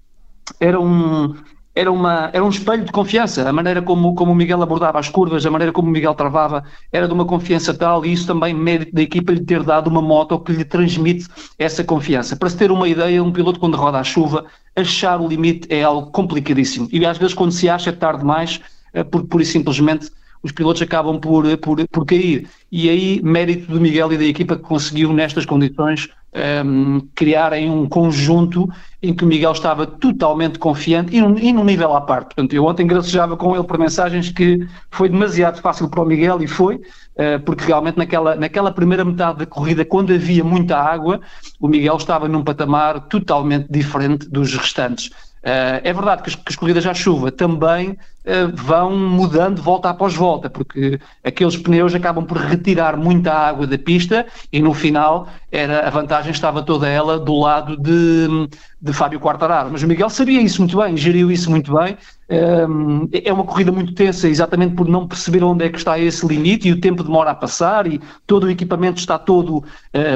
era 0.58 0.80
um, 0.80 1.34
era, 1.78 1.92
uma, 1.92 2.28
era 2.32 2.44
um 2.44 2.48
espelho 2.48 2.84
de 2.84 2.90
confiança. 2.90 3.48
A 3.48 3.52
maneira 3.52 3.80
como, 3.80 4.12
como 4.16 4.32
o 4.32 4.34
Miguel 4.34 4.60
abordava 4.60 4.98
as 4.98 5.08
curvas, 5.08 5.46
a 5.46 5.50
maneira 5.50 5.72
como 5.72 5.88
o 5.88 5.92
Miguel 5.92 6.12
travava, 6.12 6.64
era 6.92 7.06
de 7.06 7.14
uma 7.14 7.24
confiança 7.24 7.72
tal, 7.72 8.04
e 8.04 8.12
isso 8.12 8.26
também 8.26 8.52
mérito 8.52 8.92
da 8.92 9.00
equipa 9.00 9.30
lhe 9.30 9.44
ter 9.44 9.62
dado 9.62 9.86
uma 9.86 10.02
moto 10.02 10.40
que 10.40 10.50
lhe 10.50 10.64
transmite 10.64 11.28
essa 11.56 11.84
confiança. 11.84 12.34
Para 12.34 12.50
se 12.50 12.56
ter 12.56 12.72
uma 12.72 12.88
ideia, 12.88 13.22
um 13.22 13.30
piloto 13.30 13.60
quando 13.60 13.76
roda 13.76 14.00
à 14.00 14.02
chuva, 14.02 14.46
achar 14.74 15.20
o 15.20 15.28
limite 15.28 15.68
é 15.70 15.84
algo 15.84 16.10
complicadíssimo. 16.10 16.88
E 16.90 17.06
às 17.06 17.16
vezes 17.16 17.32
quando 17.32 17.52
se 17.52 17.68
acha 17.68 17.92
tarde 17.92 18.20
demais, 18.20 18.60
eh, 18.92 19.04
porque 19.04 19.28
pura 19.28 19.44
e 19.44 19.46
simplesmente 19.46 20.10
os 20.42 20.52
pilotos 20.52 20.82
acabam 20.82 21.18
por, 21.18 21.44
por, 21.58 21.86
por 21.88 22.06
cair. 22.06 22.48
E 22.70 22.88
aí, 22.88 23.20
mérito 23.22 23.72
do 23.72 23.80
Miguel 23.80 24.12
e 24.12 24.18
da 24.18 24.24
equipa 24.24 24.56
que 24.56 24.62
conseguiu, 24.62 25.12
nestas 25.12 25.46
condições, 25.46 26.08
um, 26.34 26.38
ehm, 26.38 27.00
criarem 27.14 27.70
um 27.70 27.88
conjunto 27.88 28.68
em 29.02 29.14
que 29.14 29.24
o 29.24 29.26
Miguel 29.26 29.52
estava 29.52 29.86
totalmente 29.86 30.58
confiante 30.58 31.16
e 31.16 31.20
num, 31.20 31.38
e 31.38 31.52
num 31.52 31.64
nível 31.64 31.94
à 31.94 32.00
parte. 32.00 32.34
Portanto, 32.34 32.52
eu 32.52 32.64
ontem 32.64 32.86
gracejava 32.86 33.36
com 33.36 33.54
ele 33.54 33.64
por 33.64 33.78
mensagens 33.78 34.30
que 34.30 34.66
foi 34.90 35.08
demasiado 35.08 35.60
fácil 35.60 35.88
para 35.88 36.02
o 36.02 36.06
Miguel 36.06 36.42
e 36.42 36.46
foi, 36.46 36.76
uh, 36.76 37.40
porque 37.44 37.64
realmente 37.64 37.96
naquela, 37.96 38.34
naquela 38.34 38.72
primeira 38.72 39.04
metade 39.04 39.38
da 39.38 39.46
corrida, 39.46 39.84
quando 39.84 40.12
havia 40.12 40.44
muita 40.44 40.76
água, 40.76 41.20
o 41.60 41.68
Miguel 41.68 41.96
estava 41.96 42.28
num 42.28 42.42
patamar 42.42 43.00
totalmente 43.08 43.66
diferente 43.70 44.28
dos 44.28 44.54
restantes. 44.54 45.10
Uh, 45.38 45.78
é 45.84 45.92
verdade 45.92 46.22
que 46.22 46.30
as, 46.30 46.34
que 46.34 46.48
as, 46.48 46.56
corridas 46.56 46.84
à 46.84 46.92
chuva 46.92 47.30
também 47.30 47.96
vão 48.54 48.96
mudando 48.96 49.62
volta 49.62 49.88
após 49.88 50.14
volta, 50.14 50.50
porque 50.50 51.00
aqueles 51.24 51.56
pneus 51.56 51.94
acabam 51.94 52.24
por 52.24 52.36
retirar 52.36 52.96
muita 52.96 53.32
água 53.32 53.66
da 53.66 53.78
pista 53.78 54.26
e 54.52 54.60
no 54.60 54.74
final 54.74 55.28
era, 55.50 55.86
a 55.86 55.90
vantagem 55.90 56.30
estava 56.30 56.62
toda 56.62 56.86
ela 56.86 57.18
do 57.18 57.34
lado 57.34 57.76
de, 57.76 58.48
de 58.80 58.92
Fábio 58.92 59.18
Quartararo. 59.18 59.70
Mas 59.72 59.82
o 59.82 59.88
Miguel 59.88 60.10
sabia 60.10 60.42
isso 60.42 60.60
muito 60.60 60.76
bem, 60.76 60.96
geriu 60.96 61.30
isso 61.30 61.50
muito 61.50 61.74
bem. 61.74 61.96
Um, 62.30 63.08
é 63.10 63.32
uma 63.32 63.44
corrida 63.44 63.72
muito 63.72 63.94
tensa, 63.94 64.28
exatamente 64.28 64.74
por 64.74 64.86
não 64.86 65.08
perceber 65.08 65.42
onde 65.42 65.64
é 65.64 65.70
que 65.70 65.78
está 65.78 65.98
esse 65.98 66.26
limite 66.26 66.68
e 66.68 66.72
o 66.72 66.80
tempo 66.80 67.02
demora 67.02 67.30
a 67.30 67.34
passar 67.34 67.86
e 67.86 67.98
todo 68.26 68.44
o 68.44 68.50
equipamento 68.50 69.00
está 69.00 69.18
todo 69.18 69.58
uh, 69.58 69.64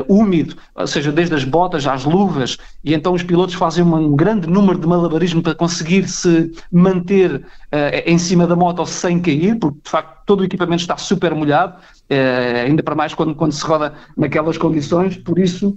úmido, 0.06 0.54
ou 0.74 0.86
seja, 0.86 1.10
desde 1.10 1.34
as 1.34 1.44
botas 1.44 1.86
às 1.86 2.04
luvas, 2.04 2.58
e 2.84 2.92
então 2.92 3.14
os 3.14 3.22
pilotos 3.22 3.54
fazem 3.54 3.82
um 3.82 4.14
grande 4.14 4.46
número 4.46 4.78
de 4.78 4.86
malabarismo 4.86 5.42
para 5.42 5.54
conseguir 5.54 6.06
se 6.06 6.52
manter 6.70 7.42
uh, 7.72 8.02
em 8.06 8.18
cima 8.18 8.46
da 8.46 8.54
moto 8.54 8.84
sem 8.86 9.20
cair, 9.20 9.58
porque 9.58 9.78
de 9.84 9.90
facto 9.90 10.22
todo 10.26 10.40
o 10.40 10.44
equipamento 10.44 10.82
está 10.82 10.96
super 10.96 11.34
molhado, 11.34 11.78
uh, 11.78 12.66
ainda 12.66 12.82
para 12.82 12.94
mais 12.94 13.14
quando, 13.14 13.34
quando 13.34 13.52
se 13.52 13.64
roda 13.64 13.94
naquelas 14.16 14.58
condições, 14.58 15.16
por 15.16 15.38
isso 15.38 15.76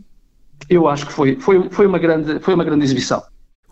eu 0.69 0.87
acho 0.87 1.05
que 1.05 1.13
foi, 1.13 1.39
foi, 1.39 1.69
foi, 1.69 1.85
uma, 1.87 1.99
grande, 1.99 2.39
foi 2.39 2.53
uma 2.53 2.63
grande 2.63 2.83
exibição. 2.83 3.23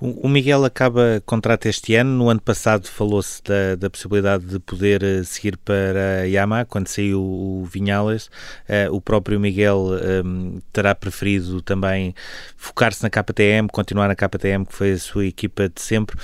O 0.05 0.27
Miguel 0.27 0.65
acaba 0.65 1.23
contrato 1.25 1.65
este 1.67 1.95
ano. 1.95 2.11
No 2.11 2.29
ano 2.29 2.41
passado 2.41 2.87
falou-se 2.87 3.41
da, 3.41 3.75
da, 3.77 3.89
possibilidade 3.89 4.43
de 4.43 4.59
poder 4.59 5.01
eh, 5.01 5.23
seguir 5.23 5.55
para 5.55 6.23
a 6.23 6.25
Yamaha 6.25 6.65
quando 6.65 6.89
saiu 6.89 7.21
o 7.21 7.65
Vinhales. 7.71 8.25
Uh, 8.67 8.93
o 8.93 8.99
próprio 8.99 9.39
Miguel 9.39 9.77
um, 9.79 9.95
ehm, 9.95 10.59
terá 10.73 10.93
preferido 10.93 11.61
também 11.61 12.13
focar-se 12.57 13.01
na 13.01 13.09
KTM, 13.09 13.69
continuar 13.71 14.09
na 14.09 14.15
KTM, 14.15 14.65
que 14.65 14.73
foi 14.73 14.91
a 14.91 14.97
sua 14.97 15.25
equipa 15.25 15.69
de 15.69 15.79
sempre. 15.79 16.17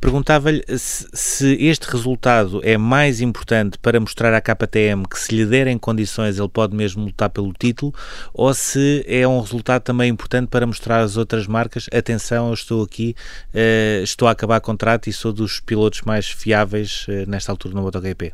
Perguntava-lhe 0.00 0.64
se, 0.78 1.06
se, 1.12 1.54
este 1.66 1.84
resultado 1.90 2.62
é 2.64 2.78
mais 2.78 3.20
importante 3.20 3.76
para 3.76 4.00
mostrar 4.00 4.32
à 4.32 4.40
KTM 4.40 5.06
que 5.06 5.18
se 5.18 5.34
lhe 5.34 5.44
derem 5.44 5.76
condições 5.76 6.38
ele 6.38 6.48
pode 6.48 6.74
mesmo 6.74 7.04
lutar 7.04 7.28
pelo 7.28 7.52
título 7.52 7.92
ou 8.32 8.54
se 8.54 9.04
é 9.06 9.28
um 9.28 9.40
resultado 9.40 9.82
também 9.82 10.08
importante 10.08 10.48
para 10.48 10.66
mostrar 10.66 11.00
às 11.00 11.18
outras 11.18 11.46
marcas 11.46 11.86
atenção, 11.92 12.48
eu 12.48 12.54
estou 12.54 12.82
aqui 12.82 13.14
uh, 13.54 14.02
estou 14.02 14.28
a 14.28 14.32
acabar 14.32 14.60
contrato 14.60 15.08
e 15.08 15.12
sou 15.12 15.32
dos 15.32 15.60
pilotos 15.60 16.02
mais 16.02 16.28
fiáveis 16.28 17.06
uh, 17.08 17.28
nesta 17.28 17.52
altura 17.52 17.74
no 17.74 17.82
MotoGP? 17.82 18.32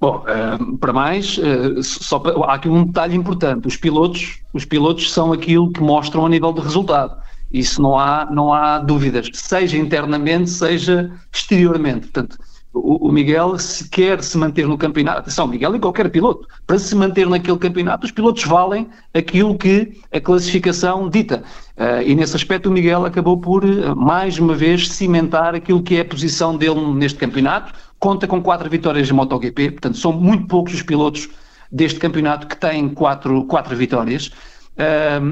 Bom, 0.00 0.24
uh, 0.24 0.78
para 0.78 0.92
mais, 0.92 1.38
só 1.82 2.18
para, 2.18 2.38
há 2.44 2.54
aqui 2.54 2.68
um 2.68 2.84
detalhe 2.84 3.16
importante: 3.16 3.66
os 3.66 3.76
pilotos, 3.76 4.40
os 4.52 4.64
pilotos 4.64 5.12
são 5.12 5.32
aquilo 5.32 5.72
que 5.72 5.80
mostram 5.80 6.24
a 6.24 6.28
nível 6.28 6.52
de 6.52 6.60
resultado. 6.60 7.16
Isso 7.50 7.80
não 7.80 7.98
há, 7.98 8.28
não 8.30 8.52
há 8.52 8.78
dúvidas, 8.78 9.30
seja 9.32 9.78
internamente, 9.78 10.50
seja 10.50 11.10
exteriormente. 11.32 12.08
Portanto, 12.08 12.38
o, 12.72 13.10
Miguel, 13.10 13.58
se 13.58 13.88
quer 13.88 14.22
se 14.22 14.36
manter 14.36 14.66
no 14.66 14.76
campeonato, 14.76 15.20
atenção, 15.20 15.46
Miguel 15.46 15.74
e 15.76 15.80
qualquer 15.80 16.10
piloto, 16.10 16.46
para 16.66 16.78
se 16.78 16.94
manter 16.94 17.26
naquele 17.26 17.58
campeonato, 17.58 18.04
os 18.04 18.12
pilotos 18.12 18.44
valem 18.44 18.88
aquilo 19.14 19.56
que 19.56 19.98
a 20.12 20.20
classificação 20.20 21.08
dita. 21.08 21.42
Uh, 21.76 22.02
e 22.04 22.14
nesse 22.14 22.36
aspecto 22.36 22.68
o 22.68 22.72
Miguel 22.72 23.06
acabou 23.06 23.38
por, 23.38 23.64
uh, 23.64 23.96
mais 23.96 24.38
uma 24.38 24.54
vez, 24.54 24.88
cimentar 24.88 25.54
aquilo 25.54 25.82
que 25.82 25.96
é 25.96 26.00
a 26.00 26.04
posição 26.04 26.56
dele 26.56 26.80
neste 26.94 27.18
campeonato. 27.18 27.72
Conta 27.98 28.26
com 28.26 28.42
quatro 28.42 28.68
vitórias 28.68 29.06
de 29.06 29.14
MotoGP, 29.14 29.72
portanto 29.72 29.96
são 29.96 30.12
muito 30.12 30.46
poucos 30.46 30.74
os 30.74 30.82
pilotos 30.82 31.28
deste 31.72 31.98
campeonato 31.98 32.46
que 32.46 32.56
têm 32.56 32.88
quatro, 32.88 33.44
quatro 33.44 33.74
vitórias 33.76 34.30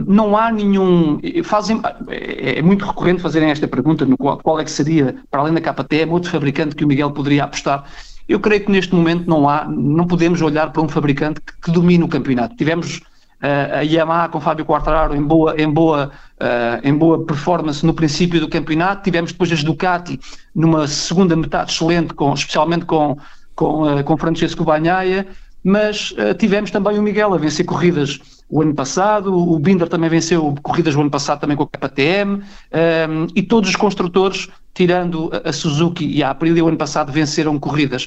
não 0.06 0.36
há 0.36 0.50
nenhum. 0.50 1.20
Fazem, 1.44 1.80
é, 2.08 2.58
é, 2.58 2.62
muito 2.62 2.84
recorrente 2.84 3.22
fazerem 3.22 3.50
esta 3.50 3.68
pergunta: 3.68 4.04
no 4.04 4.16
qual, 4.16 4.38
qual 4.38 4.60
é 4.60 4.64
que 4.64 4.70
seria, 4.70 5.16
para 5.30 5.40
além 5.40 5.54
da 5.54 5.60
KTM, 5.60 6.10
outro 6.10 6.30
fabricante 6.30 6.74
que 6.74 6.84
o 6.84 6.88
Miguel 6.88 7.12
poderia 7.12 7.44
apostar? 7.44 7.84
Eu 8.28 8.40
creio 8.40 8.64
que 8.64 8.72
neste 8.72 8.94
momento 8.94 9.28
não 9.28 9.48
há, 9.48 9.64
não 9.64 10.06
podemos 10.06 10.42
olhar 10.42 10.72
para 10.72 10.82
um 10.82 10.88
fabricante 10.88 11.40
que, 11.40 11.52
que 11.62 11.70
domine 11.70 12.02
o 12.02 12.08
campeonato. 12.08 12.56
Tivemos 12.56 13.00
uh, 13.42 13.78
a 13.78 13.80
Yamaha 13.82 14.28
com 14.28 14.40
Fábio 14.40 14.64
Quartararo 14.64 15.14
em 15.14 15.22
boa, 15.22 15.54
em, 15.60 15.70
boa, 15.70 16.10
uh, 16.40 16.80
em 16.86 16.92
boa 16.92 17.24
performance 17.24 17.84
no 17.86 17.94
princípio 17.94 18.40
do 18.40 18.48
campeonato, 18.48 19.04
tivemos 19.04 19.32
depois 19.32 19.52
as 19.52 19.62
Ducati 19.62 20.18
numa 20.54 20.86
segunda 20.88 21.36
metade 21.36 21.70
excelente, 21.70 22.14
com, 22.14 22.34
especialmente 22.34 22.84
com, 22.84 23.16
com, 23.54 23.84
uh, 23.84 24.02
com 24.02 24.16
Francesco 24.16 24.64
Bagnaia, 24.64 25.26
mas 25.68 26.14
tivemos 26.38 26.70
também 26.70 26.96
o 26.96 27.02
Miguel 27.02 27.34
a 27.34 27.38
vencer 27.38 27.66
corridas 27.66 28.20
o 28.48 28.62
ano 28.62 28.74
passado, 28.74 29.34
o 29.34 29.58
Binder 29.58 29.88
também 29.88 30.08
venceu 30.08 30.54
corridas 30.62 30.94
o 30.94 31.00
ano 31.00 31.10
passado 31.10 31.40
também 31.40 31.56
com 31.56 31.64
a 31.64 31.66
KTM, 31.66 32.34
um, 32.34 33.26
e 33.34 33.42
todos 33.42 33.70
os 33.70 33.76
construtores, 33.76 34.48
tirando 34.72 35.30
a, 35.44 35.52
Suzuki 35.52 36.06
e 36.06 36.22
a 36.22 36.30
Aprilia, 36.30 36.64
o 36.64 36.68
ano 36.68 36.76
passado 36.76 37.10
venceram 37.10 37.58
corridas. 37.58 38.06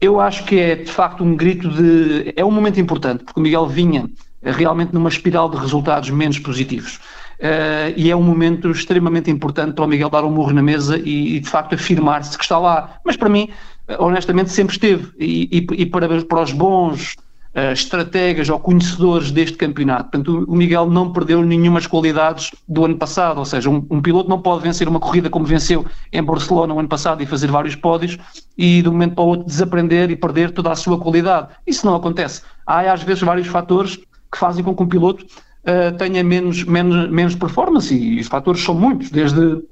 Eu 0.00 0.20
acho 0.20 0.44
que 0.44 0.58
é 0.58 0.76
de 0.76 0.90
facto 0.90 1.22
um 1.22 1.36
grito 1.36 1.68
de. 1.68 2.32
É 2.36 2.44
um 2.44 2.50
momento 2.50 2.80
importante, 2.80 3.24
porque 3.24 3.38
o 3.38 3.42
Miguel 3.42 3.66
vinha 3.66 4.08
realmente 4.42 4.94
numa 4.94 5.08
espiral 5.08 5.50
de 5.50 5.58
resultados 5.58 6.08
menos 6.08 6.38
positivos. 6.38 7.00
Uh, 7.38 7.94
e 7.96 8.10
é 8.10 8.16
um 8.16 8.22
momento 8.22 8.70
extremamente 8.70 9.30
importante 9.30 9.74
para 9.74 9.84
o 9.84 9.88
Miguel 9.88 10.08
dar 10.08 10.24
um 10.24 10.30
murro 10.30 10.52
na 10.52 10.62
mesa 10.62 10.98
e, 10.98 11.36
e 11.36 11.40
de 11.40 11.48
facto 11.48 11.74
afirmar-se 11.74 12.36
que 12.38 12.44
está 12.44 12.58
lá. 12.58 12.98
Mas 13.04 13.16
para 13.16 13.28
mim, 13.28 13.50
honestamente, 13.98 14.50
sempre 14.50 14.74
esteve. 14.74 15.12
E, 15.18 15.48
e, 15.58 15.82
e 15.82 15.86
para, 15.86 16.22
para 16.24 16.42
os 16.42 16.52
bons 16.52 17.16
uh, 17.54 17.72
estrategas 17.72 18.48
ou 18.48 18.58
conhecedores 18.58 19.30
deste 19.30 19.56
campeonato. 19.56 20.10
Portanto, 20.10 20.44
o 20.46 20.54
Miguel 20.54 20.88
não 20.88 21.12
perdeu 21.12 21.42
nenhumas 21.42 21.86
qualidades 21.86 22.50
do 22.68 22.84
ano 22.84 22.96
passado, 22.96 23.38
ou 23.38 23.44
seja, 23.44 23.70
um, 23.70 23.84
um, 23.90 24.00
piloto 24.00 24.28
não 24.28 24.40
pode 24.40 24.62
vencer 24.62 24.88
uma 24.88 25.00
corrida 25.00 25.30
como 25.30 25.44
venceu 25.44 25.86
em 26.12 26.22
Barcelona 26.22 26.72
no 26.74 26.80
ano 26.80 26.88
passado 26.88 27.22
e 27.22 27.26
fazer 27.26 27.50
vários 27.50 27.74
pódios 27.74 28.18
e 28.56 28.82
de 28.82 28.88
um 28.88 28.92
momento 28.92 29.14
para 29.14 29.24
o 29.24 29.28
outro 29.28 29.46
desaprender 29.46 30.10
e 30.10 30.16
perder 30.16 30.50
toda 30.50 30.70
a 30.70 30.76
sua 30.76 30.98
qualidade. 30.98 31.48
Isso 31.66 31.86
não 31.86 31.94
acontece. 31.94 32.42
Há 32.66 32.92
às 32.92 33.02
vezes 33.02 33.22
vários 33.22 33.48
fatores 33.48 33.96
que 33.96 34.38
fazem 34.38 34.62
com 34.62 34.74
que 34.74 34.82
um 34.82 34.88
piloto 34.88 35.24
uh, 35.24 35.96
tenha 35.96 36.22
menos, 36.22 36.64
menos, 36.64 37.10
menos 37.10 37.34
performance 37.34 37.94
e 37.94 38.20
os 38.20 38.26
fatores 38.26 38.62
são 38.62 38.74
muitos, 38.74 39.10
desde 39.10 39.62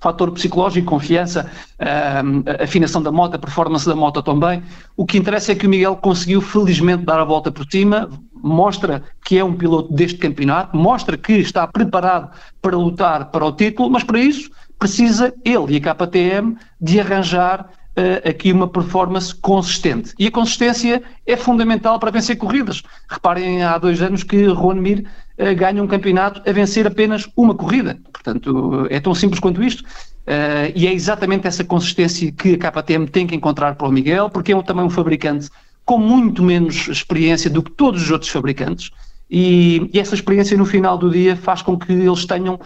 fator 0.00 0.30
psicológico, 0.32 0.86
confiança, 0.86 1.50
uh, 1.80 2.62
afinação 2.62 3.02
da 3.02 3.10
moto, 3.10 3.34
a 3.34 3.38
performance 3.38 3.86
da 3.86 3.94
moto 3.94 4.22
também. 4.22 4.62
O 4.96 5.04
que 5.04 5.18
interessa 5.18 5.52
é 5.52 5.54
que 5.54 5.66
o 5.66 5.70
Miguel 5.70 5.96
conseguiu 5.96 6.40
felizmente 6.40 7.04
dar 7.04 7.20
a 7.20 7.24
volta 7.24 7.50
por 7.50 7.66
cima, 7.70 8.08
mostra 8.34 9.02
que 9.24 9.38
é 9.38 9.44
um 9.44 9.54
piloto 9.54 9.92
deste 9.92 10.18
campeonato, 10.18 10.76
mostra 10.76 11.16
que 11.16 11.32
está 11.32 11.66
preparado 11.66 12.30
para 12.60 12.76
lutar 12.76 13.30
para 13.30 13.44
o 13.44 13.52
título, 13.52 13.90
mas 13.90 14.04
para 14.04 14.20
isso 14.20 14.50
precisa 14.78 15.32
ele 15.44 15.74
e 15.74 15.88
a 15.88 15.94
KTM 15.94 16.56
de 16.80 17.00
arranjar 17.00 17.70
uh, 17.96 18.28
aqui 18.28 18.52
uma 18.52 18.68
performance 18.68 19.34
consistente. 19.34 20.12
E 20.18 20.26
a 20.26 20.30
consistência 20.30 21.02
é 21.26 21.36
fundamental 21.36 21.98
para 21.98 22.10
vencer 22.10 22.36
corridas. 22.36 22.82
Reparem, 23.08 23.62
há 23.62 23.78
dois 23.78 24.02
anos 24.02 24.22
que 24.22 24.44
Juan 24.44 24.76
Mir 24.76 25.06
ganha 25.56 25.82
um 25.82 25.86
campeonato 25.86 26.42
a 26.48 26.52
vencer 26.52 26.86
apenas 26.86 27.28
uma 27.36 27.54
corrida. 27.54 27.98
Portanto, 28.12 28.86
é 28.90 28.98
tão 29.00 29.14
simples 29.14 29.40
quanto 29.40 29.62
isto. 29.62 29.82
Uh, 29.82 30.72
e 30.74 30.88
é 30.88 30.92
exatamente 30.92 31.46
essa 31.46 31.62
consistência 31.62 32.32
que 32.32 32.54
a 32.54 32.72
KTM 32.72 33.06
tem 33.06 33.26
que 33.26 33.34
encontrar 33.34 33.76
para 33.76 33.86
o 33.86 33.92
Miguel, 33.92 34.28
porque 34.28 34.50
é 34.50 34.56
um, 34.56 34.62
também 34.62 34.84
um 34.84 34.90
fabricante 34.90 35.48
com 35.84 35.98
muito 35.98 36.42
menos 36.42 36.88
experiência 36.88 37.48
do 37.48 37.62
que 37.62 37.70
todos 37.70 38.02
os 38.02 38.10
outros 38.10 38.30
fabricantes. 38.30 38.90
E, 39.30 39.88
e, 39.92 40.00
essa 40.00 40.16
experiência 40.16 40.56
no 40.56 40.64
final 40.64 40.98
do 40.98 41.10
dia 41.10 41.36
faz 41.36 41.62
com 41.62 41.78
que 41.78 41.92
eles 41.92 42.24
tenham 42.24 42.58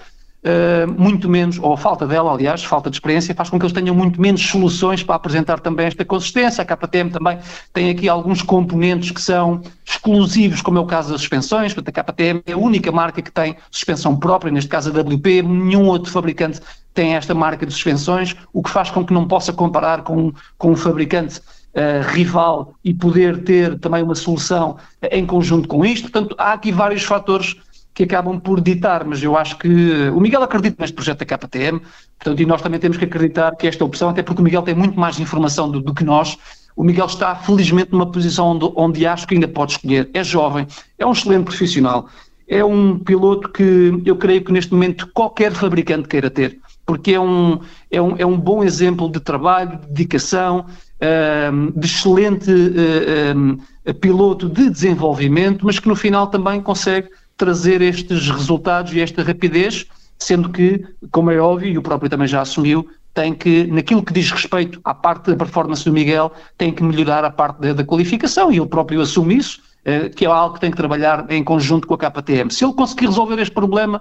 uh, 0.45 1.01
muito 1.01 1.29
menos, 1.29 1.59
ou 1.59 1.73
a 1.73 1.77
falta 1.77 2.07
dela, 2.07 2.33
aliás, 2.33 2.65
falta 2.65 2.91
de 2.91 2.97
experiência, 2.97 3.35
faz 3.35 3.51
com 3.51 3.59
que 3.59 3.65
eles 3.65 3.73
tenham 3.73 3.95
muito 3.95 4.21
menos 4.21 4.41
soluções 4.41 5.03
para 5.03 5.15
apresentar 5.15 5.61
também 5.61 5.87
esta 5.87 6.05
consistência. 6.05 6.63
A 6.63 6.65
KTM 6.65 7.11
também 7.11 7.39
tem 7.73 7.91
aqui 7.91 8.09
alguns 8.09 8.43
componentes 8.43 9.11
que 9.11 9.21
são 9.21 9.61
exclusivos, 9.85 10.63
como 10.63 10.79
é 10.79 10.81
o 10.81 10.87
caso 10.87 11.11
das 11.11 11.21
suspensões. 11.21 11.75
Portanto, 11.75 11.99
a 11.99 12.05
KTM 12.05 12.43
é 12.47 12.53
a 12.53 12.59
única 12.59 12.91
marca 12.91 13.23
que 13.23 13.31
tem 13.31 13.57
suspensão 13.71 14.17
própria, 14.17 14.53
neste 14.53 14.69
caso 14.69 14.91
a 14.91 15.01
WP, 15.01 15.43
nenhum 15.43 15.87
outro 15.87 16.11
fabricante 16.11 16.61
tem 16.93 17.15
esta 17.15 17.35
marca 17.35 17.65
de 17.65 17.73
suspensões, 17.73 18.35
o 18.53 18.63
que 18.63 18.71
faz 18.71 18.91
com 18.91 19.05
que 19.05 19.13
não 19.13 19.27
possa 19.27 19.53
comparar 19.53 20.03
com, 20.03 20.33
com 20.59 20.73
um 20.73 20.77
fabricante 20.77 21.41
Uh, 21.71 22.03
rival 22.11 22.75
e 22.83 22.93
poder 22.93 23.45
ter 23.45 23.79
também 23.79 24.03
uma 24.03 24.17
solução 24.17 24.77
em 25.09 25.25
conjunto 25.25 25.69
com 25.69 25.87
isto. 25.87 26.11
Portanto, 26.11 26.35
há 26.37 26.53
aqui 26.55 26.73
vários 26.73 27.05
fatores 27.05 27.55
que 28.01 28.05
acabam 28.05 28.41
por 28.41 28.63
ditar, 28.63 29.05
mas 29.05 29.23
eu 29.23 29.37
acho 29.37 29.59
que 29.59 29.69
o 30.09 30.21
Miguel 30.21 30.43
acredita 30.43 30.77
neste 30.81 30.95
projeto 30.95 31.19
da 31.19 31.27
KTM, 31.27 31.83
portanto, 32.19 32.41
e 32.41 32.47
nós 32.47 32.63
também 32.63 32.81
temos 32.81 32.97
que 32.97 33.05
acreditar 33.05 33.55
que 33.57 33.67
esta 33.67 33.85
opção, 33.85 34.09
até 34.09 34.23
porque 34.23 34.41
o 34.41 34.45
Miguel 34.45 34.63
tem 34.63 34.75
muito 34.75 34.99
mais 34.99 35.21
informação 35.21 35.71
do, 35.71 35.81
do 35.83 35.93
que 35.93 36.03
nós, 36.03 36.39
o 36.75 36.83
Miguel 36.83 37.05
está 37.05 37.35
felizmente 37.35 37.93
numa 37.93 38.11
posição 38.11 38.53
onde, 38.53 38.73
onde 38.75 39.07
acho 39.07 39.27
que 39.27 39.35
ainda 39.35 39.47
pode 39.47 39.73
escolher. 39.73 40.09
É 40.15 40.25
jovem, 40.25 40.67
é 40.99 41.05
um 41.05 41.13
excelente 41.13 41.45
profissional, 41.45 42.09
é 42.49 42.65
um 42.65 42.99
piloto 42.99 43.51
que 43.51 43.93
eu 44.07 44.17
creio 44.17 44.43
que 44.43 44.51
neste 44.51 44.73
momento 44.73 45.07
qualquer 45.13 45.53
fabricante 45.53 46.09
queira 46.09 46.31
ter, 46.31 46.59
porque 46.87 47.13
é 47.13 47.21
um, 47.21 47.61
é 47.91 48.01
um, 48.01 48.17
é 48.17 48.25
um 48.25 48.39
bom 48.39 48.65
exemplo 48.65 49.11
de 49.11 49.21
trabalho, 49.21 49.79
de 49.79 49.89
dedicação, 49.89 50.65
ehm, 51.01 51.71
de 51.77 51.87
excelente 51.87 52.51
uh, 52.51 53.37
um, 53.37 53.59
piloto 54.01 54.49
de 54.49 54.71
desenvolvimento, 54.71 55.67
mas 55.67 55.79
que 55.79 55.87
no 55.87 55.95
final 55.95 56.29
também 56.29 56.63
consegue 56.63 57.11
trazer 57.41 57.81
estes 57.81 58.29
resultados 58.29 58.93
e 58.93 59.01
esta 59.01 59.23
rapidez 59.23 59.87
sendo 60.21 60.51
que, 60.51 60.85
como 61.11 61.31
é 61.31 61.39
óbvio, 61.39 61.73
e 61.73 61.79
o 61.79 61.83
próprio 61.83 62.11
também 62.11 62.29
já 62.29 62.43
assumiu, 62.43 62.87
tem 63.15 63.35
que, 63.35 63.67
naquilo 63.67 64.03
que 64.03 64.13
diz 64.13 64.31
respeito 64.31 64.79
à 64.85 64.95
parte 64.95 65.31
da 65.31 65.37
performance 65.37 65.85
do 65.85 65.93
Miguel, 65.93 66.31
tem 66.57 66.73
que 66.73 66.83
melhorar 66.83 67.25
a 67.25 67.31
parte 67.31 67.61
da, 67.61 67.73
da 67.73 67.85
qualificação 67.85 68.53
e 68.53 68.59
ele 68.59 68.67
próprio 68.67 69.01
assume 69.01 69.37
isso, 69.37 69.61
eh, 69.85 70.11
que 70.11 70.27
é 70.27 70.29
algo 70.29 70.55
que 70.55 70.61
tem 70.61 70.71
que 70.71 70.77
trabalhar 70.77 71.27
em 71.31 71.43
conjunto 71.43 71.89
com 71.89 71.95
a 71.95 71.99
KTM. 71.99 72.53
Se 72.53 72.65
ele 72.65 72.75
conseguir 72.75 73.07
resolver 73.07 73.41
este 73.41 73.53
problema, 73.53 74.01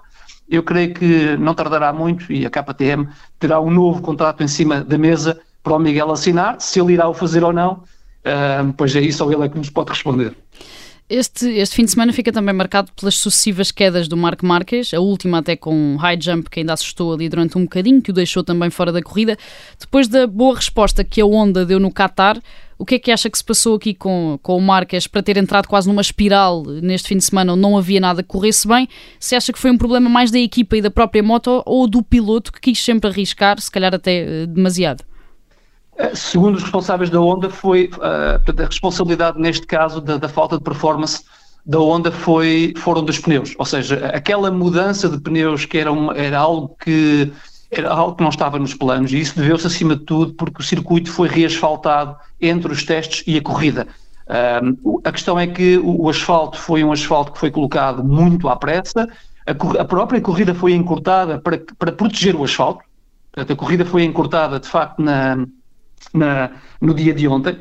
eu 0.50 0.62
creio 0.62 0.94
que 0.94 1.38
não 1.38 1.54
tardará 1.54 1.92
muito 1.94 2.32
e 2.32 2.46
a 2.46 2.50
KTM 2.50 3.08
terá 3.40 3.60
um 3.60 3.72
novo 3.72 4.02
contrato 4.02 4.44
em 4.44 4.48
cima 4.48 4.82
da 4.82 4.98
mesa 4.98 5.40
para 5.64 5.74
o 5.74 5.80
Miguel 5.80 6.12
assinar. 6.12 6.58
Se 6.60 6.80
ele 6.80 6.94
irá 6.94 7.08
o 7.08 7.14
fazer 7.14 7.44
ou 7.44 7.54
não, 7.54 7.74
uh, 7.74 8.74
pois 8.76 8.96
é 8.96 9.00
isso, 9.00 9.24
ou 9.24 9.32
ele 9.32 9.46
é 9.46 9.50
que 9.50 9.58
nos 9.58 9.70
pode 9.70 9.90
responder. 9.90 10.36
Este, 11.10 11.48
este 11.56 11.76
fim 11.76 11.86
de 11.86 11.90
semana 11.90 12.14
fica 12.14 12.32
também 12.32 12.54
marcado 12.54 12.92
pelas 12.96 13.16
sucessivas 13.16 13.72
quedas 13.72 14.08
do 14.08 14.16
Marco 14.16 14.46
Marques, 14.46 14.94
a 14.94 15.00
última 15.00 15.40
até 15.40 15.56
com 15.56 15.74
um 15.74 15.96
high 15.96 16.20
jump 16.22 16.48
que 16.52 16.60
ainda 16.60 16.74
assustou 16.74 17.12
ali 17.12 17.28
durante 17.28 17.58
um 17.58 17.64
bocadinho, 17.64 18.00
que 18.00 18.12
o 18.12 18.14
deixou 18.14 18.44
também 18.44 18.70
fora 18.70 18.92
da 18.92 19.02
corrida. 19.02 19.36
Depois 19.80 20.08
da 20.08 20.28
boa 20.28 20.56
resposta 20.56 21.04
que 21.04 21.20
a 21.20 21.26
Honda 21.26 21.66
deu 21.66 21.80
no 21.80 21.92
Qatar, 21.92 22.40
o 22.78 22.86
que 22.86 22.96
é 22.96 23.00
que 23.00 23.12
acha 23.12 23.28
que 23.28 23.38
se 23.40 23.44
passou 23.44 23.76
aqui 23.76 23.96
com, 23.96 24.40
com 24.44 24.56
o 24.56 24.62
Marques 24.62 25.08
para 25.08 25.24
ter 25.24 25.36
entrado 25.36 25.68
quase 25.68 25.88
numa 25.88 26.00
espiral 26.00 26.64
neste 26.64 27.08
fim 27.08 27.18
de 27.18 27.24
semana 27.24 27.54
onde 27.54 27.62
não 27.64 27.76
havia 27.76 28.00
nada 28.00 28.22
que 28.22 28.30
corresse 28.30 28.68
bem? 28.68 28.88
Se 29.20 29.36
acha 29.36 29.52
que 29.52 29.58
foi 29.58 29.72
um 29.72 29.80
problema 29.80 30.08
mais 30.12 30.30
da 30.30 30.38
equipa 30.38 30.78
e 30.78 30.82
da 30.82 30.92
própria 30.92 31.24
moto 31.24 31.64
ou 31.66 31.88
do 31.88 32.04
piloto 32.04 32.54
que 32.54 32.62
quis 32.62 32.84
sempre 32.84 33.10
arriscar, 33.10 33.60
se 33.60 33.72
calhar 33.72 33.96
até 33.96 34.44
eh, 34.44 34.46
demasiado? 34.46 35.04
Segundo 36.14 36.56
os 36.56 36.64
responsáveis 36.64 37.10
da 37.10 37.20
Honda, 37.20 37.50
foi 37.50 37.90
uh, 37.98 38.62
a 38.62 38.66
responsabilidade 38.66 39.40
neste 39.40 39.68
caso 39.68 40.00
da, 40.00 40.18
da, 40.18 40.30
falta 40.30 40.58
de 40.58 40.64
performance 40.64 41.24
da 41.66 41.78
Honda 41.78 42.10
foi, 42.10 42.74
foram 42.78 43.04
dos 43.04 43.20
pneus, 43.20 43.54
ou 43.60 43.66
seja, 43.66 44.08
aquela 44.08 44.50
mudança 44.50 45.10
de 45.10 45.20
pneus 45.20 45.66
que 45.66 45.78
era, 45.78 45.92
uma, 45.92 46.16
era 46.16 46.40
algo 46.40 46.76
que 46.82 47.32
era 47.70 47.92
algo 47.92 48.16
que 48.16 48.24
não 48.24 48.30
estava 48.30 48.58
nos 48.58 48.74
planos 48.74 49.12
e 49.12 49.20
isso 49.20 49.38
deveu-se 49.38 49.68
acima 49.68 49.96
de 49.96 50.04
tudo 50.06 50.34
porque 50.34 50.62
o 50.62 50.64
circuito 50.64 51.12
foi 51.12 51.28
reasfaltado 51.28 52.16
entre 52.42 52.72
os 52.72 52.84
testes 52.84 53.24
e 53.28 53.38
a 53.38 53.42
corrida. 53.42 53.86
A 55.04 55.12
questão 55.12 55.38
é 55.38 55.46
que 55.46 55.78
o, 55.78 56.04
o, 56.04 56.10
asfalto 56.10 56.58
foi 56.58 56.84
um 56.84 56.92
asfalto 56.92 57.34
que 57.34 57.40
foi 57.40 57.52
colocado 57.52 58.04
muito 58.04 58.48
à 58.48 58.56
pressa, 58.56 59.08
a, 59.46 59.82
a 59.82 59.86
própria 59.86 60.22
corrida 60.22 60.56
foi 60.56 60.74
encurtada 60.74 61.40
para, 61.40 61.62
para 61.78 61.92
proteger 61.92 62.36
o 62.36 62.44
asfalto, 62.44 62.84
Portanto, 63.32 63.54
a 63.54 63.56
corrida 63.56 63.86
foi 63.86 64.04
encurtada 64.04 64.60
de 64.60 64.68
facto 64.68 65.02
na, 65.02 65.46
na, 66.14 66.52
no 66.82 66.94
dia 66.94 67.14
de 67.14 67.28
ontem. 67.28 67.58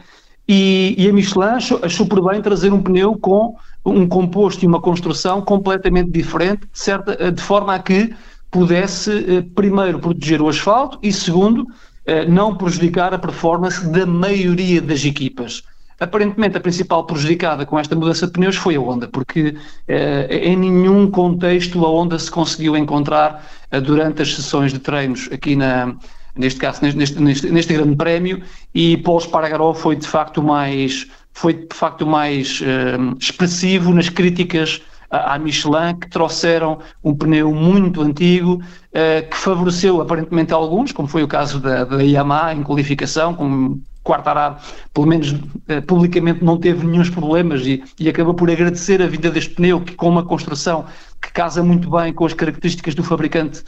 E, 0.49 0.95
e, 0.97 1.09
a 1.09 1.13
Michelin 1.13 1.45
achou, 1.45 1.79
achou, 1.83 2.07
por 2.07 2.27
bem 2.27 2.41
trazer 2.41 2.73
um 2.73 2.83
pneu 2.83 3.19
com 3.19 3.55
um 3.85 4.09
composto 4.09 4.65
e 4.65 4.69
uma 4.69 4.81
construção 4.81 5.43
completamente 5.43 6.11
diferente, 6.11 6.61
de, 6.73 6.79
certa, 6.79 7.31
de 7.31 7.43
forma 7.43 7.75
a 7.75 7.79
que 7.79 8.15
pudesse, 8.51 9.11
eh, 9.11 9.45
primeiro, 9.55 9.99
proteger 9.99 10.41
o 10.41 10.49
asfalto 10.49 10.99
e, 11.03 11.13
segundo, 11.13 11.67
eh, 12.07 12.25
não 12.25 12.57
prejudicar 12.57 13.13
a 13.13 13.19
performance 13.19 13.87
da 13.91 14.07
maioria 14.07 14.81
das 14.81 15.05
equipas. 15.05 15.63
Aparentemente, 16.01 16.57
a 16.57 16.61
principal 16.61 17.05
prejudicada 17.05 17.67
com 17.67 17.79
esta 17.79 17.95
mudança 17.95 18.27
de 18.27 18.33
pneus 18.33 18.57
foi 18.57 18.77
a 18.77 18.81
Honda, 18.81 19.07
porque 19.07 19.55
eh, 19.87 20.29
em 20.45 20.57
nenhum 20.57 21.11
contexto 21.11 21.85
a 21.85 21.91
Honda 21.91 22.19
se 22.19 22.31
conseguiu 22.31 22.75
encontrar 22.75 23.45
durante 23.85 24.23
as 24.23 24.35
sessões 24.35 24.73
de 24.73 24.79
treinos 24.79 25.29
aqui 25.31 25.55
na, 25.55 25.95
neste 26.39 26.61
caso, 26.61 26.81
neste, 26.83 27.21
neste, 27.21 27.51
neste 27.51 27.75
grande 27.75 27.97
prémio, 27.97 28.41
e 28.75 28.97
Paul 28.97 29.21
Spargaró 29.21 29.75
foi 29.75 29.97
de 29.97 30.07
facto 30.07 30.43
mais, 30.43 31.07
foi 31.33 31.53
de 31.55 31.75
facto 31.75 32.07
mais 32.07 32.61
uh, 32.61 33.17
expressivo 33.19 33.93
nas 33.93 34.09
críticas 34.09 34.81
à, 35.11 35.35
à 35.35 35.39
Michelin, 35.39 35.97
que 36.01 36.09
trouxeram 36.09 36.79
um 37.03 37.15
pneu 37.15 37.53
muito 37.53 38.01
antigo, 38.01 38.55
uh, 38.55 39.29
que 39.29 39.37
favoreceu 39.37 40.01
aparentemente 40.01 40.53
alguns, 40.53 40.93
como 40.93 41.09
foi 41.09 41.25
o 41.25 41.29
caso 41.29 41.59
da, 41.59 41.85
da 41.85 42.03
Yamaha 42.03 42.55
em 42.55 42.63
qualificação, 42.63 43.35
com 43.35 43.81
Quartararo, 44.05 44.57
pelo 44.95 45.07
menos 45.07 45.33
uh, 45.33 45.83
publicamente, 45.87 46.43
não 46.43 46.57
teve 46.57 46.87
nenhum 46.87 47.05
problemas 47.11 47.67
e, 47.67 47.83
e 47.99 48.09
acabou 48.09 48.33
por 48.33 48.49
agradecer 48.49 49.03
a 49.03 49.07
vinda 49.07 49.29
deste 49.31 49.55
pneu, 49.55 49.81
que 49.81 49.95
com 49.95 50.09
uma 50.09 50.25
construção 50.25 50.87
que 51.21 51.33
casa 51.33 51.63
muito 51.63 51.91
bem 51.91 52.13
com 52.13 52.25
as 52.25 52.33
características 52.33 52.95
do 52.95 53.03
fabricante 53.03 53.63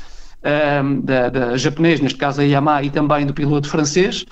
um, 0.44 1.00
da, 1.00 1.28
da 1.28 1.56
japonês, 1.56 2.00
neste 2.00 2.18
caso 2.18 2.40
a 2.40 2.44
Yamaha, 2.44 2.82
e 2.82 2.90
também 2.90 3.26
do 3.26 3.34
piloto 3.34 3.68
francês, 3.68 4.24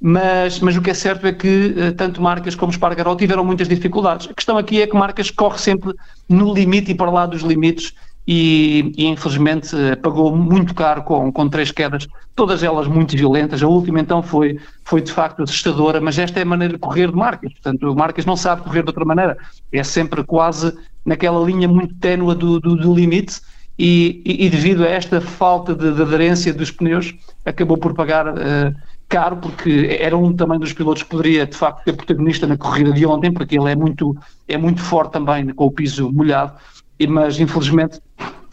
mas, 0.00 0.58
mas 0.58 0.76
o 0.76 0.82
que 0.82 0.90
é 0.90 0.94
certo 0.94 1.26
é 1.26 1.32
que 1.32 1.74
uh, 1.76 1.92
tanto 1.94 2.20
marcas 2.20 2.56
como 2.56 2.72
Spargaró 2.72 3.14
tiveram 3.14 3.44
muitas 3.44 3.68
dificuldades. 3.68 4.28
A 4.28 4.34
questão 4.34 4.58
aqui 4.58 4.82
é 4.82 4.86
que 4.86 4.96
marcas 4.96 5.30
corre 5.30 5.58
sempre 5.58 5.94
no 6.28 6.52
limite 6.52 6.90
e 6.90 6.94
para 6.94 7.08
lá 7.08 7.24
dos 7.24 7.42
limites 7.42 7.94
e, 8.26 8.92
e 8.96 9.06
infelizmente 9.06 9.74
uh, 9.76 9.96
pagou 10.00 10.34
muito 10.34 10.74
caro 10.74 11.04
com, 11.04 11.30
com 11.32 11.48
três 11.48 11.70
quedas, 11.70 12.08
todas 12.34 12.64
elas 12.64 12.88
muito 12.88 13.16
violentas. 13.16 13.62
A 13.62 13.68
última 13.68 14.00
então 14.00 14.24
foi, 14.24 14.58
foi 14.84 15.00
de 15.00 15.12
facto 15.12 15.44
assustadora, 15.44 16.00
mas 16.00 16.18
esta 16.18 16.40
é 16.40 16.42
a 16.42 16.46
maneira 16.46 16.74
de 16.74 16.80
correr 16.80 17.08
de 17.08 17.16
marcas. 17.16 17.52
Portanto, 17.52 17.94
marcas 17.94 18.26
não 18.26 18.36
sabe 18.36 18.62
correr 18.62 18.82
de 18.82 18.88
outra 18.88 19.04
maneira. 19.04 19.38
É 19.70 19.84
sempre 19.84 20.24
quase 20.24 20.76
naquela 21.06 21.44
linha 21.44 21.68
muito 21.68 21.94
ténua 22.00 22.34
do, 22.34 22.58
do, 22.58 22.74
do 22.74 22.92
limite 22.92 23.40
e, 23.78 24.22
e, 24.24 24.50
devido 24.50 24.84
a 24.84 24.88
esta 24.88 25.20
falta 25.20 25.74
de, 25.74 25.92
de, 25.92 26.02
aderência 26.02 26.52
dos 26.52 26.70
pneus 26.70 27.14
acabou 27.44 27.78
por 27.78 27.94
pagar 27.94 28.28
uh, 28.28 28.74
caro 29.08 29.36
porque 29.36 29.96
era 29.98 30.16
um 30.16 30.32
também 30.34 30.58
dos 30.58 30.72
pilotos 30.72 31.02
que 31.02 31.08
poderia 31.08 31.46
de 31.46 31.56
facto 31.56 31.82
ser 31.84 31.94
protagonista 31.94 32.46
na 32.46 32.56
corrida 32.56 32.92
de 32.92 33.06
ontem 33.06 33.32
porque 33.32 33.58
ele 33.58 33.70
é 33.70 33.76
muito 33.76 34.16
é 34.46 34.58
muito 34.58 34.80
forte 34.80 35.12
também 35.12 35.48
com 35.48 35.66
o 35.66 35.70
piso 35.70 36.12
molhado. 36.12 36.52
Mas 37.08 37.40
infelizmente 37.40 38.00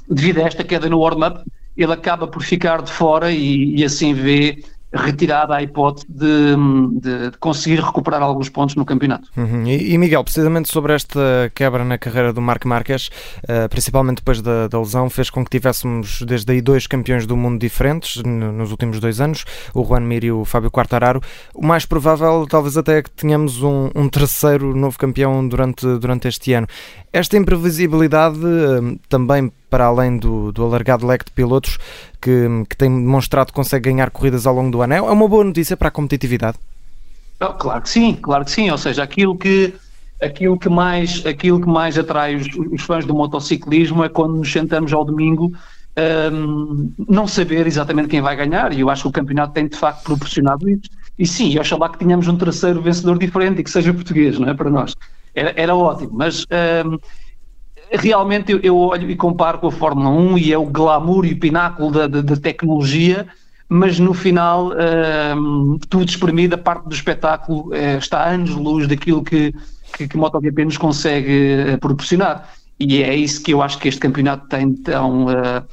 devido 0.09 0.39
a 0.39 0.43
esta 0.43 0.63
queda 0.63 0.89
no 0.89 0.99
warm-up 0.99 1.43
ele 1.75 1.93
acaba 1.93 2.27
por 2.27 2.41
ficar 2.41 2.81
de 2.81 2.91
fora 2.91 3.31
e, 3.31 3.75
e 3.75 3.83
assim 3.83 4.13
vê 4.13 4.63
retirada 4.91 5.55
a 5.55 5.61
hipótese 5.61 6.05
de, 6.09 6.55
de, 6.99 7.37
conseguir 7.39 7.79
recuperar 7.79 8.21
alguns 8.21 8.49
pontos 8.49 8.75
no 8.75 8.83
campeonato. 8.83 9.29
Uhum. 9.37 9.65
E, 9.65 9.93
e, 9.93 9.97
Miguel, 9.97 10.23
precisamente 10.23 10.69
sobre 10.69 10.93
esta 10.93 11.51
quebra 11.53 11.85
na 11.85 11.97
carreira 11.97 12.33
do 12.33 12.41
Marco 12.41 12.67
Marques, 12.67 13.09
uh, 13.43 13.69
principalmente 13.69 14.17
depois 14.17 14.41
da, 14.41 14.67
da, 14.67 14.79
lesão, 14.79 15.09
fez 15.09 15.29
com 15.29 15.43
que 15.43 15.51
tivéssemos 15.51 16.23
desde 16.23 16.51
aí 16.51 16.61
dois 16.61 16.87
campeões 16.87 17.27
do 17.27 17.37
mundo 17.37 17.59
diferentes 17.59 18.23
nos 18.23 18.71
últimos 18.71 18.99
dois 18.99 19.21
anos, 19.21 19.45
o 19.73 19.83
Juan 19.83 20.01
Mir 20.01 20.23
e 20.23 20.31
o 20.31 20.43
Fábio 20.43 20.71
Quartararo. 20.71 21.21
O 21.53 21.65
mais 21.65 21.85
provável, 21.85 22.47
talvez 22.49 22.75
até 22.75 22.97
é 22.97 23.03
que 23.03 23.11
tenhamos 23.11 23.61
um, 23.61 23.91
um 23.95 24.09
terceiro 24.09 24.75
novo 24.75 24.97
campeão 24.97 25.47
durante, 25.47 25.85
durante 25.99 26.27
este 26.27 26.53
ano. 26.53 26.67
Esta 27.13 27.37
imprevisibilidade 27.37 28.39
uh, 28.39 28.99
também 29.07 29.51
para 29.69 29.85
além 29.85 30.17
do, 30.17 30.51
do 30.51 30.63
alargado 30.63 31.05
leque 31.05 31.25
de 31.25 31.31
pilotos 31.31 31.77
que, 32.21 32.47
que 32.69 32.75
tem 32.75 32.89
demonstrado 32.89 33.47
que 33.47 33.53
consegue 33.53 33.89
ganhar 33.89 34.09
corridas 34.09 34.45
ao 34.47 34.55
longo 34.55 34.71
do 34.71 34.81
ano. 34.81 34.93
É 34.93 35.01
uma 35.01 35.27
boa 35.27 35.43
notícia 35.43 35.77
para 35.77 35.89
a 35.89 35.91
competitividade? 35.91 36.57
Oh, 37.39 37.53
claro 37.53 37.81
que 37.81 37.89
sim, 37.89 38.15
claro 38.15 38.45
que 38.45 38.51
sim. 38.51 38.69
Ou 38.69 38.77
seja, 38.77 39.03
aquilo 39.03 39.37
que, 39.37 39.73
aquilo 40.21 40.57
que, 40.57 40.69
mais, 40.69 41.25
aquilo 41.25 41.61
que 41.61 41.67
mais 41.67 41.97
atrai 41.97 42.35
os, 42.35 42.47
os 42.71 42.81
fãs 42.81 43.05
do 43.05 43.13
motociclismo 43.13 44.03
é 44.03 44.09
quando 44.09 44.35
nos 44.35 44.51
sentamos 44.51 44.91
ao 44.91 45.05
domingo 45.05 45.51
um, 46.31 46.91
não 47.07 47.27
saber 47.27 47.67
exatamente 47.67 48.09
quem 48.09 48.21
vai 48.21 48.35
ganhar, 48.35 48.73
e 48.73 48.81
eu 48.81 48.89
acho 48.89 49.03
que 49.03 49.07
o 49.09 49.11
campeonato 49.11 49.53
tem 49.53 49.67
de 49.67 49.77
facto 49.77 50.03
proporcionado 50.03 50.69
isso. 50.69 50.89
E 51.17 51.25
sim, 51.25 51.53
eu 51.53 51.61
achava 51.61 51.89
que 51.89 51.97
tínhamos 51.97 52.27
um 52.27 52.37
terceiro 52.37 52.81
vencedor 52.81 53.17
diferente 53.17 53.59
e 53.59 53.63
que 53.63 53.69
seja 53.69 53.93
português, 53.93 54.39
não 54.39 54.49
é? 54.49 54.53
Para 54.53 54.69
nós. 54.69 54.95
Era, 55.35 55.53
era 55.55 55.75
ótimo, 55.75 56.11
mas 56.13 56.45
um, 56.85 56.97
realmente 57.91 58.51
eu, 58.51 58.59
eu, 58.61 58.77
olho 58.77 59.09
e 59.09 59.15
comparo 59.15 59.59
com 59.59 59.67
a 59.67 59.71
Fórmula 59.71 60.09
1 60.09 60.37
e 60.37 60.53
é 60.53 60.57
o 60.57 60.65
glamour 60.65 61.25
e 61.25 61.33
o 61.33 61.39
pináculo 61.39 61.91
da, 61.91 62.07
da, 62.07 62.21
da 62.21 62.35
tecnologia, 62.35 63.27
mas 63.67 63.99
no 63.99 64.13
final 64.13 64.71
um, 65.37 65.77
tudo 65.89 66.09
espremido, 66.09 66.55
a 66.55 66.57
parte 66.57 66.87
do 66.87 66.93
espetáculo 66.93 67.69
uh, 67.69 67.97
está 67.97 68.21
a 68.21 68.29
anos-luz 68.29 68.87
daquilo 68.87 69.23
que, 69.23 69.53
que, 69.95 70.07
que 70.07 70.17
MotoGP 70.17 70.65
nos 70.65 70.77
consegue 70.77 71.73
uh, 71.73 71.77
proporcionar. 71.77 72.49
E 72.79 73.03
é 73.03 73.13
isso 73.13 73.43
que 73.43 73.53
eu 73.53 73.61
acho 73.61 73.77
que 73.77 73.87
este 73.87 73.99
campeonato 73.99 74.47
tem 74.47 74.73
tão, 74.73 75.25
uh, 75.25 75.67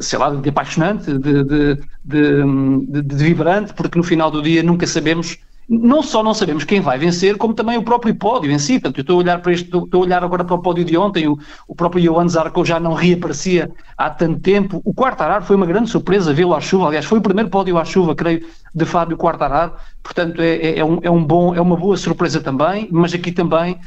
sei 0.00 0.18
lá, 0.18 0.30
de 0.30 0.48
apaixonante, 0.48 1.18
de, 1.18 1.44
de, 1.44 1.78
de, 2.04 3.02
de, 3.02 3.16
vibrante, 3.16 3.74
porque 3.74 3.98
no 3.98 4.04
final 4.04 4.30
do 4.30 4.40
dia 4.40 4.62
nunca 4.62 4.86
sabemos 4.86 5.36
não 5.68 6.02
só 6.02 6.22
não 6.22 6.34
sabemos 6.34 6.64
quem 6.64 6.80
vai 6.80 6.98
vencer, 6.98 7.36
como 7.36 7.54
também 7.54 7.78
o 7.78 7.82
próprio 7.82 8.14
pódio 8.14 8.50
em 8.50 8.58
si. 8.58 8.74
Portanto, 8.74 8.98
eu 8.98 9.02
estou 9.02 9.16
a 9.16 9.18
olhar 9.22 9.40
para 9.40 9.52
este, 9.52 9.64
estou 9.64 9.88
a 9.94 9.98
olhar 9.98 10.22
agora 10.22 10.44
para 10.44 10.54
o 10.54 10.58
pódio 10.58 10.84
de 10.84 10.96
ontem, 10.96 11.26
o, 11.26 11.38
o 11.66 11.74
próprio 11.74 12.02
Johan 12.02 12.28
Zarco 12.28 12.64
já 12.64 12.78
não 12.78 12.92
reaparecia 12.92 13.70
há 13.96 14.10
tanto 14.10 14.40
tempo. 14.40 14.80
O 14.84 14.92
Quartararo 14.92 15.44
foi 15.44 15.56
uma 15.56 15.66
grande 15.66 15.90
surpresa 15.90 16.32
vê-lo 16.32 16.54
à 16.54 16.60
chuva, 16.60 16.88
aliás, 16.88 17.06
foi 17.06 17.18
o 17.18 17.22
primeiro 17.22 17.50
pódio 17.50 17.78
à 17.78 17.84
chuva, 17.84 18.14
creio, 18.14 18.44
de 18.74 18.84
Fábio 18.84 19.16
Quartararo, 19.16 19.72
portanto 20.02 20.40
é, 20.40 20.56
é, 20.56 20.78
é, 20.80 20.84
um, 20.84 20.98
é, 21.02 21.10
um 21.10 21.22
bom, 21.24 21.54
é 21.54 21.60
uma 21.60 21.76
boa 21.76 21.96
surpresa 21.96 22.40
também, 22.40 22.88
mas 22.90 23.14
aqui 23.14 23.30
também, 23.30 23.78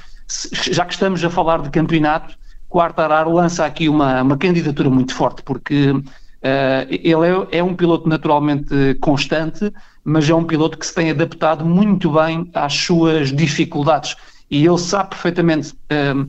já 0.72 0.86
que 0.86 0.94
estamos 0.94 1.24
a 1.24 1.30
falar 1.30 1.62
de 1.62 1.70
campeonato, 1.70 2.36
Quartararo 2.70 3.32
lança 3.32 3.66
aqui 3.66 3.88
uma, 3.90 4.22
uma 4.22 4.38
candidatura 4.38 4.90
muito 4.90 5.14
forte, 5.14 5.42
porque 5.44 5.94
Uh, 6.38 6.86
ele 6.90 7.48
é, 7.52 7.58
é, 7.58 7.64
um 7.64 7.76
piloto 7.76 8.08
naturalmente 8.08 8.96
constante, 9.02 9.72
mas 10.04 10.30
é 10.30 10.36
um 10.36 10.44
piloto 10.44 10.78
que 10.78 10.86
se 10.86 10.94
tem 10.94 11.10
adaptado 11.10 11.66
muito 11.66 12.12
bem 12.12 12.50
às 12.54 12.74
suas 12.74 13.32
dificuldades. 13.32 14.16
E 14.50 14.66
ele 14.66 14.78
sabe 14.78 15.10
perfeitamente 15.10 15.74
uh, 15.74 16.28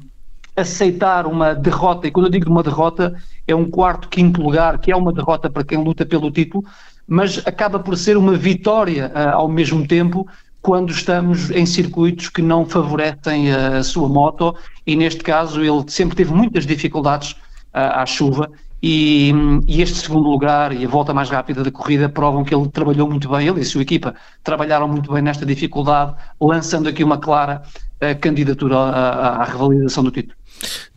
aceitar 0.57 1.27
uma 1.27 1.55
derrota, 1.55 2.07
e 2.07 2.11
quando 2.11 2.27
eu 2.27 2.33
digo 2.33 2.51
uma 2.51 2.63
derrota, 2.63 3.15
é 3.47 3.55
um 3.55 3.71
quarto, 3.71 4.09
quinto 4.09 4.43
lugar, 4.43 4.79
que 4.79 4.91
é 4.91 4.97
uma 4.97 5.13
derrota 5.13 5.49
para 5.51 5.63
quem 5.63 5.79
luta 5.79 6.05
pelo 6.05 6.31
título, 6.31 6.65
mas 7.07 7.47
acaba 7.47 7.79
por 7.79 7.97
ser 7.97 8.17
uma 8.17 8.35
vitória 8.35 9.13
uh, 9.15 9.37
ao 9.37 9.49
mesmo 9.49 9.87
tempo 9.87 10.27
quando 10.61 10.91
estamos 10.91 11.51
em 11.51 11.65
circuitos 11.65 12.29
que 12.29 12.43
não 12.43 12.67
favorecem 12.67 13.53
a 13.53 13.83
sua 13.83 14.09
moto. 14.09 14.55
E 14.85 14.97
neste 14.97 15.23
caso 15.23 15.63
ele 15.63 15.85
sempre 15.87 16.17
teve 16.17 16.35
muitas 16.35 16.67
dificuldades 16.67 17.37
à 17.73 18.05
chuva 18.05 18.51
e, 18.83 19.33
e, 19.67 19.83
este 19.83 19.99
segundo 19.99 20.29
lugar 20.29 20.73
e 20.73 20.85
a 20.85 20.89
volta 20.89 21.13
mais 21.13 21.29
rápida 21.31 21.65
da 21.65 21.71
corrida 21.71 22.09
provam 22.09 22.45
que 22.45 22.55
ele 22.55 22.69
trabalhou 22.69 23.09
muito 23.11 23.29
bem, 23.29 23.49
ele 23.49 23.59
e 23.59 23.63
a 23.63 23.65
sua 23.65 23.83
equipa 23.83 24.15
trabalharam 24.45 24.87
muito 24.87 25.13
bem 25.13 25.23
nesta 25.23 25.45
dificuldade, 25.45 26.15
lançando 26.41 26.89
aqui 26.89 27.03
uma 27.03 27.19
clara 27.19 27.63
uh, 28.03 28.21
candidatura 28.21 28.77
à, 28.77 29.43
à 29.43 29.45
revalidação 29.45 30.05
do 30.05 30.11
título. 30.11 30.38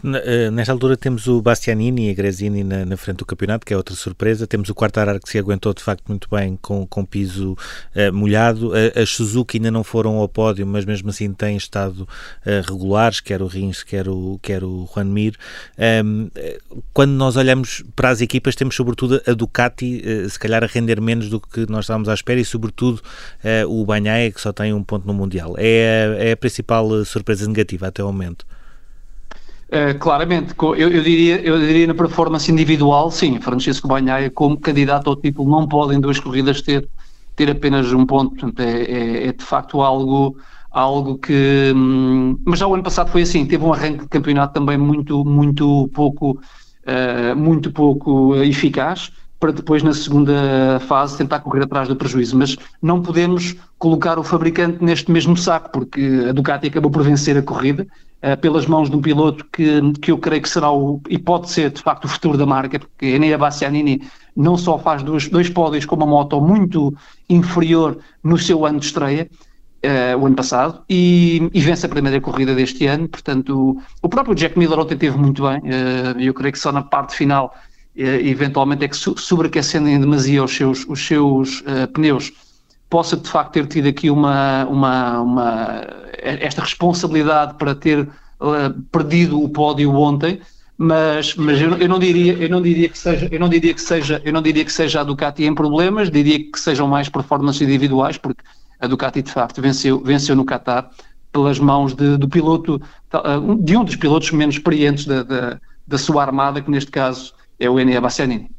Eh, 0.04 0.50
nesta 0.50 0.72
altura 0.72 0.98
temos 0.98 1.28
o 1.28 1.42
Bastianini 1.42 2.08
e 2.08 2.12
a 2.12 2.14
Gresini 2.14 2.64
na, 2.64 2.86
na, 2.86 2.98
frente 2.98 3.18
do 3.18 3.26
campeonato, 3.26 3.66
que 3.66 3.74
é 3.74 3.78
outra 3.78 3.96
surpresa. 3.96 4.48
Temos 4.48 4.70
o 4.70 4.76
Quartararo 4.76 5.20
que 5.20 5.30
se 5.30 5.38
aguentou 5.38 5.74
de 5.74 5.84
facto 5.84 6.04
muito 6.08 6.28
bem 6.30 6.58
com, 6.62 6.88
com 6.88 7.06
piso 7.06 7.54
uh, 7.54 8.14
molhado. 8.14 8.72
As 8.96 9.10
Suzuki 9.10 9.58
ainda 9.58 9.70
não 9.70 9.84
foram 9.84 10.16
ao 10.16 10.28
pódio, 10.28 10.66
mas 10.66 10.86
mesmo 10.86 11.10
assim 11.10 11.32
têm 11.34 11.56
estado 11.56 12.02
uh, 12.02 12.68
regulares, 12.68 13.20
quer 13.20 13.42
o 13.42 13.48
Rins, 13.48 13.84
quer 13.84 14.08
o, 14.10 14.40
quer 14.42 14.64
o 14.64 14.90
Juan 14.94 15.06
Mir. 15.06 15.38
Um, 16.04 16.30
quando 16.94 17.12
nós 17.12 17.36
olhamos 17.36 17.84
para 17.96 18.10
as 18.10 18.22
equipas, 18.22 18.56
temos 18.56 18.76
sobretudo 18.76 19.22
a 19.28 19.34
Ducati, 19.34 20.02
se 20.30 20.40
calhar 20.40 20.64
a 20.64 20.68
render 20.68 21.00
menos 21.00 21.30
do 21.30 21.40
que 21.40 21.70
nós 21.70 21.86
estávamos 21.86 22.10
à 22.10 22.14
espera, 22.14 22.40
e 22.40 22.46
sobretudo 22.46 23.02
o 23.68 23.86
Banhaia, 23.86 24.32
que 24.32 24.42
só 24.42 24.52
tem 24.52 24.74
um 24.74 24.84
ponto 24.84 25.06
no 25.06 25.14
Mundial. 25.14 25.56
É 25.58 26.18
a, 26.20 26.24
é 26.24 26.32
a 26.32 26.38
principal 26.38 27.04
surpresa 27.06 27.48
negativa 27.48 27.88
até 27.88 28.04
o 28.04 28.08
momento. 28.08 28.46
Uh, 29.72 29.98
claramente, 30.00 30.54
eu, 30.60 30.76
eu, 30.76 31.02
diria, 31.02 31.40
eu 31.42 31.58
diria 31.58 31.88
na 31.88 31.94
performance 31.94 32.52
individual, 32.52 33.10
sim, 33.10 33.40
Francisco 33.40 33.88
Banhaia 33.88 34.30
como 34.30 34.60
candidato 34.60 35.10
ao 35.10 35.16
título 35.16 35.50
não 35.50 35.66
pode 35.66 35.96
em 35.96 36.00
duas 36.02 36.20
corridas 36.20 36.62
ter, 36.62 36.90
ter 37.38 37.50
apenas 37.50 37.94
um 37.94 38.06
ponto, 38.06 38.32
portanto 38.32 38.60
é, 38.60 38.82
é, 38.82 39.28
é 39.28 39.32
de 39.32 39.46
facto 39.46 39.82
algo, 39.82 40.36
algo 40.70 41.18
que, 41.18 41.72
hum, 41.74 42.38
mas 42.44 42.60
já 42.60 42.68
o 42.68 42.74
ano 42.74 42.84
passado 42.84 43.12
foi 43.12 43.22
assim, 43.22 43.46
teve 43.46 43.64
um 43.64 43.72
arranque 43.72 44.02
de 44.04 44.10
campeonato 44.10 44.54
também 44.54 44.78
muito, 44.78 45.24
muito 45.24 45.90
pouco, 45.94 46.32
uh, 46.32 47.36
muito 47.38 47.72
pouco 47.72 48.36
eficaz, 48.44 49.10
para 49.40 49.54
depois 49.54 49.82
na 49.84 49.94
segunda 49.94 50.80
fase 50.82 51.18
tentar 51.18 51.40
correr 51.40 51.64
atrás 51.64 51.88
do 51.88 51.96
prejuízo, 51.96 52.38
mas 52.38 52.58
não 52.82 53.02
podemos 53.02 53.56
colocar 53.80 54.20
o 54.20 54.24
fabricante 54.24 54.84
neste 54.84 55.10
mesmo 55.10 55.38
saco, 55.38 55.72
porque 55.72 56.26
a 56.30 56.34
Ducati 56.34 56.68
acabou 56.68 56.92
por 56.92 57.04
vencer 57.04 57.38
a 57.38 57.42
corrida, 57.42 57.88
pelas 58.40 58.68
mãos 58.68 58.90
de 58.90 58.96
um 58.96 59.02
piloto 59.02 59.46
que, 59.52 59.82
que 60.00 60.12
eu 60.12 60.18
creio 60.18 60.42
que 60.42 60.50
será 60.50 60.72
o, 60.72 61.02
e 61.10 61.18
pode 61.18 61.50
ser 61.50 61.72
de 61.72 61.82
facto 61.82 62.06
o 62.06 62.08
futuro 62.08 62.38
da 62.38 62.46
marca, 62.46 62.78
porque 62.78 63.08
Enea 63.08 63.38
Bastianini 63.38 64.04
não 64.36 64.58
só 64.58 64.78
faz 64.78 65.02
dois, 65.02 65.28
dois 65.28 65.50
pódios 65.50 65.86
com 65.86 65.96
uma 65.96 66.06
moto 66.06 66.40
muito 66.40 66.94
inferior 67.28 67.98
no 68.24 68.38
seu 68.38 68.66
ano 68.66 68.80
de 68.80 68.86
estreia, 68.86 69.28
uh, 69.84 70.18
o 70.20 70.26
ano 70.28 70.36
passado, 70.36 70.84
e, 70.90 71.50
e, 71.54 71.62
vence 71.62 71.86
a 71.86 71.90
primeira 71.90 72.22
corrida 72.22 72.54
deste 72.54 72.86
ano, 72.86 73.10
portanto 73.10 73.50
o, 73.58 73.82
o 74.04 74.10
próprio 74.10 74.36
Jack 74.36 74.58
Miller 74.58 74.80
ontem 74.80 74.98
teve 74.98 75.18
muito 75.18 75.44
bem, 75.44 75.60
uh, 75.60 76.20
eu 76.20 76.34
creio 76.34 76.54
que 76.54 76.60
só 76.60 76.72
na 76.72 76.84
parte 76.84 77.16
final 77.16 77.54
eventualmente 77.94 78.86
é 78.86 78.88
que 78.88 78.96
sobreaquecendo 78.96 79.90
em 79.90 80.00
demasia 80.00 80.42
os 80.42 80.56
seus, 80.56 80.86
os 80.88 81.06
seus 81.06 81.62
pneus 81.94 82.32
possa 82.92 83.16
de 83.16 83.28
facto 83.28 83.54
ter 83.54 83.66
tido 83.68 83.88
aqui 83.88 84.12
uma, 84.12 84.66
uma, 84.66 85.22
uma 85.22 85.88
esta 86.22 86.62
responsabilidade 86.62 87.56
para 87.56 87.74
ter 87.74 88.02
uh, 88.02 88.82
perdido 88.92 89.42
o 89.42 89.48
pódio 89.48 89.96
ontem, 89.96 90.42
mas, 90.78 91.34
mas 91.36 91.62
eu, 91.62 91.78
eu, 91.78 91.88
não 91.88 91.98
diria, 91.98 92.34
eu 92.34 92.50
não 92.50 92.62
diria 92.62 92.90
que 92.90 92.98
seja, 92.98 93.30
eu 93.32 93.40
não 93.40 93.48
diria 93.48 93.74
que 93.74 93.82
seja, 93.82 94.22
eu 94.26 94.34
não 94.34 94.42
diria 94.42 94.66
que 94.66 94.74
seja 94.74 95.00
a 95.00 95.04
Ducati 95.06 95.46
em 95.46 95.56
problemas, 95.56 96.12
diria 96.12 96.38
que 96.40 96.60
sejam 96.60 96.86
mais 96.86 97.08
performances 97.08 97.62
individuais, 97.62 98.18
porque 98.18 98.44
a 98.78 98.88
Ducati 98.88 99.22
de 99.22 99.32
facto 99.32 99.62
venceu, 99.62 100.02
venceu 100.02 100.36
no 100.36 100.44
Qatar 100.44 100.90
pelas 101.32 101.60
mãos 101.60 101.94
de, 101.94 102.18
do 102.18 102.28
piloto, 102.28 102.82
de 103.62 103.78
um 103.78 103.86
dos 103.86 103.96
pilotos 103.96 104.32
menos 104.32 104.56
experientes 104.56 105.06
da, 105.06 105.24
da, 105.24 105.62
da 105.88 105.98
sua 105.98 106.24
armada, 106.24 106.62
que 106.62 106.70
neste 106.70 106.92
caso 106.92 107.34
é 107.58 107.70
o 107.70 107.80
Enea 107.80 108.02
Bastianini. 108.02 108.52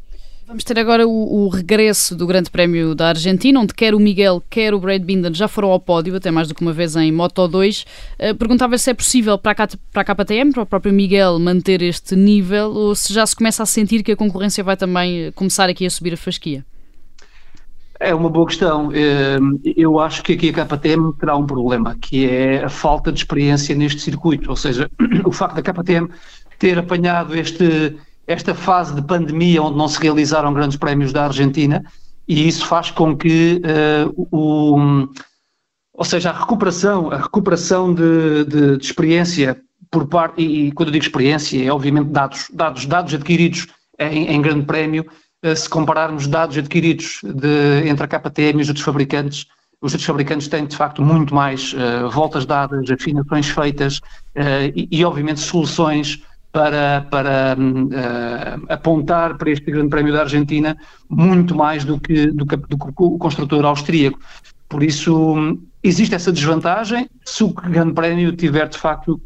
Vamos 0.53 0.64
ter 0.64 0.78
agora 0.78 1.09
o, 1.09 1.46
o, 1.46 1.48
regresso 1.48 2.14
do 2.14 2.26
Grande 2.26 2.50
Prémio 2.50 2.94
da 2.94 3.09
Argentina, 3.09 3.59
onde 3.59 3.72
quer 3.72 3.94
o 3.94 3.98
Miguel, 3.98 4.42
quer 4.50 4.74
o 4.74 4.78
Brad 4.78 5.03
Binder 5.03 5.32
já 5.32 5.48
foram 5.48 5.70
ao 5.70 5.80
pódio, 5.80 6.14
até 6.14 6.30
mais 6.30 6.46
do 6.46 6.55
que 6.55 6.61
uma 6.61 6.74
vez 6.74 6.94
em 6.94 7.11
Moto 7.11 7.48
2. 7.48 7.80
Uh, 7.80 7.86
eh, 8.18 8.34
perguntava 8.34 8.76
se 8.76 8.90
é 8.90 8.92
possível 8.92 9.38
para 9.38 9.53
a, 9.53 9.68
para 9.90 10.03
a 10.03 10.14
KTM, 10.14 10.53
para 10.53 10.62
o 10.64 10.66
próprio 10.66 10.92
Miguel, 10.92 11.38
manter 11.38 11.80
este 11.80 12.14
nível 12.14 12.70
ou 12.70 12.94
se 12.94 13.14
já 13.14 13.24
se 13.24 13.34
começa 13.34 13.62
a 13.62 13.66
sentir 13.66 14.03
que 14.03 14.12
a 14.12 14.16
concorrência 14.16 14.62
vai 14.62 14.76
também 14.76 15.22
eh, 15.22 15.30
começar 15.30 15.70
aqui 15.70 15.86
a 15.86 15.90
subir 15.90 16.12
a 16.12 16.18
fasquia. 16.18 16.62
É 17.98 18.14
uma 18.14 18.28
boa 18.28 18.46
questão. 18.46 18.90
Eh, 18.92 19.38
eu 19.74 19.98
acho 20.00 20.22
que 20.22 20.34
aqui 20.34 20.50
a 20.50 20.66
KTM 20.66 21.14
terá 21.18 21.34
um 21.34 21.46
problema, 21.46 21.96
que 21.98 22.28
é 22.28 22.62
a 22.62 22.68
falta 22.68 23.11
de 23.11 23.20
experiência 23.20 23.74
neste 23.74 24.03
circuito. 24.03 24.50
Ou 24.50 24.57
seja, 24.57 24.90
o 25.24 25.32
facto 25.32 25.55
da 25.55 25.62
KTM 25.62 26.11
ter 26.59 26.78
apanhado 26.78 27.34
este 27.34 27.96
esta 28.26 28.54
fase 28.54 28.94
de 28.94 29.02
pandemia 29.02 29.62
onde 29.62 29.76
não 29.76 29.88
se 29.88 30.00
realizaram 30.00 30.52
grandes 30.52 30.76
prémios 30.76 31.12
da 31.12 31.24
Argentina 31.24 31.82
e 32.26 32.46
isso 32.46 32.66
faz 32.66 32.90
com 32.90 33.16
que 33.16 33.60
uh, 33.64 34.28
o, 34.30 35.08
ou 35.92 36.04
seja, 36.04 36.30
a 36.30 36.38
recuperação, 36.38 37.10
a 37.10 37.18
recuperação 37.18 37.92
de, 37.92 38.44
de, 38.44 38.76
de 38.78 38.84
experiência 38.84 39.60
por 39.90 40.06
parte, 40.06 40.40
e, 40.40 40.72
quando 40.72 40.88
eu 40.88 40.92
digo 40.92 41.04
experiência, 41.04 41.62
é 41.62 41.70
obviamente 41.70 42.08
dados, 42.08 42.48
dados, 42.52 42.86
dados 42.86 43.12
adquiridos 43.12 43.66
em, 43.98 44.28
em 44.28 44.40
grande 44.40 44.64
prémio, 44.64 45.06
uh, 45.44 45.54
se 45.56 45.68
compararmos 45.68 46.26
dados 46.26 46.56
adquiridos 46.56 47.20
de, 47.22 47.88
entre 47.88 48.04
a 48.04 48.08
KTM 48.08 48.60
e 48.60 48.62
os 48.62 48.68
outros 48.68 48.84
fabricantes, 48.84 49.46
os 49.80 49.92
outros 49.92 50.06
fabricantes 50.06 50.46
têm 50.46 50.64
de 50.64 50.76
facto 50.76 51.02
muito 51.02 51.34
mais 51.34 51.74
uh, 51.74 52.08
voltas 52.08 52.46
dadas, 52.46 52.88
afinações 52.88 53.48
feitas 53.48 54.00
e, 54.76 54.88
e, 54.90 55.04
obviamente 55.04 55.40
soluções 55.40 56.22
para, 56.53 57.07
para 57.11 57.57
uh, 57.59 58.66
apontar 58.68 59.38
para 59.38 59.50
este 59.50 59.70
Grande 59.70 59.88
Prémio 59.88 60.12
da 60.12 60.20
Argentina 60.20 60.76
muito 61.09 61.55
mais 61.55 61.84
do 61.84 61.98
que, 61.98 62.26
do 62.26 62.44
que, 62.44 62.57
do 62.57 62.76
que 62.76 62.92
o 62.98 63.18
construtor 63.18 63.64
austríaco. 63.64 64.20
Por 64.68 64.82
isso, 64.82 65.59
existe 65.82 66.14
essa 66.14 66.30
desvantagem 66.30 67.09
se 67.24 67.42
o 67.42 67.48
Grande 67.48 67.94
Prémio 67.94 68.32
tiver 68.36 68.68
de 68.68 68.76
facto 68.76 69.20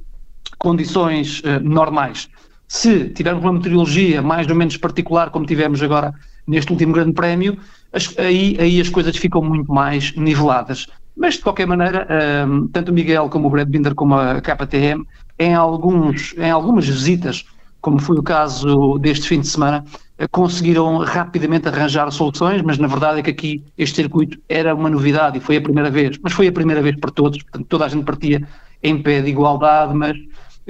condições 0.59 1.41
uh, 1.41 1.61
normais. 1.61 2.29
Se 2.69 3.09
tivermos 3.11 3.43
uma 3.45 3.53
meteorologia 3.53 4.23
mais 4.23 4.47
ou 4.49 4.55
menos 4.55 4.77
particular, 4.77 5.31
como 5.31 5.47
tivemos 5.47 5.83
agora 5.83 6.15
neste 6.47 6.71
último 6.71 6.93
Grande 6.93 7.13
Prémio, 7.13 7.59
as, 7.93 8.17
aí, 8.19 8.57
aí 8.61 8.81
as 8.81 8.89
coisas 8.89 9.17
ficam 9.17 9.43
muito 9.43 9.73
mais 9.73 10.15
niveladas. 10.15 10.87
Mas, 11.17 11.35
de 11.35 11.41
qualquer 11.41 11.67
maneira, 11.67 12.07
um, 12.47 12.69
tanto 12.69 12.91
o 12.91 12.95
Miguel 12.95 13.29
como 13.31 13.49
o 13.49 13.51
Brad 13.51 13.69
Binder 13.69 13.95
como 13.95 14.15
a 14.15 14.41
KTM, 14.41 15.05
em, 15.39 15.55
alguns, 15.55 16.35
em 16.37 16.51
algumas 16.51 16.87
visitas, 16.87 17.45
como 17.81 18.01
foi 18.01 18.19
o 18.19 18.23
caso 18.23 18.99
deste 18.99 19.29
fim 19.29 19.41
de 19.41 19.47
semana, 19.47 19.85
eh, 20.19 20.27
conseguiram 20.29 20.99
rapidamente 20.99 21.69
arranjar 21.69 22.11
soluções, 22.11 22.63
mas 22.63 22.79
na 22.79 22.87
verdade 22.87 23.21
é 23.21 23.23
que 23.23 23.31
aqui 23.31 23.65
este 23.77 23.97
circuito 23.97 24.39
era 24.49 24.75
uma 24.75 24.89
novidade 24.89 25.39
e 25.39 25.41
foi 25.41 25.57
a 25.57 25.61
primeira 25.61 25.91
vez, 25.91 26.19
mas 26.23 26.33
foi 26.33 26.49
a 26.49 26.53
primeira 26.53 26.83
vez 26.83 26.97
para 26.97 27.11
todos, 27.11 27.43
portanto 27.43 27.67
toda 27.69 27.85
a 27.85 27.89
gente 27.89 28.05
partia 28.05 28.47
em 28.83 29.01
pé 29.03 29.21
de 29.21 29.29
igualdade, 29.29 29.95
mas 29.95 30.17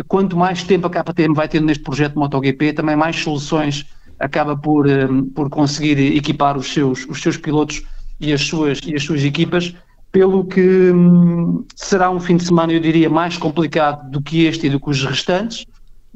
quanto 0.08 0.36
mais 0.36 0.62
tempo 0.64 0.86
a 0.86 0.90
KTM 0.90 1.34
vai 1.34 1.48
tendo 1.48 1.66
neste 1.66 1.82
projeto 1.82 2.18
MotoGP, 2.18 2.72
também 2.72 2.96
mais 2.96 3.16
soluções 3.16 3.86
acaba 4.18 4.56
por, 4.56 4.86
um, 4.86 5.24
por 5.30 5.48
conseguir 5.48 5.98
equipar 6.16 6.56
os 6.56 6.72
seus, 6.72 7.06
os 7.06 7.20
seus 7.20 7.36
pilotos 7.36 7.82
e 8.18 8.32
as 8.32 8.42
suas, 8.42 8.80
e 8.84 8.94
as 8.94 9.02
suas 9.02 9.22
equipas 9.22 9.74
pelo 10.16 10.46
que 10.46 10.90
hum, 10.92 11.62
será 11.74 12.10
um 12.10 12.18
fim 12.18 12.38
de 12.38 12.46
semana, 12.46 12.72
eu 12.72 12.80
diria, 12.80 13.10
mais 13.10 13.36
complicado 13.36 14.10
do 14.10 14.22
que 14.22 14.46
este 14.46 14.66
e 14.66 14.70
do 14.70 14.80
que 14.80 14.88
os 14.88 15.04
restantes, 15.04 15.66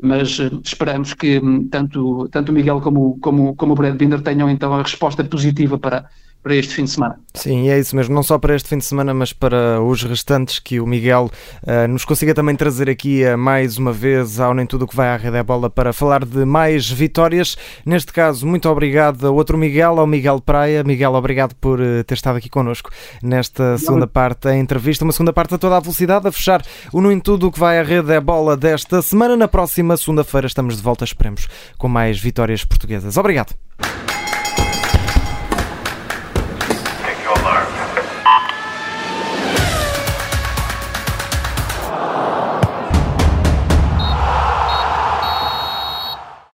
mas 0.03 0.39
uh, 0.39 0.59
esperamos 0.65 1.13
que 1.13 1.39
hum, 1.39 1.69
tanto, 1.69 2.27
tanto 2.31 2.49
o 2.49 2.53
Miguel 2.55 2.81
como, 2.81 3.19
como, 3.21 3.55
como 3.55 3.75
o 3.75 3.77
Brad 3.77 3.95
Binder 3.95 4.23
tenham 4.23 4.49
então 4.49 4.73
a 4.73 4.83
resposta 4.83 5.23
positiva 5.23 5.79
para, 5.79 6.09
para 6.43 6.55
este 6.55 6.75
fim 6.75 6.85
de 6.85 6.91
semana. 6.91 7.19
Sim, 7.35 7.69
é 7.69 7.79
isso 7.79 7.95
mesmo, 7.95 8.15
não 8.15 8.23
só 8.23 8.39
para 8.39 8.57
este 8.57 8.69
fim 8.69 8.79
de 8.79 8.85
semana, 8.85 9.13
mas 9.15 9.33
para 9.33 9.81
os 9.81 10.03
restantes 10.03 10.59
que 10.59 10.81
o 10.81 10.87
Miguel 10.87 11.31
uh, 11.63 11.89
nos 11.89 12.05
consiga 12.05 12.35
também 12.35 12.57
trazer 12.57 12.89
aqui 12.89 13.23
uh, 13.25 13.37
mais 13.37 13.77
uma 13.79 13.93
vez 13.93 14.41
ao 14.41 14.55
Nem 14.55 14.67
Tudo 14.67 14.87
que 14.87 14.97
vai 14.97 15.09
à 15.09 15.17
Rede 15.17 15.37
é 15.37 15.43
Bola 15.43 15.69
para 15.69 15.93
falar 15.93 16.25
de 16.25 16.45
mais 16.45 16.91
vitórias. 16.91 17.57
Neste 17.85 18.13
caso, 18.13 18.47
muito 18.47 18.69
obrigado 18.69 19.27
ao 19.27 19.35
outro 19.35 19.59
Miguel, 19.59 20.01
ao 20.01 20.07
Miguel 20.07 20.41
Praia. 20.41 20.83
Miguel, 20.83 21.15
obrigado 21.15 21.55
por 21.55 21.79
uh, 21.79 22.03
ter 22.05 22.15
estado 22.15 22.37
aqui 22.37 22.49
connosco 22.49 22.91
nesta 23.23 23.77
segunda 23.79 24.07
parte 24.07 24.45
da 24.45 24.57
entrevista, 24.57 25.05
uma 25.05 25.13
segunda 25.13 25.33
parte 25.33 25.55
a 25.55 25.59
toda 25.59 25.77
a 25.77 25.81
velocidade, 25.81 26.27
a 26.27 26.33
fechar 26.33 26.63
o 26.93 27.01
Nem 27.01 27.21
Tudo 27.21 27.53
que 27.53 27.61
vai 27.61 27.79
à 27.79 27.83
Rede 27.83 28.13
é 28.13 28.21
Bola 28.21 28.57
desta 28.57 29.03
semana. 29.03 29.37
Na 29.37 29.47
próxima 29.47 29.97
segunda-feira 29.97 30.47
estamos 30.47 30.77
de 30.77 30.83
volta, 30.83 31.05
esperemos, 31.05 31.49
com 31.79 31.89
mais 31.89 32.19
vitórias 32.19 32.65
portuguesas. 32.65 33.17
Obrigado. 33.17 33.55